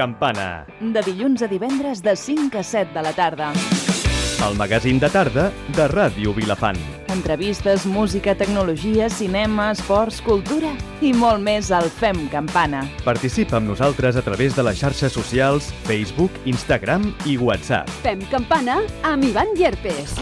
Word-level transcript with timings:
Campana. 0.00 0.64
De 0.80 1.02
dilluns 1.04 1.42
a 1.44 1.48
divendres 1.50 2.00
de 2.00 2.14
5 2.16 2.56
a 2.56 2.62
7 2.64 2.94
de 2.94 3.02
la 3.04 3.12
tarda. 3.12 3.50
El 4.40 4.56
magazín 4.56 4.96
de 4.96 5.10
tarda 5.12 5.50
de 5.76 5.88
Ràdio 5.92 6.32
Vilafant. 6.32 6.78
Entrevistes, 7.12 7.84
música, 7.84 8.32
tecnologia, 8.34 9.10
cinema, 9.12 9.68
esports, 9.74 10.22
cultura 10.24 10.72
i 11.04 11.12
molt 11.12 11.44
més 11.44 11.68
al 11.68 11.90
Fem 11.92 12.24
Campana. 12.32 12.86
Participa 13.04 13.60
amb 13.60 13.68
nosaltres 13.74 14.16
a 14.16 14.24
través 14.24 14.56
de 14.56 14.64
les 14.64 14.80
xarxes 14.80 15.12
socials 15.12 15.68
Facebook, 15.84 16.32
Instagram 16.48 17.10
i 17.28 17.36
WhatsApp. 17.36 17.92
Fem 18.00 18.24
campana 18.32 18.80
amb 19.04 19.28
Ivan 19.28 19.52
Llerpes. 19.52 20.16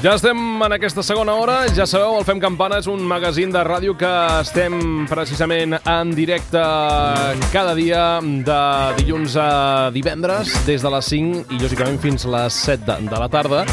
Ja 0.00 0.14
estem 0.16 0.38
en 0.64 0.72
aquesta 0.72 1.02
segona 1.04 1.34
hora. 1.36 1.58
Ja 1.76 1.84
sabeu, 1.84 2.14
el 2.16 2.24
Fem 2.24 2.38
Campana 2.40 2.78
és 2.80 2.86
un 2.88 3.02
magazín 3.04 3.50
de 3.52 3.60
ràdio 3.66 3.92
que 4.00 4.08
estem 4.40 5.04
precisament 5.10 5.76
en 5.76 6.14
directe 6.16 6.62
cada 7.52 7.74
dia 7.76 8.04
de 8.24 8.60
dilluns 8.96 9.34
a 9.36 9.90
divendres, 9.92 10.54
des 10.64 10.80
de 10.80 10.92
les 10.94 11.10
5 11.12 11.52
i 11.52 11.60
lògicament 11.60 12.00
fins 12.00 12.24
a 12.24 12.32
les 12.32 12.56
7 12.64 12.86
de, 12.86 12.96
de 13.10 13.20
la 13.20 13.28
tarda. 13.28 13.66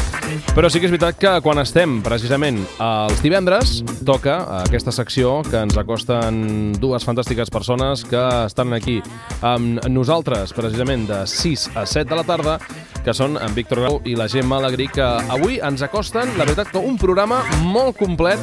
Però 0.52 0.68
sí 0.68 0.82
que 0.82 0.90
és 0.90 0.92
veritat 0.92 1.16
que 1.16 1.32
quan 1.40 1.62
estem 1.62 2.02
precisament 2.04 2.60
els 2.76 3.24
divendres, 3.24 3.78
toca 4.04 4.42
aquesta 4.58 4.92
secció 4.92 5.38
que 5.48 5.64
ens 5.64 5.80
acosten 5.80 6.74
dues 6.76 7.08
fantàstiques 7.08 7.48
persones 7.48 8.04
que 8.04 8.20
estan 8.44 8.76
aquí 8.76 8.98
amb 9.40 9.80
nosaltres 9.88 10.52
precisament 10.52 11.08
de 11.08 11.24
6 11.24 11.70
a 11.72 11.88
7 11.88 12.04
de 12.12 12.20
la 12.20 12.28
tarda 12.28 12.58
que 13.04 13.14
són 13.16 13.38
en 13.40 13.54
Víctor 13.56 13.82
Grau 13.82 14.00
i 14.08 14.14
la 14.18 14.28
Gemma 14.30 14.58
Alegrí, 14.60 14.88
que 14.92 15.04
avui 15.04 15.58
ens 15.64 15.82
acosten, 15.86 16.34
la 16.38 16.46
veritat, 16.46 16.72
que 16.72 16.82
un 16.82 16.98
programa 17.00 17.42
molt 17.64 17.98
complet 17.98 18.42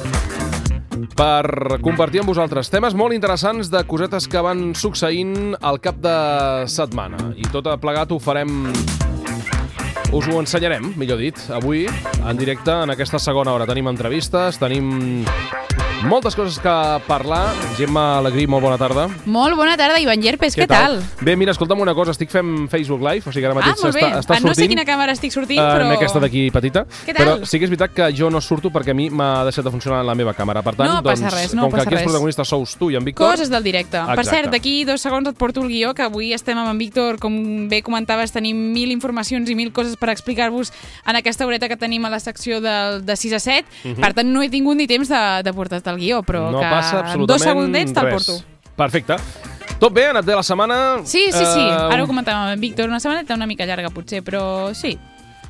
per 1.15 1.79
compartir 1.83 2.21
amb 2.21 2.31
vosaltres 2.31 2.71
temes 2.71 2.95
molt 2.95 3.15
interessants 3.15 3.69
de 3.71 3.83
cosetes 3.87 4.27
que 4.31 4.41
van 4.43 4.69
succeint 4.75 5.55
al 5.61 5.79
cap 5.83 5.99
de 6.03 6.15
setmana. 6.71 7.31
I 7.35 7.47
tot 7.53 7.69
plegat 7.81 8.11
ho 8.11 8.19
farem 8.19 8.71
us 10.15 10.27
ho 10.29 10.39
ensenyarem, 10.39 10.93
millor 10.99 11.19
dit, 11.19 11.39
avui, 11.51 11.85
en 12.23 12.37
directe, 12.39 12.71
en 12.71 12.93
aquesta 12.93 13.19
segona 13.19 13.55
hora. 13.55 13.67
Tenim 13.67 13.89
entrevistes, 13.91 14.59
tenim 14.61 15.25
moltes 16.05 16.35
coses 16.35 16.59
que 16.59 16.73
parlar. 17.07 17.53
Gemma 17.77 18.19
Alegrí, 18.19 18.45
molt 18.47 18.63
bona 18.63 18.77
tarda. 18.77 19.07
Molt 19.25 19.55
bona 19.57 19.75
tarda, 19.77 19.99
Ivan 19.99 20.21
Llerpes, 20.21 20.55
què, 20.57 20.67
tal? 20.69 20.99
Bé, 21.25 21.35
mira, 21.35 21.51
escolta'm 21.55 21.79
una 21.81 21.93
cosa, 21.97 22.11
estic 22.13 22.29
fent 22.31 22.67
Facebook 22.71 23.01
Live, 23.01 23.23
o 23.27 23.31
sigui 23.33 23.41
que 23.41 23.49
ara 23.49 23.55
Ah, 23.55 23.61
mateix 23.73 23.81
bé. 23.93 24.01
està, 24.01 24.19
està 24.19 24.35
Ah, 24.35 24.39
no 24.39 24.47
sortint. 24.49 24.55
sé 24.55 24.67
quina 24.69 24.85
càmera 24.85 25.11
estic 25.13 25.31
sortint, 25.31 25.59
eh, 25.59 25.63
però... 25.63 25.85
En 25.87 25.91
aquesta 25.97 26.19
d'aquí 26.19 26.51
petita. 26.51 26.85
Què 27.05 27.13
tal? 27.15 27.25
Però 27.41 27.45
sí 27.45 27.57
que 27.59 27.65
és 27.65 27.71
veritat 27.71 27.93
que 27.93 28.09
jo 28.15 28.29
no 28.29 28.41
surto 28.41 28.69
perquè 28.69 28.91
a 28.91 28.93
mi 28.93 29.09
m'ha 29.09 29.43
deixat 29.45 29.65
de 29.65 29.71
funcionar 29.71 30.03
la 30.05 30.15
meva 30.15 30.33
càmera. 30.33 30.61
Per 30.63 30.75
tant, 30.75 30.89
No 30.93 31.01
doncs, 31.01 31.21
res, 31.33 31.53
no 31.55 31.63
com 31.63 31.71
que 31.73 31.81
aquí 31.81 31.95
els 31.95 32.03
protagonistes 32.03 32.47
sous 32.47 32.75
tu 32.77 32.91
i 32.91 32.95
en 32.95 33.03
Víctor... 33.05 33.31
Coses 33.31 33.49
del 33.49 33.63
directe. 33.63 33.97
Per 33.97 34.19
Exacte. 34.19 34.29
cert, 34.29 34.51
d'aquí 34.51 34.83
dos 34.85 35.01
segons 35.01 35.27
et 35.27 35.35
porto 35.37 35.61
el 35.61 35.67
guió, 35.69 35.93
que 35.93 36.03
avui 36.03 36.33
estem 36.33 36.57
amb 36.57 36.69
en 36.69 36.77
Víctor, 36.77 37.17
com 37.19 37.67
bé 37.69 37.81
comentaves, 37.81 38.31
tenim 38.31 38.55
mil 38.73 38.91
informacions 38.91 39.49
i 39.49 39.55
mil 39.55 39.71
coses 39.73 39.97
per 39.97 40.09
explicar-vos 40.09 40.71
en 41.07 41.15
aquesta 41.15 41.45
horeta 41.45 41.67
que 41.67 41.77
tenim 41.77 42.05
a 42.05 42.09
la 42.09 42.19
secció 42.19 42.61
de, 42.61 43.01
de 43.01 43.15
6 43.15 43.33
a 43.33 43.39
7. 43.39 43.95
Per 43.99 44.13
tant, 44.13 44.31
no 44.31 44.41
he 44.43 44.49
tingut 44.49 44.75
ni 44.77 44.87
temps 44.87 45.07
de, 45.09 45.23
de 45.43 45.53
portar-te 45.53 45.94
el 45.95 46.03
guió, 46.03 46.21
però 46.27 46.45
no 46.51 46.59
que 46.61 46.69
passa 46.69 46.99
en 46.99 47.05
absolutament 47.05 47.27
dos 47.33 47.47
segundets 47.47 47.95
te'l 47.95 48.11
porto. 48.13 48.37
Perfecte. 48.75 49.17
Tot 49.79 49.91
bé? 49.95 50.05
Ha 50.07 50.13
anat 50.13 50.27
bé 50.27 50.35
la 50.37 50.43
setmana? 50.43 50.77
Sí, 51.03 51.25
sí, 51.31 51.43
sí. 51.43 51.63
Eh, 51.65 51.89
Ara 51.91 52.03
ho 52.03 52.07
comentàvem 52.07 52.45
amb 52.45 52.53
en 52.55 52.61
Víctor. 52.61 52.87
Una 52.91 52.99
setmaneta 53.03 53.35
una 53.35 53.47
mica 53.47 53.65
llarga, 53.67 53.89
potser, 53.91 54.21
però 54.23 54.73
sí. 54.75 54.93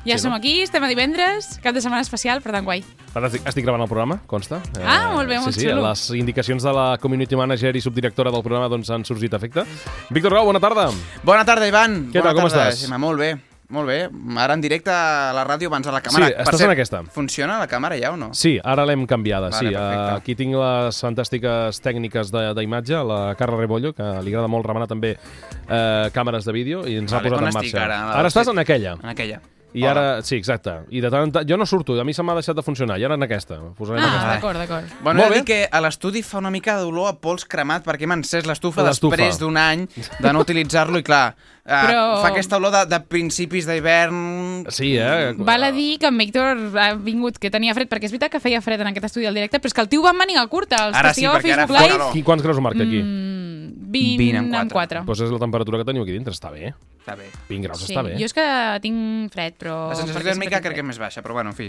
Ja 0.06 0.14
Sí, 0.14 0.22
som 0.22 0.30
no? 0.30 0.36
aquí, 0.38 0.60
estem 0.62 0.82
a 0.84 0.86
divendres, 0.86 1.58
cap 1.62 1.74
de 1.74 1.80
setmana 1.82 2.02
especial, 2.02 2.38
per 2.40 2.52
tant, 2.54 2.64
guai. 2.64 2.84
Fantàstic. 3.12 3.42
Estic 3.50 3.64
gravant 3.66 3.82
el 3.82 3.88
programa, 3.90 4.20
consta. 4.30 4.60
Ah, 4.84 5.10
molt 5.14 5.26
bé, 5.28 5.40
molt 5.42 5.54
sí, 5.54 5.62
sí, 5.64 5.66
xulo. 5.66 5.82
Les 5.88 6.04
indicacions 6.14 6.62
de 6.62 6.72
la 6.72 6.84
community 7.02 7.34
manager 7.34 7.74
i 7.74 7.80
subdirectora 7.82 8.30
del 8.30 8.42
programa 8.46 8.68
doncs, 8.70 8.90
han 8.94 9.04
sorgit 9.04 9.34
a 9.34 9.40
efecte. 9.40 9.64
Víctor 10.10 10.30
Grau, 10.30 10.44
bona 10.46 10.60
tarda. 10.62 10.90
Bona 11.26 11.44
tarda, 11.44 11.66
Ivan. 11.66 12.06
Què 12.12 12.20
Bona 12.22 12.30
tal, 12.30 12.38
com 12.38 12.46
tarda, 12.48 12.68
estàs? 12.68 12.84
Gemma. 12.86 12.98
Molt 13.02 13.18
bé, 13.18 13.32
molt 13.68 13.88
bé. 13.88 14.08
Ara 14.36 14.54
en 14.54 14.60
directe 14.60 14.90
a 14.90 15.32
la 15.34 15.44
ràdio 15.46 15.66
abans 15.68 15.86
a 15.86 15.92
la 15.92 16.00
càmera. 16.02 16.26
Sí, 16.28 16.32
Per 16.36 16.44
estàs 16.44 16.60
en 16.66 16.70
aquesta. 16.70 17.02
Funciona 17.14 17.58
la 17.58 17.66
càmera 17.66 17.98
ja 17.98 18.12
o 18.12 18.16
no? 18.16 18.30
Sí, 18.34 18.58
ara 18.62 18.84
l'hem 18.86 19.06
canviada. 19.06 19.48
Vale, 19.50 19.58
sí, 19.68 19.74
perfecte. 19.74 20.14
aquí 20.16 20.34
tinc 20.34 20.54
les 20.54 21.00
fantàstiques 21.02 21.80
tècniques 21.82 22.30
de- 22.30 22.54
d'imatge, 22.54 23.02
la 23.04 23.34
Carla 23.36 23.56
Rebollo, 23.58 23.92
que 23.92 24.02
li 24.22 24.30
agrada 24.34 24.48
molt 24.48 24.66
remenar 24.66 24.86
també 24.88 25.16
uh, 25.16 26.10
càmeres 26.12 26.44
de 26.44 26.52
vídeo 26.52 26.86
i 26.86 26.96
ens 26.96 27.12
Vale, 27.12 27.28
ha 27.28 27.30
posat 27.30 27.46
en 27.48 27.54
marxa. 27.54 27.84
ara? 27.84 28.00
ara 28.20 28.28
estàs 28.28 28.48
en 28.48 28.58
aquella. 28.58 28.96
En 29.02 29.08
aquella. 29.10 29.40
I 29.76 29.82
Hola. 29.84 29.90
ara, 29.90 30.22
sí, 30.24 30.36
exacte. 30.40 30.72
I 30.88 31.02
de 31.04 31.10
tant 31.12 31.26
en 31.26 31.32
tant, 31.34 31.44
jo 31.44 31.56
no 31.60 31.66
surto, 31.68 31.98
a 32.00 32.04
mi 32.08 32.14
se 32.16 32.22
m'ha 32.24 32.32
deixat 32.38 32.56
de 32.56 32.62
funcionar, 32.64 32.94
i 32.96 33.04
ara 33.04 33.18
en 33.18 33.22
aquesta. 33.26 33.58
Posarem 33.76 34.00
Ah, 34.00 34.06
aquesta. 34.08 34.30
d'acord, 34.38 34.56
d'acord. 34.62 34.86
Bueno, 35.02 35.20
Molt 35.20 35.26
he 35.26 35.28
de 35.28 35.34
bé. 35.34 35.36
dir 35.36 35.44
que 35.44 35.68
a 35.70 35.80
l'estudi 35.84 36.22
fa 36.24 36.38
una 36.40 36.50
mica 36.50 36.78
d'olor 36.80 37.10
a 37.10 37.12
pols 37.20 37.44
cremat 37.44 37.84
perquè 37.84 38.06
m'ha 38.08 38.16
encès 38.16 38.46
l'estufa 38.48 38.82
després 38.88 39.38
d'un 39.38 39.58
any 39.60 39.84
de 40.18 40.32
no 40.32 40.40
utilitzar-lo 40.40 40.96
i 40.98 41.02
clar, 41.04 41.36
eh, 41.66 41.68
Però- 41.70 42.22
fa 42.22 42.28
aquesta 42.28 42.56
olor 42.56 42.72
de, 42.72 42.86
de 42.86 43.00
principis 43.04 43.66
d'hivern... 43.68 44.64
Sí, 44.70 44.96
eh? 44.96 45.34
Val 45.36 45.64
a 45.64 45.72
dir 45.72 45.98
que 45.98 46.06
en 46.06 46.16
Víctor 46.16 46.56
ha 46.78 46.94
vingut, 46.94 47.36
que 47.36 47.50
tenia 47.50 47.74
fred, 47.74 47.90
perquè 47.90 48.04
és 48.08 48.12
veritat 48.16 48.32
que 48.32 48.40
feia 48.40 48.62
fred 48.64 48.80
en 48.80 48.86
aquest 48.94 49.04
estudi 49.12 49.26
al 49.26 49.34
directe, 49.34 49.60
però 49.60 49.66
és 49.66 49.74
que 49.74 49.80
el 49.84 49.88
tio 49.92 50.00
va 50.00 50.10
amb 50.16 50.20
màniga 50.24 50.46
curta. 50.48 50.86
Els 50.88 50.96
Ara 50.96 51.10
que 51.10 51.14
sí, 51.20 51.20
estigueu 51.26 51.32
a 51.36 51.40
perquè 51.42 51.52
ara 51.52 51.66
Facebook 51.68 52.00
fa 52.00 52.12
Live, 52.14 52.24
quants 52.24 52.42
graus 52.42 52.60
marca 52.64 52.82
aquí? 52.82 53.02
mm, 53.02 53.90
20, 53.92 54.16
20 54.18 54.38
en 54.38 54.44
en 54.46 54.50
quatre. 54.70 54.72
4. 54.72 55.04
Doncs 55.04 55.20
és 55.20 55.30
la 55.30 55.38
temperatura 55.38 55.78
que 55.78 55.84
teniu 55.84 56.02
aquí 56.02 56.12
dintre, 56.12 56.32
està 56.32 56.50
bé. 56.50 56.72
Està 57.06 57.14
bé. 57.14 57.28
20 57.46 57.62
graus 57.68 57.84
Sí, 57.86 57.92
està 57.94 58.02
bé. 58.02 58.16
jo 58.18 58.26
és 58.26 58.34
que 58.34 58.44
tinc 58.82 59.30
fred, 59.30 59.54
però... 59.54 59.76
La 59.92 59.94
sensació 59.94 60.24
tèrmica 60.26 60.58
crec 60.58 60.74
que 60.74 60.82
és 60.82 60.88
més 60.88 60.98
baixa, 60.98 61.22
però 61.22 61.36
bueno, 61.38 61.52
en 61.54 61.54
fi. 61.54 61.68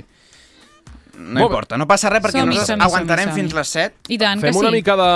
No 1.18 1.40
Molt 1.42 1.50
importa, 1.50 1.78
no 1.82 1.88
passa 1.90 2.12
res 2.14 2.22
perquè 2.22 2.40
Som-hi, 2.44 2.54
nosaltres 2.56 2.68
som-hi, 2.78 2.86
aguantarem 2.86 3.30
som-hi, 3.32 3.42
fins 3.42 3.54
les 3.58 3.68
7. 3.74 3.96
I 4.14 4.18
tant, 4.22 4.40
Fem 4.40 4.52
que 4.52 4.54
sí. 4.54 4.60
una 4.62 4.72
mica 4.72 4.96
de 4.96 5.08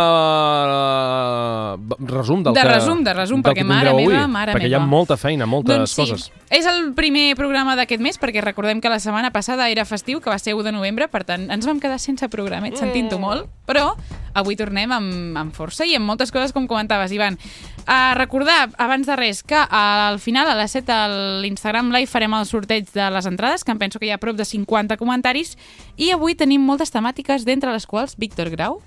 resum 2.09 2.43
del 2.43 2.53
De 2.53 2.61
que, 2.61 2.67
resum, 2.67 3.03
de 3.05 3.13
resum, 3.13 3.43
perquè 3.43 3.63
mare 3.63 3.91
tindreu 3.91 4.09
meva, 4.09 4.23
avui, 4.23 4.31
mare 4.33 4.55
perquè 4.55 4.69
hi 4.69 4.73
ha 4.73 4.79
meva. 4.81 4.89
molta 4.91 5.17
feina, 5.17 5.45
moltes 5.45 5.77
doncs 5.77 5.91
sí, 5.93 6.01
coses. 6.01 6.25
és 6.49 6.65
el 6.65 6.93
primer 6.97 7.35
programa 7.39 7.75
d'aquest 7.79 8.01
mes, 8.03 8.17
perquè 8.19 8.41
recordem 8.43 8.81
que 8.81 8.89
la 8.89 8.99
setmana 8.99 9.31
passada 9.31 9.69
era 9.69 9.85
festiu, 9.85 10.19
que 10.21 10.29
va 10.29 10.39
ser 10.39 10.55
1 10.55 10.63
de 10.63 10.71
novembre, 10.75 11.07
per 11.07 11.23
tant, 11.23 11.49
ens 11.51 11.65
vam 11.69 11.79
quedar 11.79 11.99
sense 11.99 12.27
programet, 12.29 12.77
sentint-ho 12.77 13.17
Mm. 13.17 13.21
molt, 13.21 13.47
però 13.67 13.93
avui 14.33 14.55
tornem 14.55 14.91
amb, 14.91 15.37
amb 15.37 15.53
força 15.53 15.85
i 15.85 15.95
amb 15.95 16.05
moltes 16.05 16.31
coses, 16.31 16.51
com 16.53 16.67
comentaves, 16.67 17.11
Ivan. 17.11 17.37
A 17.85 18.13
recordar, 18.15 18.69
abans 18.77 19.07
de 19.07 19.15
res, 19.15 19.43
que 19.43 19.55
al 19.57 20.19
final, 20.19 20.47
a 20.49 20.55
les 20.55 20.71
7 20.71 20.91
a 20.91 21.07
l'Instagram 21.41 21.91
Live, 21.91 22.07
farem 22.07 22.33
el 22.33 22.45
sorteig 22.45 22.87
de 22.93 23.09
les 23.11 23.25
entrades, 23.25 23.63
que 23.63 23.71
em 23.71 23.77
penso 23.79 23.99
que 23.99 24.05
hi 24.05 24.11
ha 24.11 24.17
prop 24.19 24.35
de 24.37 24.45
50 24.45 24.97
comentaris, 24.97 25.57
i 25.97 26.11
avui 26.11 26.35
tenim 26.35 26.61
moltes 26.61 26.91
temàtiques, 26.93 27.45
d'entre 27.45 27.71
les 27.71 27.85
quals 27.87 28.17
Víctor 28.17 28.49
Grau 28.53 28.81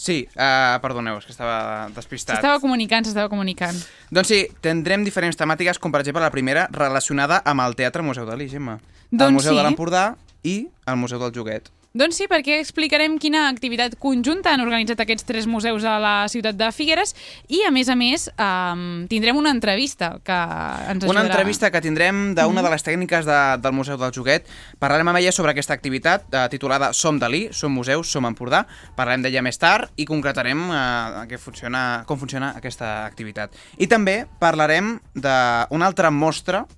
Sí, 0.00 0.22
uh, 0.32 0.78
perdoneu, 0.80 1.18
és 1.20 1.26
que 1.28 1.32
estava 1.34 1.90
despistat. 1.92 2.38
s'estava 2.38 2.56
comunicant, 2.62 3.04
s'estava 3.04 3.28
comunicant. 3.28 3.76
Doncs 4.08 4.30
sí, 4.32 4.38
tindrem 4.64 5.04
diferents 5.04 5.36
temàtiques, 5.36 5.76
com 5.76 5.92
per 5.92 6.00
exemple 6.00 6.22
la 6.24 6.30
primera 6.32 6.62
relacionada 6.72 7.42
amb 7.44 7.60
el 7.66 7.76
Teatre 7.76 8.00
Museu 8.00 8.24
Dalí, 8.24 8.48
Gemma. 8.48 8.78
el 9.12 9.18
Doncs 9.18 9.36
Museu 9.36 9.52
sí. 9.52 9.58
de 9.58 9.66
l'Empordà 9.66 10.04
i 10.42 10.56
el 10.86 10.96
Museu 10.96 11.20
del 11.20 11.34
Joguet. 11.36 11.68
Doncs 11.90 12.20
sí, 12.20 12.26
perquè 12.30 12.60
explicarem 12.62 13.16
quina 13.18 13.48
activitat 13.50 13.96
conjunta 13.98 14.52
han 14.54 14.60
organitzat 14.62 15.00
aquests 15.02 15.24
tres 15.26 15.46
museus 15.50 15.82
a 15.82 15.96
la 15.98 16.12
ciutat 16.30 16.54
de 16.54 16.68
Figueres 16.70 17.16
i, 17.48 17.64
a 17.66 17.72
més 17.74 17.90
a 17.90 17.96
més, 17.98 18.28
um, 18.38 19.08
tindrem 19.10 19.34
una 19.34 19.50
entrevista 19.50 20.12
que 20.22 20.36
ens 20.36 21.02
ajudarà. 21.02 21.10
Una 21.10 21.24
entrevista 21.26 21.72
que 21.74 21.82
tindrem 21.82 22.36
d'una 22.38 22.62
de 22.62 22.70
les 22.70 22.86
tècniques 22.86 23.26
de, 23.26 23.40
del 23.64 23.74
Museu 23.74 23.98
del 23.98 24.14
Joguet. 24.14 24.46
Parlarem 24.78 25.10
amb 25.10 25.18
ella 25.18 25.34
sobre 25.34 25.50
aquesta 25.50 25.74
activitat 25.74 26.30
eh, 26.30 26.44
titulada 26.54 26.92
Som 26.94 27.18
Dalí, 27.18 27.48
Som 27.50 27.74
Museus, 27.74 28.06
Som 28.14 28.30
Empordà. 28.30 28.62
Parlarem 28.94 29.26
d'ella 29.26 29.42
més 29.42 29.58
tard 29.58 29.90
i 29.98 30.06
concretarem 30.06 30.62
eh, 30.70 31.26
què 31.34 31.42
funciona, 31.42 32.04
com 32.06 32.22
funciona 32.22 32.54
aquesta 32.54 33.00
activitat. 33.02 33.58
I 33.82 33.90
també 33.90 34.20
parlarem 34.38 34.94
d'una 35.18 35.90
altra 35.90 36.14
mostra, 36.14 36.68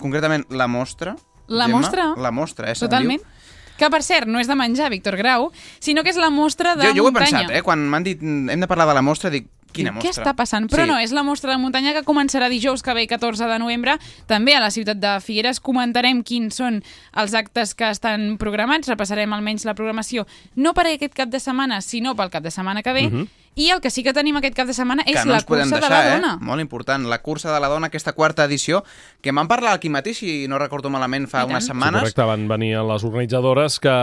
concretament 0.00 0.48
la 0.48 0.64
mostra. 0.64 1.18
La 1.46 1.68
Gemma, 1.68 1.84
mostra? 1.84 2.12
La 2.16 2.32
mostra, 2.32 2.72
eh? 2.72 2.80
Totalment. 2.80 3.20
diu. 3.20 3.35
Que, 3.76 3.90
per 3.90 4.02
cert, 4.02 4.26
no 4.26 4.38
és 4.40 4.46
de 4.48 4.54
menjar, 4.56 4.90
Víctor 4.90 5.16
Grau, 5.16 5.50
sinó 5.78 6.02
que 6.02 6.10
és 6.10 6.16
la 6.16 6.30
mostra 6.30 6.74
de 6.76 6.86
Jo, 6.88 6.94
jo 6.94 7.04
ho 7.04 7.08
he 7.08 7.12
muntanya. 7.12 7.38
pensat, 7.46 7.56
eh? 7.56 7.62
Quan 7.62 7.88
m'han 7.88 8.02
dit 8.04 8.18
"Mm, 8.22 8.50
hem 8.50 8.60
de 8.60 8.66
parlar 8.68 8.86
de 8.88 8.94
la 8.94 9.02
mostra, 9.02 9.30
dic, 9.30 9.46
quina 9.72 9.92
mostra? 9.92 10.08
Què 10.10 10.14
està 10.16 10.34
passant? 10.34 10.70
Però 10.70 10.84
Sí. 10.84 10.90
no, 10.90 10.98
és 10.98 11.12
la 11.12 11.22
mostra 11.22 11.50
de 11.52 11.58
muntanya 11.58 11.92
que 11.92 12.02
començarà 12.02 12.48
dijous 12.48 12.82
que 12.82 12.94
ve, 12.94 13.06
14 13.06 13.44
de 13.46 13.58
novembre, 13.58 13.98
també 14.26 14.54
a 14.54 14.60
la 14.60 14.70
ciutat 14.70 14.96
de 14.96 15.20
Figueres. 15.20 15.60
Comentarem 15.60 16.22
quins 16.22 16.54
són 16.54 16.82
els 17.14 17.34
actes 17.34 17.74
que 17.74 17.90
estan 17.90 18.38
programats, 18.38 18.88
repassarem 18.88 19.30
almenys 19.34 19.66
la 19.66 19.74
programació, 19.74 20.26
no 20.54 20.72
per 20.72 20.86
aquest 20.86 21.12
cap 21.14 21.28
de 21.28 21.38
setmana, 21.38 21.82
sinó 21.82 22.14
pel 22.16 22.30
cap 22.30 22.42
de 22.42 22.50
setmana 22.50 22.82
que 22.82 22.92
ve. 22.94 23.28
I 23.56 23.70
el 23.72 23.80
que 23.80 23.88
sí 23.90 24.02
que 24.04 24.12
tenim 24.12 24.36
aquest 24.36 24.54
cap 24.54 24.68
de 24.68 24.74
setmana 24.76 25.02
és 25.06 25.16
que 25.16 25.24
no 25.24 25.32
la 25.32 25.40
cursa 25.40 25.64
deixar, 25.64 25.80
de 25.80 25.88
la 25.88 26.14
dona. 26.14 26.32
Eh? 26.36 26.44
Molt 26.44 26.60
important, 26.60 27.06
la 27.08 27.18
cursa 27.24 27.52
de 27.54 27.60
la 27.60 27.68
dona, 27.72 27.86
aquesta 27.88 28.12
quarta 28.12 28.44
edició, 28.44 28.82
que 29.24 29.32
m'han 29.32 29.48
parlat 29.48 29.78
aquí 29.78 29.88
mateix, 29.88 30.18
si 30.18 30.46
no 30.46 30.58
recordo 30.58 30.90
malament, 30.90 31.26
fa 31.26 31.40
I 31.42 31.48
unes 31.48 31.64
tant. 31.64 31.72
setmanes. 31.72 32.00
Sí, 32.02 32.12
correcte, 32.12 32.22
van 32.28 32.46
venir 32.48 32.76
les 32.84 33.04
organitzadores 33.04 33.78
que, 33.80 33.94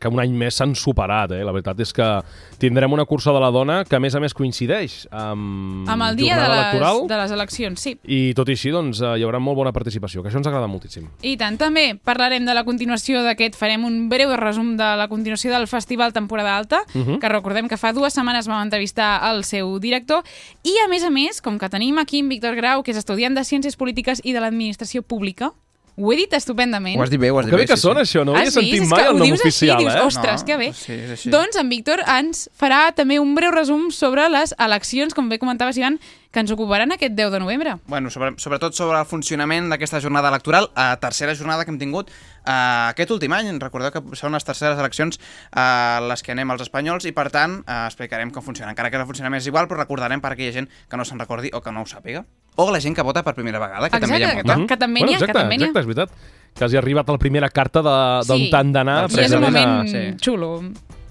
que 0.00 0.08
un 0.08 0.20
any 0.20 0.32
més 0.32 0.56
s'han 0.56 0.74
superat, 0.74 1.32
eh? 1.36 1.42
La 1.44 1.52
veritat 1.52 1.78
és 1.84 1.92
que 1.92 2.06
tindrem 2.58 2.92
una 2.96 3.04
cursa 3.04 3.30
de 3.32 3.40
la 3.40 3.50
dona 3.50 3.84
que, 3.84 3.96
a 3.96 4.00
més 4.00 4.14
a 4.16 4.20
més, 4.24 4.32
coincideix 4.34 5.06
amb, 5.12 5.88
Amb 5.88 6.02
el 6.08 6.16
dia 6.16 6.36
de 6.40 6.48
les, 6.48 6.56
electoral 6.58 7.02
de 7.12 7.18
les 7.22 7.30
eleccions, 7.36 7.80
sí. 7.80 7.94
i 8.08 8.32
tot 8.38 8.48
i 8.48 8.56
així 8.56 8.72
doncs, 8.74 9.02
eh, 9.04 9.12
hi 9.20 9.26
haurà 9.26 9.38
molt 9.38 9.56
bona 9.60 9.72
participació, 9.76 10.22
que 10.22 10.32
això 10.32 10.40
ens 10.40 10.48
agrada 10.48 10.66
moltíssim. 10.70 11.06
I 11.22 11.36
tant, 11.36 11.58
també 11.60 11.92
parlarem 12.02 12.46
de 12.48 12.56
la 12.56 12.64
continuació 12.64 13.22
d'aquest, 13.26 13.54
farem 13.58 13.84
un 13.84 14.08
breu 14.08 14.32
resum 14.40 14.76
de 14.80 14.90
la 14.96 15.08
continuació 15.12 15.52
del 15.52 15.68
Festival 15.68 16.12
Temporada 16.16 16.56
Alta, 16.56 16.80
uh 16.94 16.98
Mhm. 16.98 17.06
-huh. 17.14 17.18
que 17.20 17.28
recordem 17.28 17.68
que 17.68 17.76
fa 17.76 17.92
dues 17.92 18.12
setmanes 18.14 18.48
vam 18.48 18.58
entrevistar 18.78 19.20
el 19.34 19.42
seu 19.44 19.78
director, 19.82 20.22
i 20.62 20.76
a 20.84 20.88
més 20.88 21.02
a 21.04 21.10
més, 21.10 21.40
com 21.42 21.58
que 21.58 21.68
tenim 21.68 21.98
aquí 21.98 22.20
en 22.22 22.28
Víctor 22.30 22.54
Grau, 22.58 22.82
que 22.86 22.92
és 22.94 22.98
estudiant 23.00 23.34
de 23.34 23.42
Ciències 23.44 23.76
Polítiques 23.76 24.20
i 24.24 24.32
de 24.32 24.40
l'Administració 24.40 25.02
Pública, 25.02 25.50
ho 25.98 26.12
he 26.12 26.16
dit 26.16 26.32
estupendament. 26.32 26.94
Ho 26.96 27.02
has 27.02 27.10
dit 27.10 27.18
bé, 27.18 27.32
ho 27.32 27.38
has 27.40 27.46
dit 27.46 27.50
Que 27.50 27.56
bé 27.58 27.64
bé. 27.64 27.66
que 27.72 27.76
sí, 27.76 27.82
sona 27.82 28.04
sí. 28.04 28.12
això, 28.18 28.24
no 28.24 28.36
Has 28.36 28.40
havia 28.46 28.50
sentit 28.54 28.84
mai 28.86 29.00
que 29.02 29.08
el 29.08 29.16
ho 29.16 29.18
nom 29.18 29.26
dius 29.26 29.40
oficial, 29.42 29.76
així, 29.78 29.84
dius, 29.84 29.94
eh? 29.96 30.04
ostres, 30.06 30.40
No, 30.42 30.46
que 30.46 30.56
bé. 30.56 30.68
sí. 30.72 31.30
Doncs 31.34 31.56
en 31.58 31.68
Víctor 31.68 32.02
ens 32.06 32.44
farà 32.54 32.94
també 32.94 33.18
un 33.18 33.34
breu 33.34 33.50
resum 33.50 33.90
sobre 33.90 34.28
les 34.30 34.54
eleccions, 34.62 35.12
com 35.12 35.28
bé 35.28 35.40
comentaves, 35.42 35.76
Ivan, 35.76 35.98
que 36.30 36.40
ens 36.40 36.50
ocuparan 36.52 36.92
aquest 36.92 37.14
10 37.16 37.30
de 37.32 37.38
novembre. 37.40 37.76
Bueno, 37.86 38.10
sobre, 38.10 38.34
sobretot 38.36 38.74
sobre 38.76 38.98
el 39.00 39.06
funcionament 39.08 39.70
d'aquesta 39.70 40.00
jornada 40.00 40.28
electoral, 40.28 40.68
a 40.76 40.96
tercera 41.00 41.34
jornada 41.34 41.64
que 41.64 41.70
hem 41.72 41.78
tingut 41.80 42.10
eh, 42.10 42.52
aquest 42.90 43.10
últim 43.10 43.32
any. 43.32 43.48
Recordeu 43.58 43.90
que 43.94 44.02
són 44.18 44.32
les 44.36 44.44
terceres 44.44 44.78
eleccions 44.78 45.16
a 45.52 46.00
les 46.04 46.22
que 46.22 46.32
anem 46.36 46.50
els 46.52 46.62
espanyols 46.66 47.06
i, 47.08 47.12
per 47.16 47.30
tant, 47.32 47.62
eh, 47.64 47.78
explicarem 47.86 48.30
com 48.30 48.42
funciona. 48.44 48.70
Encara 48.76 48.90
que 48.92 49.00
el 49.00 49.06
funcionament 49.08 49.40
és 49.40 49.48
igual, 49.48 49.66
però 49.70 49.80
recordarem 49.80 50.20
per 50.20 50.32
aquella 50.34 50.52
gent 50.52 50.68
que 50.88 50.96
no 51.00 51.04
se'n 51.08 51.18
recordi 51.18 51.48
o 51.54 51.62
que 51.64 51.72
no 51.72 51.80
ho 51.82 51.88
sàpiga. 51.88 52.26
O 52.56 52.70
la 52.70 52.80
gent 52.80 52.94
que 52.96 53.02
vota 53.06 53.22
per 53.24 53.34
primera 53.34 53.58
vegada, 53.58 53.88
que 53.88 54.00
també 54.00 54.18
hi 54.18 54.22
ha 54.24 54.32
Exacte, 54.34 54.44
molta. 54.44 54.60
que- 54.60 54.66
que 54.66 54.76
també 54.76 55.00
n'hi 55.00 55.04
ha, 55.04 55.06
bueno, 55.06 55.16
exacte, 55.18 55.32
que 55.32 55.38
també 55.38 55.56
n'hi 55.56 55.62
ha. 55.64 55.66
exacte, 55.68 55.80
és 55.80 55.86
veritat. 55.86 56.10
Que 56.58 56.64
hagi 56.64 56.76
arribat 56.76 57.08
la 57.08 57.18
primera 57.18 57.48
carta 57.48 57.80
de- 57.82 58.26
d'on 58.26 58.38
Sí. 58.44 58.50
t'han 58.50 58.72
d'anar. 58.72 59.10
Sí, 59.10 59.20
és 59.20 59.32
un 59.32 59.40
moment 59.40 59.68
a- 59.80 59.86
sí. 59.86 60.16
xulo, 60.20 60.60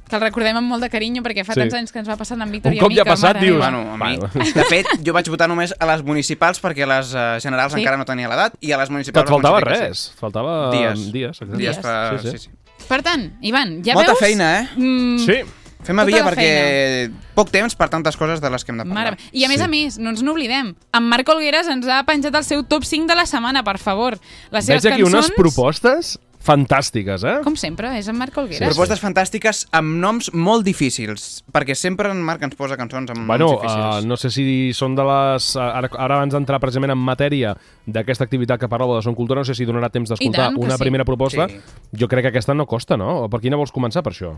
que 0.07 0.15
el 0.15 0.21
recordem 0.21 0.57
amb 0.57 0.67
molt 0.67 0.81
de 0.83 0.89
carinyo, 0.89 1.21
perquè 1.23 1.43
fa 1.45 1.53
Sí. 1.53 1.59
tants 1.61 1.73
anys 1.73 1.91
que 1.91 1.99
ens 1.99 2.09
va 2.09 2.15
passar 2.17 2.39
amb 2.41 2.51
Víctor 2.51 2.71
Un 2.71 2.75
i 2.75 2.79
a 2.79 2.81
cop 2.81 2.89
mi 2.89 2.95
ja 2.95 3.01
ha 3.01 3.05
que, 3.05 3.09
passat, 3.11 3.35
mare 3.35 3.45
dius. 3.45 3.57
Bueno, 3.57 3.79
a 3.93 3.97
mi, 3.97 4.17
Bueno. 4.17 4.29
de 4.53 4.63
fet, 4.65 4.87
jo 5.05 5.13
vaig 5.13 5.29
votar 5.29 5.47
només 5.49 5.73
a 5.79 5.85
les 5.85 6.03
municipals 6.03 6.61
perquè 6.61 6.83
a 6.83 6.87
les 6.97 7.13
uh, 7.13 7.39
generals 7.41 7.73
Sí. 7.73 7.79
encara 7.81 7.97
no 7.97 8.05
tenia 8.05 8.27
l'edat 8.29 8.53
i 8.61 8.71
a 8.71 8.77
les 8.77 8.87
Que 8.89 8.93
municipals... 8.93 9.25
et 9.25 9.29
faltava 9.29 9.59
que 9.59 9.69
res, 9.69 10.13
faltava 10.19 10.71
Dies. 10.71 11.11
dies. 11.11 11.29
exacte. 11.41 11.57
Dies 11.57 11.77
per... 11.77 12.19
Sí, 12.19 12.31
Sí, 12.31 12.37
sí. 12.37 12.49
sí. 12.49 12.85
Per 12.87 13.01
tant, 13.03 13.33
Ivan, 13.41 13.81
ja 13.83 13.93
Molta 13.95 14.11
veus... 14.13 14.19
feina, 14.19 14.61
eh? 14.61 14.67
Mm, 14.77 15.17
Sí, 15.19 15.41
Fem 15.87 15.99
a 15.99 16.05
Tota 16.05 16.23
perquè 16.31 17.11
poc 17.37 17.51
temps 17.53 17.75
per 17.77 17.87
tantes 17.87 18.17
coses 18.17 18.41
de 18.41 18.49
les 18.49 18.65
que 18.65 18.71
hem 18.73 18.79
de 18.79 18.83
Mare 18.83 19.11
parlar. 19.11 19.17
meva. 19.19 19.29
I 19.31 19.45
a 19.45 19.47
més 19.47 19.57
Sí. 19.59 19.63
a 19.63 19.67
més, 19.67 19.97
no 19.99 20.09
ens 20.09 20.23
n'oblidem, 20.23 20.75
en 20.91 21.03
Marc 21.03 21.29
Olgueras 21.29 21.67
ens 21.67 21.87
ha 21.87 22.03
penjat 22.03 22.33
el 22.35 22.43
seu 22.43 22.63
top 22.63 22.83
5 22.83 23.05
de 23.07 23.15
la 23.15 23.25
setmana, 23.25 23.63
per 23.63 23.77
favor. 23.77 24.17
Les 24.51 24.65
seves 24.65 24.83
veig 24.83 24.93
aquí 24.93 25.03
cançons... 25.03 25.27
unes 25.29 25.37
propostes 25.37 26.19
fantàstiques, 26.47 27.23
eh? 27.27 27.35
Com 27.45 27.57
sempre, 27.59 27.91
és 27.99 28.07
en 28.07 28.17
Marc 28.17 28.37
Olgueras. 28.39 28.71
Propostes 28.71 29.01
fantàstiques 29.03 29.65
amb 29.75 29.97
noms 30.01 30.31
molt 30.33 30.65
difícils, 30.67 31.43
perquè 31.53 31.75
sempre 31.75 32.11
en 32.13 32.21
Marc 32.23 32.43
ens 32.47 32.55
posa 32.57 32.77
cançons 32.79 33.11
amb 33.13 33.27
Bueno, 33.27 33.51
noms 33.51 33.61
difícils. 33.61 34.03
uh, 34.03 34.07
no 34.07 34.17
sé 34.17 34.31
si 34.33 34.47
són 34.77 34.95
de 34.97 35.05
les... 35.07 35.51
uh, 35.59 35.67
Ara, 35.77 35.91
ara 35.93 36.17
abans 36.21 36.33
d'entrar 36.33 36.59
precisament 36.63 36.93
en 36.95 37.01
matèria 37.03 37.53
d'aquesta 37.85 38.25
activitat 38.25 38.59
que 38.61 38.69
parlàveu 38.71 38.97
de 38.97 39.03
Son 39.05 39.15
Cultura, 39.15 39.43
no 39.43 39.45
sé 39.45 39.55
si 39.57 39.67
donarà 39.67 39.91
temps 39.93 40.09
d'escoltar 40.09 40.53
una 40.57 40.77
sí. 40.77 40.81
primera 40.81 41.05
proposta. 41.05 41.47
Sí. 41.51 41.59
Jo 41.99 42.07
crec 42.07 42.27
que 42.27 42.33
aquesta 42.33 42.55
no 42.55 42.65
costa, 42.65 42.97
no? 42.97 43.27
Per 43.29 43.41
quina 43.43 43.59
vols 43.59 43.71
començar, 43.75 44.03
per 44.03 44.15
això? 44.15 44.33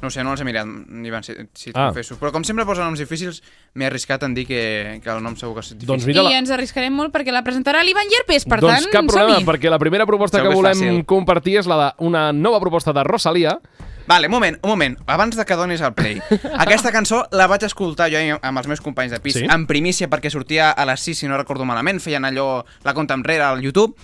No 0.00 0.08
ho 0.08 0.10
sé, 0.10 0.22
no 0.22 0.30
els 0.30 0.40
he 0.40 0.44
mirat, 0.46 0.66
Ivan, 1.04 1.24
si, 1.24 1.32
si 1.54 1.70
Ah. 1.74 1.88
confesso. 1.88 2.16
Però 2.20 2.30
com 2.30 2.44
sempre 2.44 2.64
posa 2.64 2.84
noms 2.84 3.00
difícils, 3.00 3.42
m'he 3.74 3.86
arriscat 3.86 4.22
en 4.22 4.34
dir 4.34 4.46
que, 4.46 5.00
que 5.02 5.10
el 5.10 5.22
nom 5.22 5.34
segur 5.36 5.54
que 5.54 5.60
és 5.60 5.70
difícil. 5.72 5.88
Doncs 5.88 6.06
mira, 6.06 6.22
I 6.22 6.24
la- 6.24 6.38
ens 6.38 6.50
arriscarem 6.54 6.92
molt 6.94 7.12
perquè 7.12 7.32
la 7.34 7.42
presentarà 7.42 7.82
l'Ivan 7.82 8.06
Llerpes, 8.06 8.44
per 8.46 8.60
doncs 8.60 8.84
tant, 8.84 8.92
cap 8.92 9.06
problema, 9.06 9.34
som-hi. 9.40 9.44
perquè 9.46 9.70
la 9.70 9.78
primera 9.78 10.06
proposta 10.06 10.38
Segur 10.38 10.50
que 10.50 10.54
que 10.54 10.62
volem 10.62 10.78
fàcil. 10.78 11.04
compartir 11.06 11.58
és 11.58 11.66
la 11.66 11.94
d'una 11.98 12.32
nova 12.32 12.60
proposta 12.60 12.92
de 12.92 13.02
Rosalia. 13.04 13.58
Vale, 14.06 14.26
un 14.26 14.32
moment, 14.32 14.56
un 14.62 14.70
moment, 14.70 14.96
abans 15.06 15.36
de 15.36 15.44
que 15.44 15.54
donis 15.54 15.80
el 15.82 15.92
play. 15.92 16.16
Aquesta 16.56 16.90
cançó 16.92 17.26
la 17.32 17.46
vaig 17.46 17.62
escoltar 17.64 18.08
jo 18.10 18.38
amb 18.40 18.56
els 18.58 18.66
meus 18.68 18.80
companys 18.80 19.10
de 19.12 19.20
pis, 19.20 19.34
Sí? 19.34 19.44
en 19.50 19.66
primícia 19.66 20.08
perquè 20.08 20.30
sortia 20.30 20.70
a 20.70 20.86
les 20.86 21.00
6, 21.00 21.18
si 21.18 21.28
no 21.28 21.36
recordo 21.36 21.64
malament, 21.66 22.00
feien 22.00 22.24
allò, 22.24 22.64
la 22.84 22.94
compta 22.94 23.12
enrere 23.14 23.42
al 23.42 23.60
YouTube. 23.60 23.94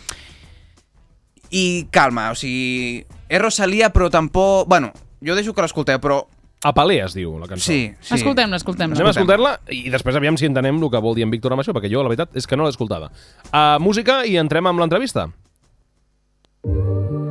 I 1.50 1.86
calma, 1.92 2.30
o 2.32 2.34
sigui, 2.34 3.04
és 3.28 3.40
Rosalia, 3.40 3.92
però 3.94 4.10
tampoc... 4.10 4.66
Bueno, 4.68 4.92
jo 5.24 5.36
deixo 5.36 5.54
que 5.54 5.64
l'escolteu, 5.64 6.00
però 6.02 6.22
Apalé 6.64 7.02
es 7.04 7.12
diu 7.12 7.34
la 7.36 7.46
cançó. 7.46 7.66
sí, 7.68 7.92
sí. 8.00 8.14
Escoltem-la, 8.16 8.56
escoltem-la. 8.56 8.96
Anem 8.96 9.10
a 9.10 9.12
escoltar-la 9.12 9.50
i 9.68 9.90
després 9.92 10.16
aviam 10.16 10.38
si 10.40 10.48
entenem 10.48 10.80
el 10.80 10.90
que 10.90 11.02
vol 11.04 11.18
dir 11.18 11.26
en 11.26 11.34
Víctor 11.34 11.52
amb 11.52 11.60
això, 11.60 11.74
perquè 11.76 11.90
jo 11.92 12.00
la 12.00 12.08
veritat 12.08 12.32
és 12.40 12.48
que 12.48 12.56
no 12.56 12.64
l'escoltava. 12.64 13.10
Uh, 13.50 13.76
música 13.84 14.22
i 14.24 14.38
entrem 14.40 14.70
amb 14.70 14.80
l'entrevista. 14.80 15.28
Desde 16.64 17.23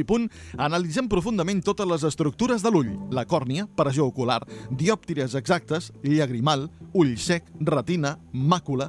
A 0.00 0.02
Optipunt 0.02 0.30
analitzem 0.56 1.08
profundament 1.12 1.60
totes 1.60 1.84
les 1.84 2.04
estructures 2.08 2.62
de 2.64 2.70
l'ull, 2.72 2.94
la 3.12 3.26
còrnia, 3.28 3.66
pressió 3.76 4.06
ocular, 4.08 4.38
diòptries 4.72 5.34
exactes, 5.36 5.90
llagrimal, 6.02 6.70
ull 6.94 7.16
sec, 7.20 7.44
retina, 7.60 8.16
màcula... 8.32 8.88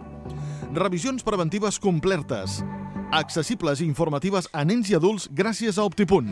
Revisions 0.72 1.26
preventives 1.28 1.82
completes, 1.84 2.62
accessibles 3.12 3.82
i 3.82 3.90
informatives 3.90 4.48
a 4.56 4.64
nens 4.64 4.88
i 4.88 4.96
adults 4.96 5.28
gràcies 5.36 5.76
a 5.76 5.84
Optipunt. 5.84 6.32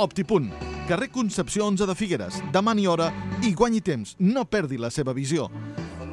Optipunt, 0.00 0.48
carrer 0.88 1.10
Concepció 1.12 1.66
11 1.68 1.84
de 1.90 1.98
Figueres. 2.00 2.40
Demani 2.54 2.88
hora 2.88 3.10
i 3.44 3.52
guanyi 3.52 3.84
temps. 3.84 4.16
No 4.24 4.46
perdi 4.48 4.80
la 4.80 4.88
seva 4.88 5.12
visió. 5.12 5.50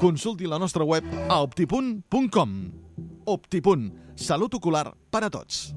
Consulti 0.02 0.52
la 0.52 0.60
nostra 0.60 0.84
web 0.84 1.08
a 1.30 1.40
optipunt.com. 1.48 2.58
Optipunt, 3.24 3.94
salut 4.20 4.60
ocular 4.60 4.90
per 5.08 5.24
a 5.24 5.32
tots. 5.32 5.70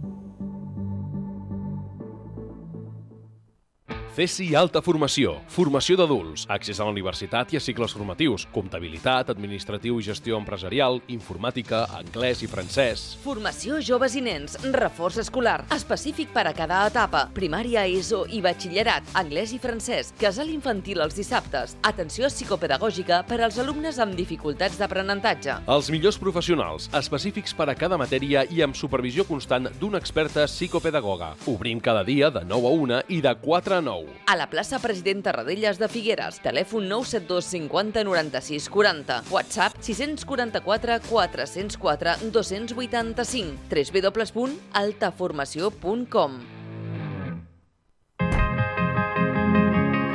CESI 4.11 4.57
Alta 4.59 4.81
Formació, 4.83 5.37
formació 5.55 5.95
d'adults, 5.95 6.43
accés 6.51 6.81
a 6.81 6.87
la 6.87 6.91
universitat 6.91 7.53
i 7.55 7.59
a 7.59 7.61
cicles 7.63 7.93
formatius, 7.95 8.43
comptabilitat, 8.51 9.29
administratiu 9.31 10.01
i 10.01 10.03
gestió 10.03 10.35
empresarial, 10.41 10.99
informàtica, 11.15 11.85
anglès 11.95 12.43
i 12.43 12.49
francès. 12.51 13.05
Formació 13.23 13.79
joves 13.87 14.17
i 14.19 14.23
nens, 14.27 14.57
reforç 14.75 15.21
escolar, 15.23 15.61
específic 15.77 16.33
per 16.35 16.43
a 16.51 16.55
cada 16.59 16.81
etapa, 16.91 17.29
primària, 17.37 17.85
ESO 17.87 18.25
i 18.35 18.41
batxillerat, 18.43 19.13
anglès 19.21 19.55
i 19.55 19.61
francès, 19.63 20.11
casal 20.19 20.51
infantil 20.51 21.05
els 21.07 21.15
dissabtes, 21.15 21.77
atenció 21.87 22.27
psicopedagògica 22.35 23.23
per 23.31 23.39
als 23.47 23.61
alumnes 23.63 24.03
amb 24.03 24.19
dificultats 24.19 24.83
d'aprenentatge. 24.83 25.61
Els 25.71 25.93
millors 25.95 26.19
professionals, 26.19 26.91
específics 26.99 27.55
per 27.55 27.71
a 27.71 27.79
cada 27.79 28.01
matèria 28.01 28.43
i 28.51 28.67
amb 28.67 28.75
supervisió 28.75 29.23
constant 29.31 29.71
d'una 29.79 30.03
experta 30.03 30.51
psicopedagoga. 30.51 31.37
Obrim 31.47 31.79
cada 31.79 32.03
dia 32.03 32.35
de 32.35 32.43
9 32.43 32.75
a 32.75 32.77
1 32.83 33.03
i 33.15 33.23
de 33.23 33.39
4 33.47 33.79
a 33.79 33.83
9. 33.87 34.00
A 34.27 34.37
la 34.37 34.51
plaça 34.51 34.79
President 34.83 35.23
Tarradellas 35.27 35.79
de 35.81 35.89
Figueres, 35.91 36.41
telèfon 36.45 36.89
972 36.89 37.45
50 37.51 38.05
96 38.05 38.69
40, 38.71 39.23
WhatsApp 39.31 39.77
644 39.81 41.01
404 41.09 42.17
285, 42.31 43.59
www.altaformació.com. 43.71 46.41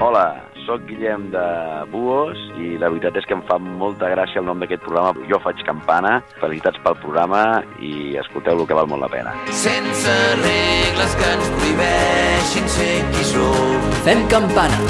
Hola, 0.01 0.51
sóc 0.65 0.81
Guillem 0.89 1.29
de 1.31 1.45
Buos 1.91 2.39
i 2.57 2.75
la 2.81 2.89
veritat 2.89 3.17
és 3.19 3.27
que 3.29 3.35
em 3.37 3.43
fa 3.49 3.57
molta 3.61 4.09
gràcia 4.11 4.41
el 4.41 4.47
nom 4.49 4.61
d'aquest 4.61 4.83
programa. 4.85 5.25
Jo 5.29 5.39
faig 5.43 5.61
campana, 5.67 6.17
felicitats 6.41 6.81
pel 6.85 6.97
programa 7.03 7.43
i 7.79 8.17
escolteu-lo 8.21 8.65
que 8.67 8.77
val 8.77 8.89
molt 8.89 9.05
la 9.05 9.11
pena. 9.11 9.35
Sense 9.53 10.15
regles 10.41 11.15
que 11.21 11.31
ens 11.37 11.53
prohibeixin 11.59 12.69
ser 12.77 12.91
qui 13.13 13.29
som. 13.31 13.89
Fem 14.07 14.25
campana. 14.31 14.81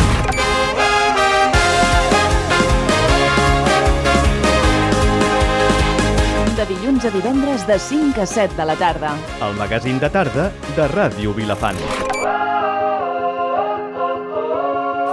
De 6.55 6.65
dilluns 6.71 7.03
a 7.03 7.11
divendres 7.11 7.67
de 7.67 7.77
5 7.77 8.23
a 8.23 8.25
7 8.25 8.55
de 8.55 8.71
la 8.71 8.79
tarda. 8.79 9.15
El 9.43 9.57
magazín 9.59 9.99
de 9.99 10.09
tarda 10.09 10.51
de 10.77 10.91
Ràdio 10.95 11.35
Vilafant. 11.35 12.14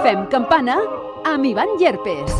Fem 0.03 0.25
campana 0.27 0.75
amb 1.23 1.45
Ivan 1.47 1.77
Llerpes. 1.79 2.33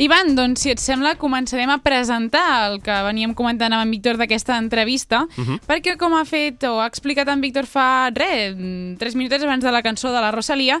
Ivan, 0.00 0.32
doncs, 0.34 0.64
si 0.64 0.72
et 0.72 0.80
sembla, 0.82 1.12
començarem 1.20 1.70
a 1.70 1.76
presentar 1.84 2.42
el 2.70 2.78
que 2.82 2.94
veníem 3.04 3.34
comentant 3.38 3.74
amb 3.76 3.84
en 3.84 3.90
Víctor 3.92 4.16
d'aquesta 4.18 4.56
entrevista, 4.58 5.26
uh 5.28 5.44
-huh. 5.44 5.60
perquè 5.68 5.96
com 5.96 6.14
ha 6.14 6.24
fet 6.24 6.64
o 6.64 6.80
ha 6.80 6.86
explicat 6.86 7.28
en 7.28 7.40
Víctor 7.40 7.66
fa, 7.66 8.10
res, 8.10 8.56
tres 8.98 9.14
minutets 9.14 9.44
abans 9.44 9.62
de 9.62 9.70
la 9.70 9.82
cançó 9.82 10.10
de 10.10 10.20
la 10.20 10.32
Rosalia, 10.32 10.80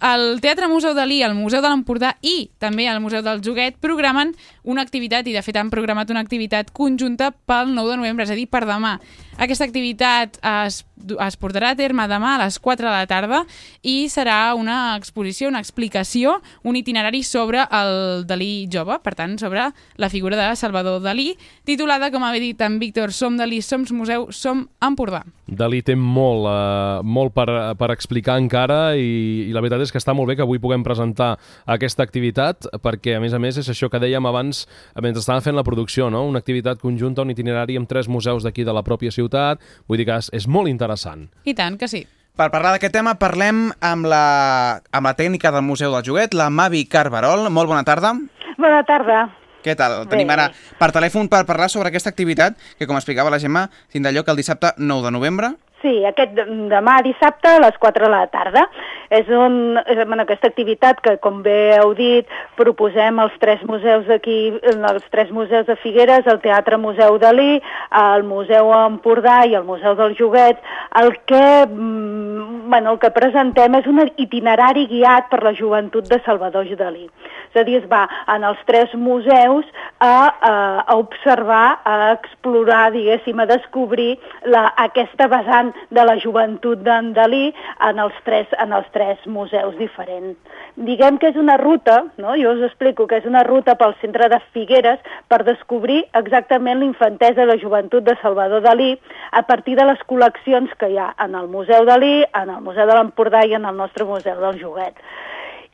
el 0.00 0.40
Teatre 0.40 0.68
Museu 0.68 0.94
Dalí, 0.96 1.20
el 1.22 1.34
Museu 1.36 1.62
de 1.62 1.68
l'Empordà 1.68 2.14
i 2.24 2.50
també 2.58 2.88
el 2.88 3.00
Museu 3.04 3.22
del 3.22 3.42
Joguet 3.44 3.76
programen 3.80 4.34
una 4.64 4.82
activitat, 4.82 5.26
i 5.26 5.34
de 5.36 5.42
fet 5.44 5.56
han 5.60 5.70
programat 5.72 6.10
una 6.10 6.22
activitat 6.24 6.70
conjunta 6.72 7.30
pel 7.32 7.74
9 7.74 7.92
de 7.92 7.98
novembre, 8.00 8.24
és 8.24 8.32
a 8.32 8.38
dir, 8.38 8.48
per 8.50 8.64
demà. 8.68 8.98
Aquesta 9.40 9.64
activitat 9.64 10.36
es, 10.44 10.82
es 11.08 11.36
portarà 11.40 11.70
a 11.72 11.76
terme 11.78 12.04
demà 12.10 12.34
a 12.34 12.40
les 12.42 12.58
4 12.60 12.84
de 12.84 12.92
la 12.92 13.06
tarda 13.08 13.38
i 13.80 14.10
serà 14.12 14.52
una 14.52 14.96
exposició, 14.98 15.48
una 15.48 15.62
explicació, 15.62 16.34
un 16.62 16.76
itinerari 16.76 17.22
sobre 17.24 17.64
el 17.64 18.26
Dalí 18.28 18.68
jove, 18.72 18.98
per 19.00 19.14
tant, 19.16 19.38
sobre 19.40 19.70
la 19.96 20.10
figura 20.12 20.36
de 20.36 20.56
Salvador 20.60 21.00
Dalí, 21.00 21.32
titulada, 21.64 22.10
com 22.12 22.24
ha 22.24 22.32
dit 22.36 22.60
en 22.60 22.78
Víctor, 22.82 23.14
Som 23.16 23.38
Dalí, 23.40 23.62
Som 23.64 23.86
Museu, 23.96 24.28
Som 24.30 24.66
Empordà. 24.84 25.24
Dalí 25.48 25.80
té 25.82 25.96
molt, 25.96 26.46
eh, 26.46 27.00
molt 27.02 27.32
per, 27.34 27.48
per 27.80 27.90
explicar 27.94 28.36
encara 28.38 28.94
i, 28.94 29.48
i 29.48 29.54
la 29.56 29.64
veritat 29.64 29.88
és 29.88 29.89
que 29.92 30.00
està 30.00 30.14
molt 30.16 30.30
bé 30.30 30.36
que 30.38 30.44
avui 30.46 30.60
puguem 30.62 30.84
presentar 30.86 31.32
aquesta 31.66 32.04
activitat 32.06 32.68
perquè, 32.84 33.16
a 33.16 33.22
més 33.22 33.34
a 33.34 33.40
més, 33.42 33.58
és 33.60 33.68
això 33.72 33.90
que 33.90 34.00
dèiem 34.02 34.26
abans 34.30 34.66
mentre 35.00 35.22
estàvem 35.22 35.44
fent 35.44 35.58
la 35.58 35.66
producció, 35.66 36.10
no? 36.10 36.24
una 36.28 36.40
activitat 36.42 36.80
conjunta, 36.82 37.22
un 37.22 37.34
itinerari 37.34 37.78
amb 37.80 37.88
tres 37.90 38.08
museus 38.08 38.46
d'aquí 38.46 38.64
de 38.64 38.74
la 38.76 38.84
pròpia 38.86 39.12
ciutat, 39.14 39.60
vull 39.88 40.00
dir 40.00 40.08
que 40.08 40.20
és, 40.20 40.30
és 40.36 40.48
molt 40.48 40.70
interessant. 40.70 41.28
I 41.44 41.56
tant 41.58 41.78
que 41.80 41.90
sí. 41.90 42.04
Per 42.40 42.46
parlar 42.48 42.70
d'aquest 42.72 42.94
tema 42.94 43.16
parlem 43.20 43.66
amb 43.84 44.06
la, 44.08 44.80
amb 44.96 45.10
la 45.10 45.16
tècnica 45.18 45.50
del 45.52 45.66
Museu 45.66 45.92
del 45.92 46.06
Joguet, 46.06 46.32
la 46.38 46.48
Mavi 46.48 46.86
Carbarol. 46.88 47.50
Molt 47.52 47.68
bona 47.68 47.84
tarda. 47.84 48.14
Bona 48.56 48.80
tarda. 48.88 49.26
Què 49.60 49.74
tal? 49.76 49.98
Bé. 50.04 50.14
Tenim 50.14 50.30
ara 50.32 50.46
per 50.80 50.88
telèfon 50.94 51.28
per 51.28 51.42
parlar 51.48 51.68
sobre 51.68 51.90
aquesta 51.90 52.08
activitat 52.12 52.56
que, 52.78 52.86
com 52.88 52.96
explicava 52.96 53.32
la 53.32 53.40
Gemma, 53.42 53.66
tindrà 53.92 54.12
lloc 54.14 54.30
el 54.32 54.40
dissabte 54.40 54.72
9 54.78 55.08
de 55.08 55.12
novembre. 55.18 55.52
Sí, 55.80 56.02
aquest 56.04 56.34
demà 56.68 56.98
dissabte 57.00 57.48
a 57.48 57.60
les 57.62 57.76
4 57.80 58.04
de 58.04 58.10
la 58.12 58.26
tarda. 58.28 58.66
És, 59.08 59.28
un, 59.32 59.78
bueno, 59.80 60.26
aquesta 60.26 60.50
activitat 60.50 61.00
que, 61.00 61.14
com 61.24 61.38
bé 61.42 61.78
heu 61.78 61.94
dit, 61.96 62.28
proposem 62.58 63.16
als 63.22 63.38
tres 63.40 63.62
museus 63.64 64.04
d'aquí, 64.10 64.52
els 64.74 65.06
tres 65.14 65.32
museus 65.32 65.64
de 65.70 65.78
Figueres, 65.80 66.28
el 66.28 66.42
Teatre 66.44 66.76
Museu 66.76 67.16
Dalí, 67.22 67.62
el 68.02 68.26
Museu 68.28 68.68
Empordà 68.76 69.40
i 69.48 69.56
el 69.56 69.64
Museu 69.64 69.96
del 69.96 70.18
Joguet. 70.20 70.60
El 71.00 71.16
que, 71.24 71.66
mm, 71.66 72.68
bueno, 72.68 72.92
el 72.92 72.98
que 72.98 73.10
presentem 73.16 73.80
és 73.80 73.86
un 73.86 74.04
itinerari 74.16 74.86
guiat 74.86 75.30
per 75.30 75.42
la 75.42 75.54
joventut 75.54 76.04
de 76.12 76.20
Salvador 76.26 76.68
Dalí. 76.76 77.08
És 77.50 77.60
a 77.60 77.64
dir, 77.66 77.80
es 77.80 77.86
va 77.90 78.04
en 78.30 78.44
els 78.46 78.58
tres 78.68 78.92
museus 78.94 79.66
a, 79.98 80.30
a, 80.30 80.52
a 80.86 80.94
observar, 80.96 81.80
a 81.84 82.12
explorar, 82.12 82.92
diguéssim, 82.94 83.40
a 83.42 83.46
descobrir 83.50 84.12
la, 84.46 84.68
aquesta 84.78 85.26
vessant 85.32 85.72
de 85.90 86.04
la 86.06 86.14
joventut 86.22 86.84
d'en 86.86 87.10
Dalí 87.16 87.48
en 87.88 87.98
els, 87.98 88.14
tres, 88.24 88.46
en 88.62 88.74
els 88.76 88.86
tres 88.94 89.24
museus 89.26 89.74
diferents. 89.80 90.38
Diguem 90.78 91.18
que 91.18 91.32
és 91.32 91.40
una 91.40 91.56
ruta, 91.58 92.04
no? 92.22 92.36
jo 92.38 92.54
us 92.54 92.62
explico 92.68 93.08
que 93.10 93.18
és 93.18 93.26
una 93.26 93.42
ruta 93.46 93.74
pel 93.80 93.96
centre 94.00 94.30
de 94.30 94.38
Figueres 94.54 95.02
per 95.28 95.42
descobrir 95.48 96.04
exactament 96.20 96.78
l'infantesa 96.80 97.42
i 97.42 97.50
la 97.50 97.58
joventut 97.58 98.06
de 98.06 98.14
Salvador 98.22 98.62
Dalí 98.62 98.92
a 99.34 99.42
partir 99.48 99.74
de 99.76 99.88
les 99.90 100.06
col·leccions 100.06 100.70
que 100.78 100.92
hi 100.92 101.02
ha 101.02 101.10
en 101.18 101.34
el 101.34 101.50
Museu 101.50 101.84
Dalí, 101.88 102.22
en 102.30 102.54
el 102.54 102.62
Museu 102.62 102.86
de 102.86 102.94
l'Empordà 102.94 103.42
i 103.44 103.58
en 103.58 103.66
el 103.66 103.76
nostre 103.82 104.06
Museu 104.06 104.38
del 104.38 104.62
Joguet 104.62 105.02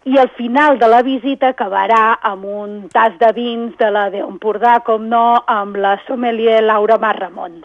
i 0.07 0.19
al 0.19 0.31
final 0.39 0.79
de 0.79 0.89
la 0.89 1.03
visita 1.03 1.51
acabarà 1.51 2.19
amb 2.23 2.47
un 2.47 2.75
tas 2.95 3.17
de 3.19 3.33
vins 3.35 3.75
de 3.79 3.89
la 3.91 4.07
d'Empordà, 4.15 4.79
com 4.87 5.09
no, 5.11 5.43
amb 5.51 5.79
la 5.83 5.97
sommelier 6.07 6.61
Laura 6.63 6.99
Mar 7.03 7.17
Ramon. 7.19 7.65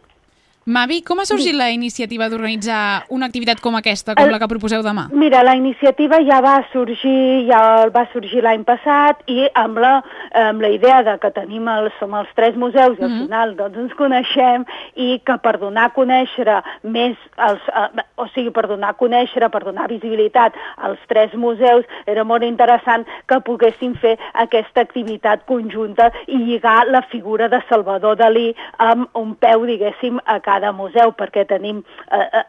Mavi, 0.66 1.00
com 1.02 1.18
ha 1.18 1.26
sorgit 1.26 1.56
la 1.58 1.72
iniciativa 1.74 2.28
d'organitzar 2.30 3.08
una 3.10 3.26
activitat 3.26 3.62
com 3.62 3.74
aquesta, 3.80 4.14
com 4.14 4.30
la 4.30 4.38
que 4.38 4.50
proposeu 4.50 4.84
demà? 4.86 5.08
Mira, 5.10 5.42
la 5.42 5.56
iniciativa 5.58 6.20
ja 6.26 6.38
va 6.42 6.60
sorgir, 6.70 7.48
ja 7.48 7.62
va 7.94 8.06
sorgir 8.14 8.44
l'any 8.46 8.62
passat 8.68 9.26
i 9.26 9.48
amb 9.58 9.82
la, 9.82 9.96
amb 10.34 10.62
la 10.62 10.70
idea 10.70 11.02
de 11.04 11.18
que 11.20 11.32
tenim 11.32 11.68
el, 11.68 11.92
som 12.00 12.14
els 12.16 12.30
tres 12.36 12.56
museus 12.56 12.98
i 13.00 13.04
al 13.04 13.10
Mhm. 13.10 13.22
final 13.24 13.56
doncs 13.56 13.78
ens 13.78 13.94
coneixem 13.94 14.66
i 14.96 15.20
que 15.26 15.38
per 15.38 15.58
donar 15.60 15.86
a 15.86 15.94
conèixer 15.94 16.64
més, 16.84 17.18
els, 17.38 17.62
eh, 17.68 18.02
o 18.18 18.28
sigui, 18.28 18.50
per 18.52 18.68
donar 18.68 18.90
a 18.90 18.98
conèixer, 18.98 19.50
per 19.50 19.64
donar 19.64 19.88
visibilitat 19.88 20.54
als 20.78 21.00
tres 21.08 21.34
museus, 21.34 21.86
era 22.06 22.24
molt 22.24 22.44
interessant 22.44 23.06
que 23.28 23.40
poguessin 23.42 23.96
fer 23.96 24.18
aquesta 24.34 24.82
activitat 24.82 25.46
conjunta 25.46 26.12
i 26.28 26.38
lligar 26.38 26.88
la 26.88 27.02
figura 27.02 27.48
de 27.50 27.62
Salvador 27.70 28.16
Dalí 28.18 28.56
amb 28.78 29.08
un 29.14 29.36
peu, 29.36 29.66
diguéssim, 29.66 30.20
a 30.26 30.40
cada 30.40 30.72
museu, 30.72 31.12
perquè 31.12 31.46
tenim 31.48 31.84
eh, 32.12 32.28
eh, 32.34 32.44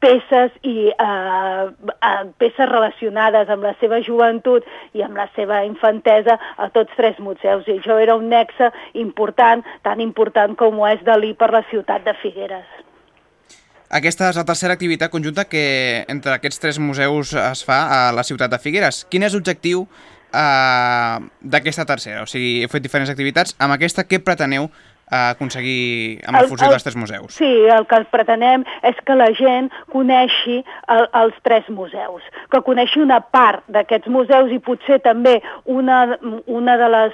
peces 0.00 0.52
i 0.62 0.90
eh, 0.90 1.66
eh, 1.66 2.24
peces 2.38 2.68
relacionades 2.68 3.48
amb 3.52 3.64
la 3.64 3.74
seva 3.80 4.00
joventut 4.04 4.66
i 4.94 5.04
amb 5.04 5.16
la 5.16 5.28
seva 5.36 5.62
infantesa 5.66 6.38
a 6.56 6.68
tots 6.74 6.92
tres 6.96 7.18
museus. 7.18 7.66
I 7.68 7.78
això 7.78 7.98
era 8.02 8.16
un 8.18 8.28
nexe 8.32 8.70
important, 8.94 9.64
tan 9.82 10.02
important 10.04 10.56
com 10.58 10.80
ho 10.80 10.90
és 10.90 11.04
Dalí 11.06 11.32
per 11.34 11.52
la 11.54 11.64
ciutat 11.70 12.04
de 12.04 12.14
Figueres. 12.22 12.66
Aquesta 13.96 14.32
és 14.32 14.38
la 14.38 14.44
tercera 14.44 14.74
activitat 14.74 15.12
conjunta 15.12 15.46
que 15.46 16.04
entre 16.10 16.34
aquests 16.34 16.58
tres 16.58 16.78
museus 16.82 17.32
es 17.38 17.62
fa 17.64 17.84
a 17.86 18.00
la 18.12 18.24
ciutat 18.26 18.50
de 18.50 18.58
Figueres. 18.58 19.04
Quin 19.10 19.22
és 19.22 19.36
l'objectiu 19.36 19.86
eh, 20.34 21.16
d'aquesta 21.40 21.86
tercera? 21.86 22.24
O 22.26 22.30
sigui, 22.30 22.64
heu 22.64 22.72
fet 22.72 22.82
diferents 22.82 23.12
activitats. 23.12 23.54
Amb 23.62 23.76
aquesta, 23.78 24.04
què 24.04 24.18
preteneu 24.18 24.68
eh, 25.10 25.30
aconseguir 25.30 26.20
amb 26.26 26.36
la 26.36 26.42
El- 26.44 26.48
fusió 26.48 26.66
el- 26.66 26.72
dels 26.72 26.82
tres 26.84 26.96
museus. 26.96 27.34
Sí, 27.34 27.44
el 27.66 27.86
que 27.86 28.00
pretenem 28.10 28.64
és 28.82 28.96
que 29.04 29.14
la 29.14 29.28
gent 29.34 29.70
coneixi 29.92 30.64
el, 30.88 31.08
els 31.12 31.34
tres 31.42 31.68
museus, 31.68 32.22
que 32.50 32.60
coneixi 32.62 33.00
una 33.00 33.20
part 33.20 33.62
d'aquests 33.68 34.08
museus 34.08 34.50
i 34.52 34.58
potser 34.58 35.00
també 35.00 35.42
una, 35.64 36.18
una 36.46 36.76
de 36.76 36.88
les 36.88 37.12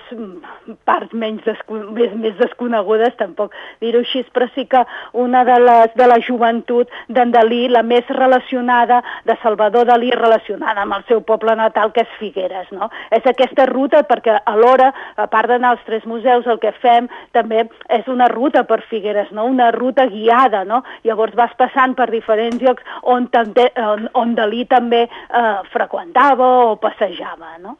parts 0.84 1.12
menys 1.12 1.44
desco 1.44 1.74
més, 1.92 2.12
més 2.14 2.36
desconegudes, 2.38 3.14
tampoc 3.18 3.52
dir-ho 3.80 4.00
així, 4.00 4.24
però 4.32 4.48
sí 4.54 4.66
que 4.66 4.84
una 5.12 5.44
de 5.44 5.58
les 5.60 5.94
de 5.94 6.06
la 6.06 6.18
joventut 6.20 6.88
d'en 7.08 7.32
Dalí, 7.32 7.68
la 7.68 7.82
més 7.82 8.06
relacionada 8.08 9.02
de 9.24 9.36
Salvador 9.42 9.86
Dalí, 9.86 10.10
relacionada 10.10 10.82
amb 10.82 10.94
el 10.98 11.04
seu 11.08 11.20
poble 11.26 11.54
natal, 11.56 11.92
que 11.92 12.02
és 12.06 12.08
Figueres. 12.18 12.68
No? 12.72 12.90
És 13.10 13.24
aquesta 13.26 13.66
ruta 13.66 14.02
perquè 14.08 14.38
alhora, 14.46 14.92
a 15.16 15.26
part 15.32 15.48
d'anar 15.50 15.70
als 15.76 15.84
tres 15.86 16.04
museus, 16.06 16.46
el 16.46 16.58
que 16.62 16.72
fem 16.82 17.08
també 17.32 17.66
és 17.88 18.08
una 18.08 18.28
ruta 18.28 18.64
per 18.64 18.82
Figueres, 18.88 19.30
no? 19.32 19.46
una 19.46 19.70
ruta 19.70 20.06
guiada. 20.06 20.64
No? 20.64 20.82
Llavors 21.04 21.34
vas 21.38 21.54
passant 21.58 21.96
per 21.98 22.10
diferents 22.10 22.62
llocs 22.62 22.82
on, 23.02 23.28
on, 23.32 24.08
on 24.14 24.34
Dalí 24.38 24.66
també 24.70 25.06
eh, 25.06 25.56
freqüentava 25.72 26.52
o 26.72 26.76
passejava. 26.82 27.56
No? 27.62 27.76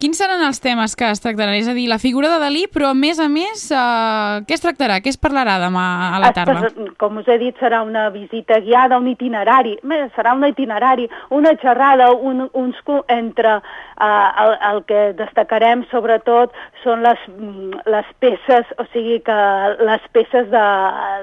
Quins 0.00 0.16
seran 0.16 0.40
els 0.40 0.62
temes 0.64 0.94
que 0.96 1.04
es 1.12 1.20
tractaran? 1.20 1.58
És 1.60 1.66
a 1.68 1.74
dir, 1.76 1.82
la 1.90 1.98
figura 2.00 2.30
de 2.32 2.38
Dalí, 2.40 2.62
però 2.72 2.94
a 2.94 2.96
més 2.96 3.18
a 3.20 3.26
més, 3.28 3.66
eh, 3.68 4.38
què 4.48 4.56
es 4.56 4.62
tractarà? 4.64 4.96
Què 5.04 5.12
es 5.12 5.18
parlarà 5.20 5.58
demà 5.60 5.82
a 6.16 6.20
la 6.22 6.30
tarda? 6.32 6.70
Com 6.96 7.18
us 7.20 7.28
he 7.28 7.36
dit, 7.42 7.58
serà 7.60 7.82
una 7.84 8.06
visita 8.08 8.62
guiada, 8.64 8.96
un 8.96 9.10
itinerari, 9.12 9.76
Bé, 9.82 9.98
serà 10.16 10.32
un 10.32 10.46
itinerari, 10.46 11.04
una 11.28 11.52
xerrada, 11.60 12.12
un, 12.12 12.48
uns, 12.54 12.80
entre 13.12 13.58
uh, 13.58 14.28
el, 14.44 14.54
el 14.70 14.80
que 14.88 15.02
destacarem 15.18 15.84
sobretot 15.90 16.56
són 16.82 17.04
les, 17.04 17.20
mm, 17.28 17.84
les 17.92 18.08
peces, 18.24 18.72
o 18.80 18.88
sigui 18.94 19.18
que 19.26 19.36
les 19.84 20.08
peces 20.16 20.48
de, 20.48 20.64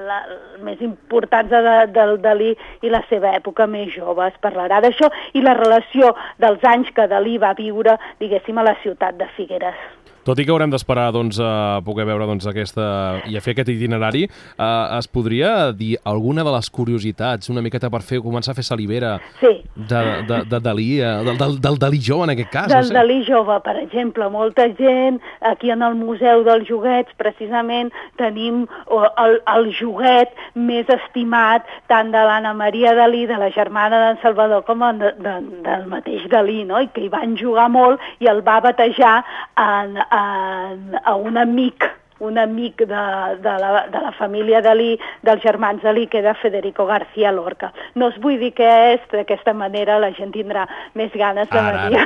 la, 0.06 0.20
més 0.62 0.78
importants 0.86 1.50
de, 1.50 1.74
del 1.98 2.16
Dalí 2.22 2.54
i 2.86 2.94
la 2.94 3.02
seva 3.10 3.34
època 3.34 3.66
més 3.66 3.90
jove. 3.96 4.30
Es 4.30 4.38
parlarà 4.44 4.78
d'això 4.84 5.10
i 5.34 5.42
la 5.42 5.56
relació 5.58 6.14
dels 6.38 6.62
anys 6.62 6.94
que 6.94 7.10
Dalí 7.10 7.38
va 7.42 7.56
viure, 7.58 7.98
diguéssim, 8.22 8.58
a 8.58 8.67
la 8.68 8.76
ciutat 8.82 9.16
de 9.16 9.26
Figueres. 9.36 9.76
Tot 10.28 10.36
i 10.36 10.44
que 10.44 10.52
haurem 10.52 10.68
d'esperar 10.68 11.06
doncs, 11.14 11.38
a 11.40 11.80
poder 11.86 12.04
veure 12.04 12.26
doncs, 12.28 12.44
aquesta, 12.50 12.84
i 13.32 13.38
a 13.38 13.40
fer 13.40 13.54
aquest 13.54 13.70
itinerari, 13.72 14.26
eh, 14.28 14.66
es 14.98 15.06
podria 15.08 15.70
dir 15.72 15.94
alguna 16.04 16.44
de 16.44 16.52
les 16.52 16.68
curiositats, 16.68 17.48
una 17.48 17.62
miqueta 17.64 17.88
per 17.88 18.02
fer 18.04 18.18
començar 18.20 18.52
a 18.52 18.58
fer 18.58 18.64
salivera 18.66 19.14
Sí. 19.40 19.54
de, 19.74 20.02
de, 20.28 20.42
de 20.50 20.60
Dalí, 20.60 20.88
eh, 21.00 21.12
del, 21.24 21.38
del, 21.40 21.56
del 21.64 21.78
Dalí 21.80 22.00
jove 22.04 22.26
en 22.28 22.34
aquest 22.34 22.50
cas? 22.52 22.68
Del 22.68 22.84
no 22.84 22.90
sé. 22.90 22.96
Dalí 22.98 23.16
jove, 23.24 23.56
per 23.64 23.76
exemple, 23.80 24.28
molta 24.28 24.66
gent, 24.76 25.16
aquí 25.40 25.72
en 25.72 25.86
el 25.86 25.96
Museu 25.96 26.44
dels 26.44 26.68
Joguets, 26.68 27.16
precisament, 27.16 27.88
tenim 28.20 28.66
el, 28.92 29.40
el 29.54 29.72
joguet 29.80 30.36
més 30.52 30.92
estimat 30.92 31.64
tant 31.88 32.12
de 32.12 32.26
l'Anna 32.28 32.52
Maria 32.52 32.92
Dalí, 32.98 33.24
de 33.30 33.40
la 33.40 33.48
germana 33.56 34.02
d'en 34.04 34.20
Salvador, 34.20 34.66
com 34.68 34.84
de, 35.00 35.14
de, 35.24 35.34
del 35.64 35.88
mateix 35.88 36.28
Dalí, 36.28 36.64
no? 36.68 36.84
i 36.84 36.92
que 36.92 37.06
hi 37.06 37.08
van 37.08 37.32
jugar 37.40 37.70
molt 37.72 38.04
i 38.20 38.28
el 38.28 38.44
va 38.44 38.60
batejar 38.60 39.22
en, 39.56 39.96
en, 39.96 40.17
a 40.18 41.14
un 41.16 41.36
amic 41.36 41.84
un 42.20 42.38
amic 42.38 42.84
de, 42.84 43.02
de, 43.42 43.54
la, 43.62 43.86
de 43.92 44.00
la 44.00 44.12
família 44.18 44.62
Dalí, 44.62 44.98
dels 45.22 45.42
germans 45.42 45.82
Dalí, 45.82 46.06
que 46.06 46.18
era 46.18 46.34
Federico 46.34 46.86
García 46.86 47.32
Lorca. 47.32 47.72
No 47.94 48.08
us 48.12 48.18
vull 48.22 48.38
dir 48.40 48.52
què 48.56 48.68
és, 48.94 49.04
d'aquesta 49.12 49.54
manera 49.54 49.98
la 50.02 50.10
gent 50.16 50.32
tindrà 50.34 50.66
més 50.98 51.14
ganes 51.14 51.48
de 51.50 51.58
Ara, 51.58 51.84
venir 51.84 52.02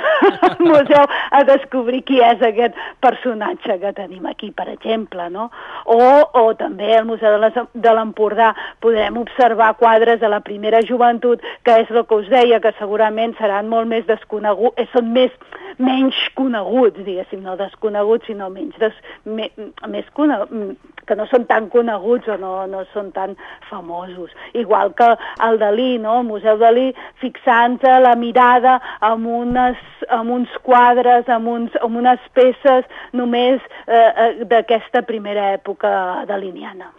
al 0.48 0.56
museu 0.60 1.06
a 1.30 1.42
descobrir 1.48 2.02
qui 2.08 2.20
és 2.22 2.42
aquest 2.44 2.76
personatge 3.00 3.78
que 3.80 3.92
tenim 3.96 4.26
aquí, 4.26 4.50
per 4.50 4.68
exemple, 4.72 5.28
no? 5.30 5.48
O, 5.86 5.98
o 6.38 6.44
també 6.58 6.92
al 6.96 7.06
Museu 7.08 7.38
de 7.38 7.94
l'Empordà 7.94 8.52
podrem 8.80 9.18
observar 9.20 9.72
quadres 9.80 10.20
de 10.20 10.28
la 10.28 10.40
primera 10.44 10.82
joventut, 10.86 11.42
que 11.64 11.80
és 11.82 11.90
el 11.90 12.04
que 12.06 12.20
us 12.20 12.30
deia, 12.32 12.60
que 12.60 12.74
segurament 12.78 13.34
seran 13.38 13.68
molt 13.72 13.88
més 13.90 14.06
desconeguts, 14.08 14.78
eh, 14.78 14.88
són 14.92 15.12
més, 15.14 15.34
menys 15.82 16.18
coneguts, 16.38 17.02
diguéssim, 17.04 17.42
no 17.44 17.56
desconeguts, 17.60 18.28
sinó 18.30 18.50
menys 18.52 18.78
des, 18.80 18.96
me, 19.24 19.48
més 19.88 20.01
coneguts, 20.16 20.78
que 21.06 21.16
no 21.18 21.26
són 21.30 21.46
tan 21.50 21.68
coneguts 21.72 22.30
o 22.30 22.36
no, 22.40 22.52
no 22.70 22.84
són 22.92 23.10
tan 23.14 23.34
famosos. 23.68 24.30
Igual 24.58 24.94
que 24.98 25.08
el 25.46 25.58
Dalí, 25.58 25.98
no? 25.98 26.20
el 26.20 26.28
Museu 26.28 26.58
Dalí, 26.60 26.90
fixant-se 27.22 27.98
la 28.04 28.14
mirada 28.16 28.78
amb, 29.00 29.26
unes, 29.26 29.78
amb 30.08 30.36
uns 30.38 30.52
quadres, 30.62 31.28
amb, 31.28 31.48
uns, 31.48 31.78
amb 31.82 32.02
unes 32.02 32.22
peces 32.36 32.88
només 33.12 33.60
eh, 33.86 33.96
eh, 33.96 34.32
d'aquesta 34.48 35.04
primera 35.08 35.52
època 35.56 36.24
daliniana. 36.28 36.92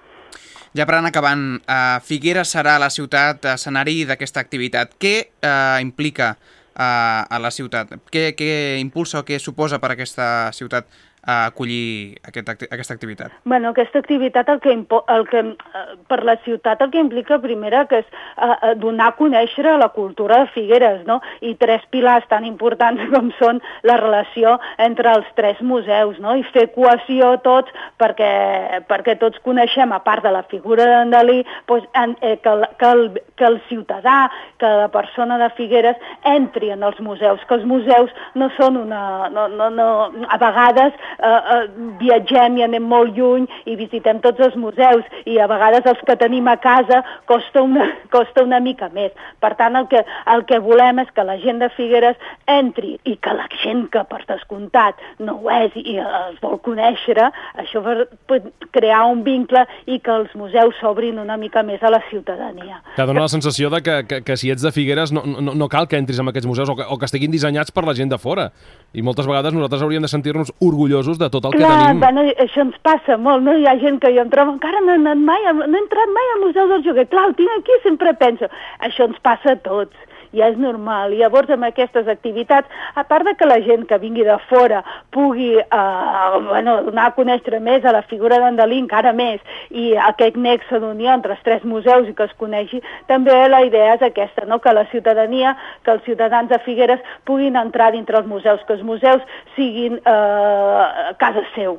Ja 0.73 0.87
per 0.89 0.97
anar 0.97 1.11
acabant, 1.13 1.43
uh, 1.69 1.99
Figueres 2.01 2.49
serà 2.55 2.79
la 2.81 2.89
ciutat 2.89 3.45
escenari 3.51 4.07
d'aquesta 4.09 4.41
activitat. 4.41 4.95
Què 4.97 5.13
uh, 5.21 5.77
implica 5.85 6.31
uh, 6.33 7.21
a 7.29 7.37
la 7.37 7.51
ciutat? 7.53 7.93
Què, 8.09 8.31
què 8.33 8.49
impulsa 8.81 9.21
o 9.21 9.27
què 9.27 9.37
suposa 9.37 9.77
per 9.77 9.91
aquesta 9.93 10.49
ciutat 10.57 10.89
uh, 11.27 11.47
acollir 11.47 12.17
aquest, 12.23 12.49
acti- 12.49 12.69
aquesta 12.71 12.93
activitat? 12.93 13.31
Bueno, 13.43 13.69
aquesta 13.69 13.99
activitat 13.99 14.49
el 14.49 14.59
que, 14.59 14.73
el 14.73 15.27
que 15.29 15.39
eh, 15.39 15.83
per 16.07 16.23
la 16.23 16.37
ciutat 16.43 16.81
el 16.81 16.91
que 16.91 16.99
implica 16.99 17.39
primera 17.39 17.85
que 17.87 18.01
és 18.03 18.05
eh, 18.07 18.49
eh, 18.51 18.73
donar 18.79 19.11
a 19.11 19.15
conèixer 19.17 19.77
la 19.79 19.89
cultura 19.95 20.41
de 20.43 20.51
Figueres, 20.53 21.05
no? 21.07 21.21
I 21.41 21.55
tres 21.59 21.83
pilars 21.89 22.27
tan 22.29 22.45
importants 22.45 23.01
com 23.13 23.31
són 23.39 23.61
la 23.83 23.97
relació 24.01 24.57
entre 24.77 25.13
els 25.13 25.27
tres 25.35 25.61
museus, 25.61 26.19
no? 26.19 26.35
I 26.35 26.43
fer 26.53 26.69
cohesió 26.75 27.37
tots 27.43 27.71
perquè, 28.01 28.83
perquè 28.89 29.17
tots 29.21 29.39
coneixem, 29.45 29.91
a 29.93 30.01
part 30.03 30.23
de 30.23 30.31
la 30.33 30.43
figura 30.51 30.85
d'en 30.89 31.13
Dalí, 31.13 31.41
doncs, 31.69 31.87
en, 31.99 32.17
eh, 32.21 32.37
que, 32.43 32.49
el, 32.49 32.65
que, 32.79 32.91
el, 32.91 33.05
que 33.39 33.45
el 33.47 33.61
ciutadà, 33.69 34.29
que 34.59 34.67
la 34.67 34.89
persona 34.91 35.37
de 35.37 35.49
Figueres 35.57 35.97
entri 36.23 36.71
en 36.73 36.83
els 36.83 36.99
museus, 36.99 37.41
que 37.47 37.55
els 37.55 37.65
museus 37.65 38.11
no 38.35 38.49
són 38.57 38.77
una... 38.77 39.29
No, 39.33 39.47
no, 39.47 39.69
no, 39.73 39.87
a 40.29 40.37
vegades 40.37 40.93
eh, 41.19 41.27
eh, 41.55 41.63
viatgem 41.99 42.57
i 42.57 42.65
anem 42.65 42.85
molt 42.89 43.15
lluny 43.17 43.47
i 43.69 43.77
visitem 43.79 44.21
tots 44.23 44.41
els 44.43 44.55
museus 44.59 45.05
i 45.29 45.39
a 45.39 45.47
vegades 45.51 45.85
els 45.89 46.01
que 46.07 46.15
tenim 46.19 46.47
a 46.47 46.57
casa 46.61 47.01
costa 47.29 47.63
una, 47.63 47.87
costa 48.15 48.43
una 48.43 48.59
mica 48.63 48.89
més. 48.93 49.13
Per 49.43 49.53
tant, 49.59 49.77
el 49.79 49.87
que, 49.91 50.03
el 50.33 50.45
que 50.49 50.59
volem 50.63 51.03
és 51.03 51.11
que 51.15 51.25
la 51.27 51.37
gent 51.41 51.61
de 51.63 51.69
Figueres 51.77 52.19
entri 52.49 52.97
i 53.09 53.15
que 53.17 53.33
la 53.35 53.47
gent 53.61 53.87
que 53.93 54.03
per 54.09 54.23
descomptat 54.27 54.99
no 55.23 55.39
ho 55.41 55.51
és 55.53 55.75
i 55.79 55.97
es 55.99 56.39
vol 56.43 56.59
conèixer, 56.63 57.17
això 57.59 57.81
per 57.83 58.39
crear 58.73 59.03
un 59.11 59.23
vincle 59.25 59.65
i 59.85 59.99
que 60.03 60.13
els 60.13 60.33
museus 60.39 60.77
s'obrin 60.79 61.19
una 61.21 61.37
mica 61.37 61.63
més 61.63 61.83
a 61.83 61.91
la 61.93 62.01
ciutadania. 62.09 62.81
Que 62.95 63.05
dona 63.05 63.25
la 63.25 63.31
sensació 63.31 63.69
de 63.73 63.81
que, 63.85 63.97
que, 64.09 64.21
que 64.25 64.37
si 64.39 64.51
ets 64.51 64.63
de 64.65 64.71
Figueres 64.73 65.11
no, 65.13 65.23
no, 65.25 65.53
no 65.53 65.69
cal 65.69 65.87
que 65.87 65.99
entris 65.99 66.19
en 66.19 66.31
aquests 66.31 66.49
museus 66.49 66.71
o 66.71 66.77
que, 66.79 66.87
o 66.87 66.97
que 66.97 67.09
estiguin 67.09 67.33
dissenyats 67.33 67.73
per 67.73 67.85
la 67.87 67.95
gent 67.97 68.11
de 68.11 68.19
fora. 68.21 68.49
I 68.93 69.03
moltes 69.05 69.27
vegades 69.29 69.55
nosaltres 69.55 69.83
hauríem 69.85 70.03
de 70.05 70.11
sentir-nos 70.11 70.53
orgullosos 70.63 71.02
de 71.19 71.29
tot 71.29 71.45
el 71.45 71.51
que 71.51 71.57
Clar, 71.59 71.87
tenim. 71.87 71.99
bueno, 71.99 72.23
això 72.45 72.61
ens 72.61 72.77
passa 72.81 73.17
molt, 73.17 73.43
no? 73.43 73.57
Hi 73.57 73.67
ha 73.67 73.75
gent 73.79 73.99
que 73.99 74.13
jo 74.15 74.21
em 74.23 74.29
trobo, 74.29 74.53
encara 74.55 74.81
no 74.81 74.93
he, 74.93 74.95
anat 75.01 75.17
mai, 75.17 75.43
no 75.43 75.67
he 75.67 75.81
entrat 75.81 76.15
mai 76.15 76.31
al 76.33 76.41
Museu 76.45 76.67
del 76.71 76.83
Joguet. 76.83 77.09
Clar, 77.09 77.27
el 77.27 77.35
tinc 77.35 77.49
aquí, 77.57 77.79
sempre 77.83 78.13
penso, 78.13 78.49
això 78.79 79.09
ens 79.09 79.19
passa 79.21 79.53
a 79.53 79.61
tots 79.67 79.93
ja 80.33 80.49
és 80.51 80.57
normal. 80.57 81.13
I 81.13 81.21
llavors 81.21 81.49
amb 81.53 81.67
aquestes 81.67 82.07
activitats, 82.11 82.67
a 82.95 83.03
part 83.07 83.27
de 83.27 83.35
que 83.39 83.47
la 83.49 83.59
gent 83.63 83.85
que 83.89 83.99
vingui 84.01 84.25
de 84.27 84.37
fora 84.49 84.83
pugui 85.13 85.51
eh, 85.59 86.39
bueno, 86.49 86.79
donar 86.89 87.11
a 87.11 87.15
conèixer 87.15 87.59
més 87.61 87.85
a 87.85 87.93
la 87.95 88.03
figura 88.09 88.39
d'en 88.41 88.57
Dalí, 88.59 88.79
encara 88.83 89.13
més, 89.13 89.41
i 89.69 89.93
aquest 90.09 90.35
nexe 90.37 90.79
d'unió 90.81 91.13
entre 91.13 91.37
els 91.37 91.45
tres 91.45 91.63
museus 91.63 92.09
i 92.09 92.17
que 92.17 92.27
es 92.27 92.35
coneixi, 92.41 92.81
també 93.07 93.35
la 93.47 93.63
idea 93.65 93.95
és 93.95 94.03
aquesta, 94.05 94.45
no? 94.49 94.59
que 94.59 94.73
la 94.73 94.85
ciutadania, 94.91 95.55
que 95.85 95.91
els 95.91 96.03
ciutadans 96.03 96.49
de 96.49 96.59
Figueres 96.65 97.01
puguin 97.25 97.55
entrar 97.59 97.91
dintre 97.93 98.17
els 98.17 98.27
museus, 98.27 98.61
que 98.67 98.77
els 98.77 98.83
museus 98.83 99.21
siguin 99.55 99.99
eh, 99.99 101.13
casa 101.19 101.43
seu. 101.55 101.77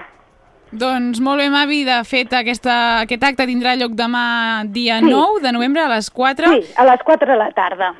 Doncs 0.74 1.20
molt 1.22 1.38
bé, 1.38 1.46
Mavi, 1.52 1.84
de 1.86 2.00
fet 2.08 2.32
aquesta, 2.34 3.02
aquest 3.04 3.22
acte 3.22 3.46
tindrà 3.46 3.76
lloc 3.78 3.92
demà 3.94 4.64
dia 4.66 4.98
Sí. 4.98 5.10
9 5.10 5.42
de 5.44 5.52
novembre 5.54 5.84
a 5.84 5.88
les 5.92 6.10
4. 6.10 6.50
Sí, 6.50 6.72
a 6.76 6.84
les 6.88 7.02
4 7.06 7.30
de 7.30 7.38
la 7.38 7.50
tarda. 7.54 7.92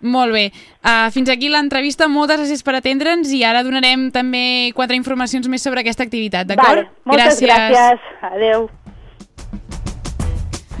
Molt 0.00 0.32
bé. 0.32 0.44
Uh, 0.84 1.08
fins 1.14 1.30
aquí 1.32 1.50
l'entrevista. 1.50 2.08
Moltes 2.08 2.42
gràcies 2.42 2.62
per 2.66 2.76
atendre'ns 2.78 3.32
i 3.34 3.42
ara 3.46 3.64
donarem 3.66 4.08
també 4.14 4.72
quatre 4.76 4.96
informacions 4.98 5.48
més 5.50 5.64
sobre 5.64 5.82
aquesta 5.82 6.06
activitat, 6.06 6.46
d'acord? 6.46 6.86
Vale, 6.86 6.90
moltes 7.04 7.42
gràcies. 7.42 8.12
Adeu. 8.30 8.68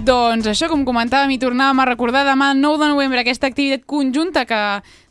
Doncs 0.08 0.46
això, 0.48 0.70
com 0.70 0.86
comentàvem 0.88 1.34
i 1.34 1.40
tornàvem 1.42 1.82
a 1.82 1.84
recordar, 1.84 2.22
demà 2.24 2.54
9 2.56 2.78
de 2.80 2.86
novembre 2.94 3.20
aquesta 3.20 3.44
activitat 3.50 3.82
conjunta 3.84 4.46
que, 4.48 4.58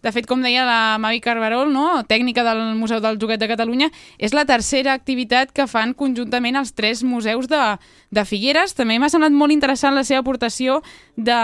de 0.02 0.14
fet, 0.16 0.26
com 0.26 0.42
deia 0.42 0.64
la 0.66 0.98
Mavi 0.98 1.20
Carbarol, 1.22 1.70
no? 1.70 2.02
tècnica 2.10 2.42
del 2.42 2.64
Museu 2.80 2.98
del 3.04 3.20
Joguet 3.22 3.38
de 3.38 3.50
Catalunya, 3.52 3.92
és 4.18 4.34
la 4.34 4.48
tercera 4.50 4.96
activitat 4.98 5.52
que 5.54 5.68
fan 5.70 5.94
conjuntament 5.94 6.58
els 6.58 6.74
tres 6.74 7.04
museus 7.06 7.46
de, 7.52 7.60
de 8.10 8.24
Figueres. 8.26 8.74
També 8.74 8.98
m'ha 8.98 9.12
semblat 9.14 9.36
molt 9.38 9.54
interessant 9.54 9.94
la 9.94 10.02
seva 10.08 10.24
aportació 10.26 10.80
de, 11.14 11.38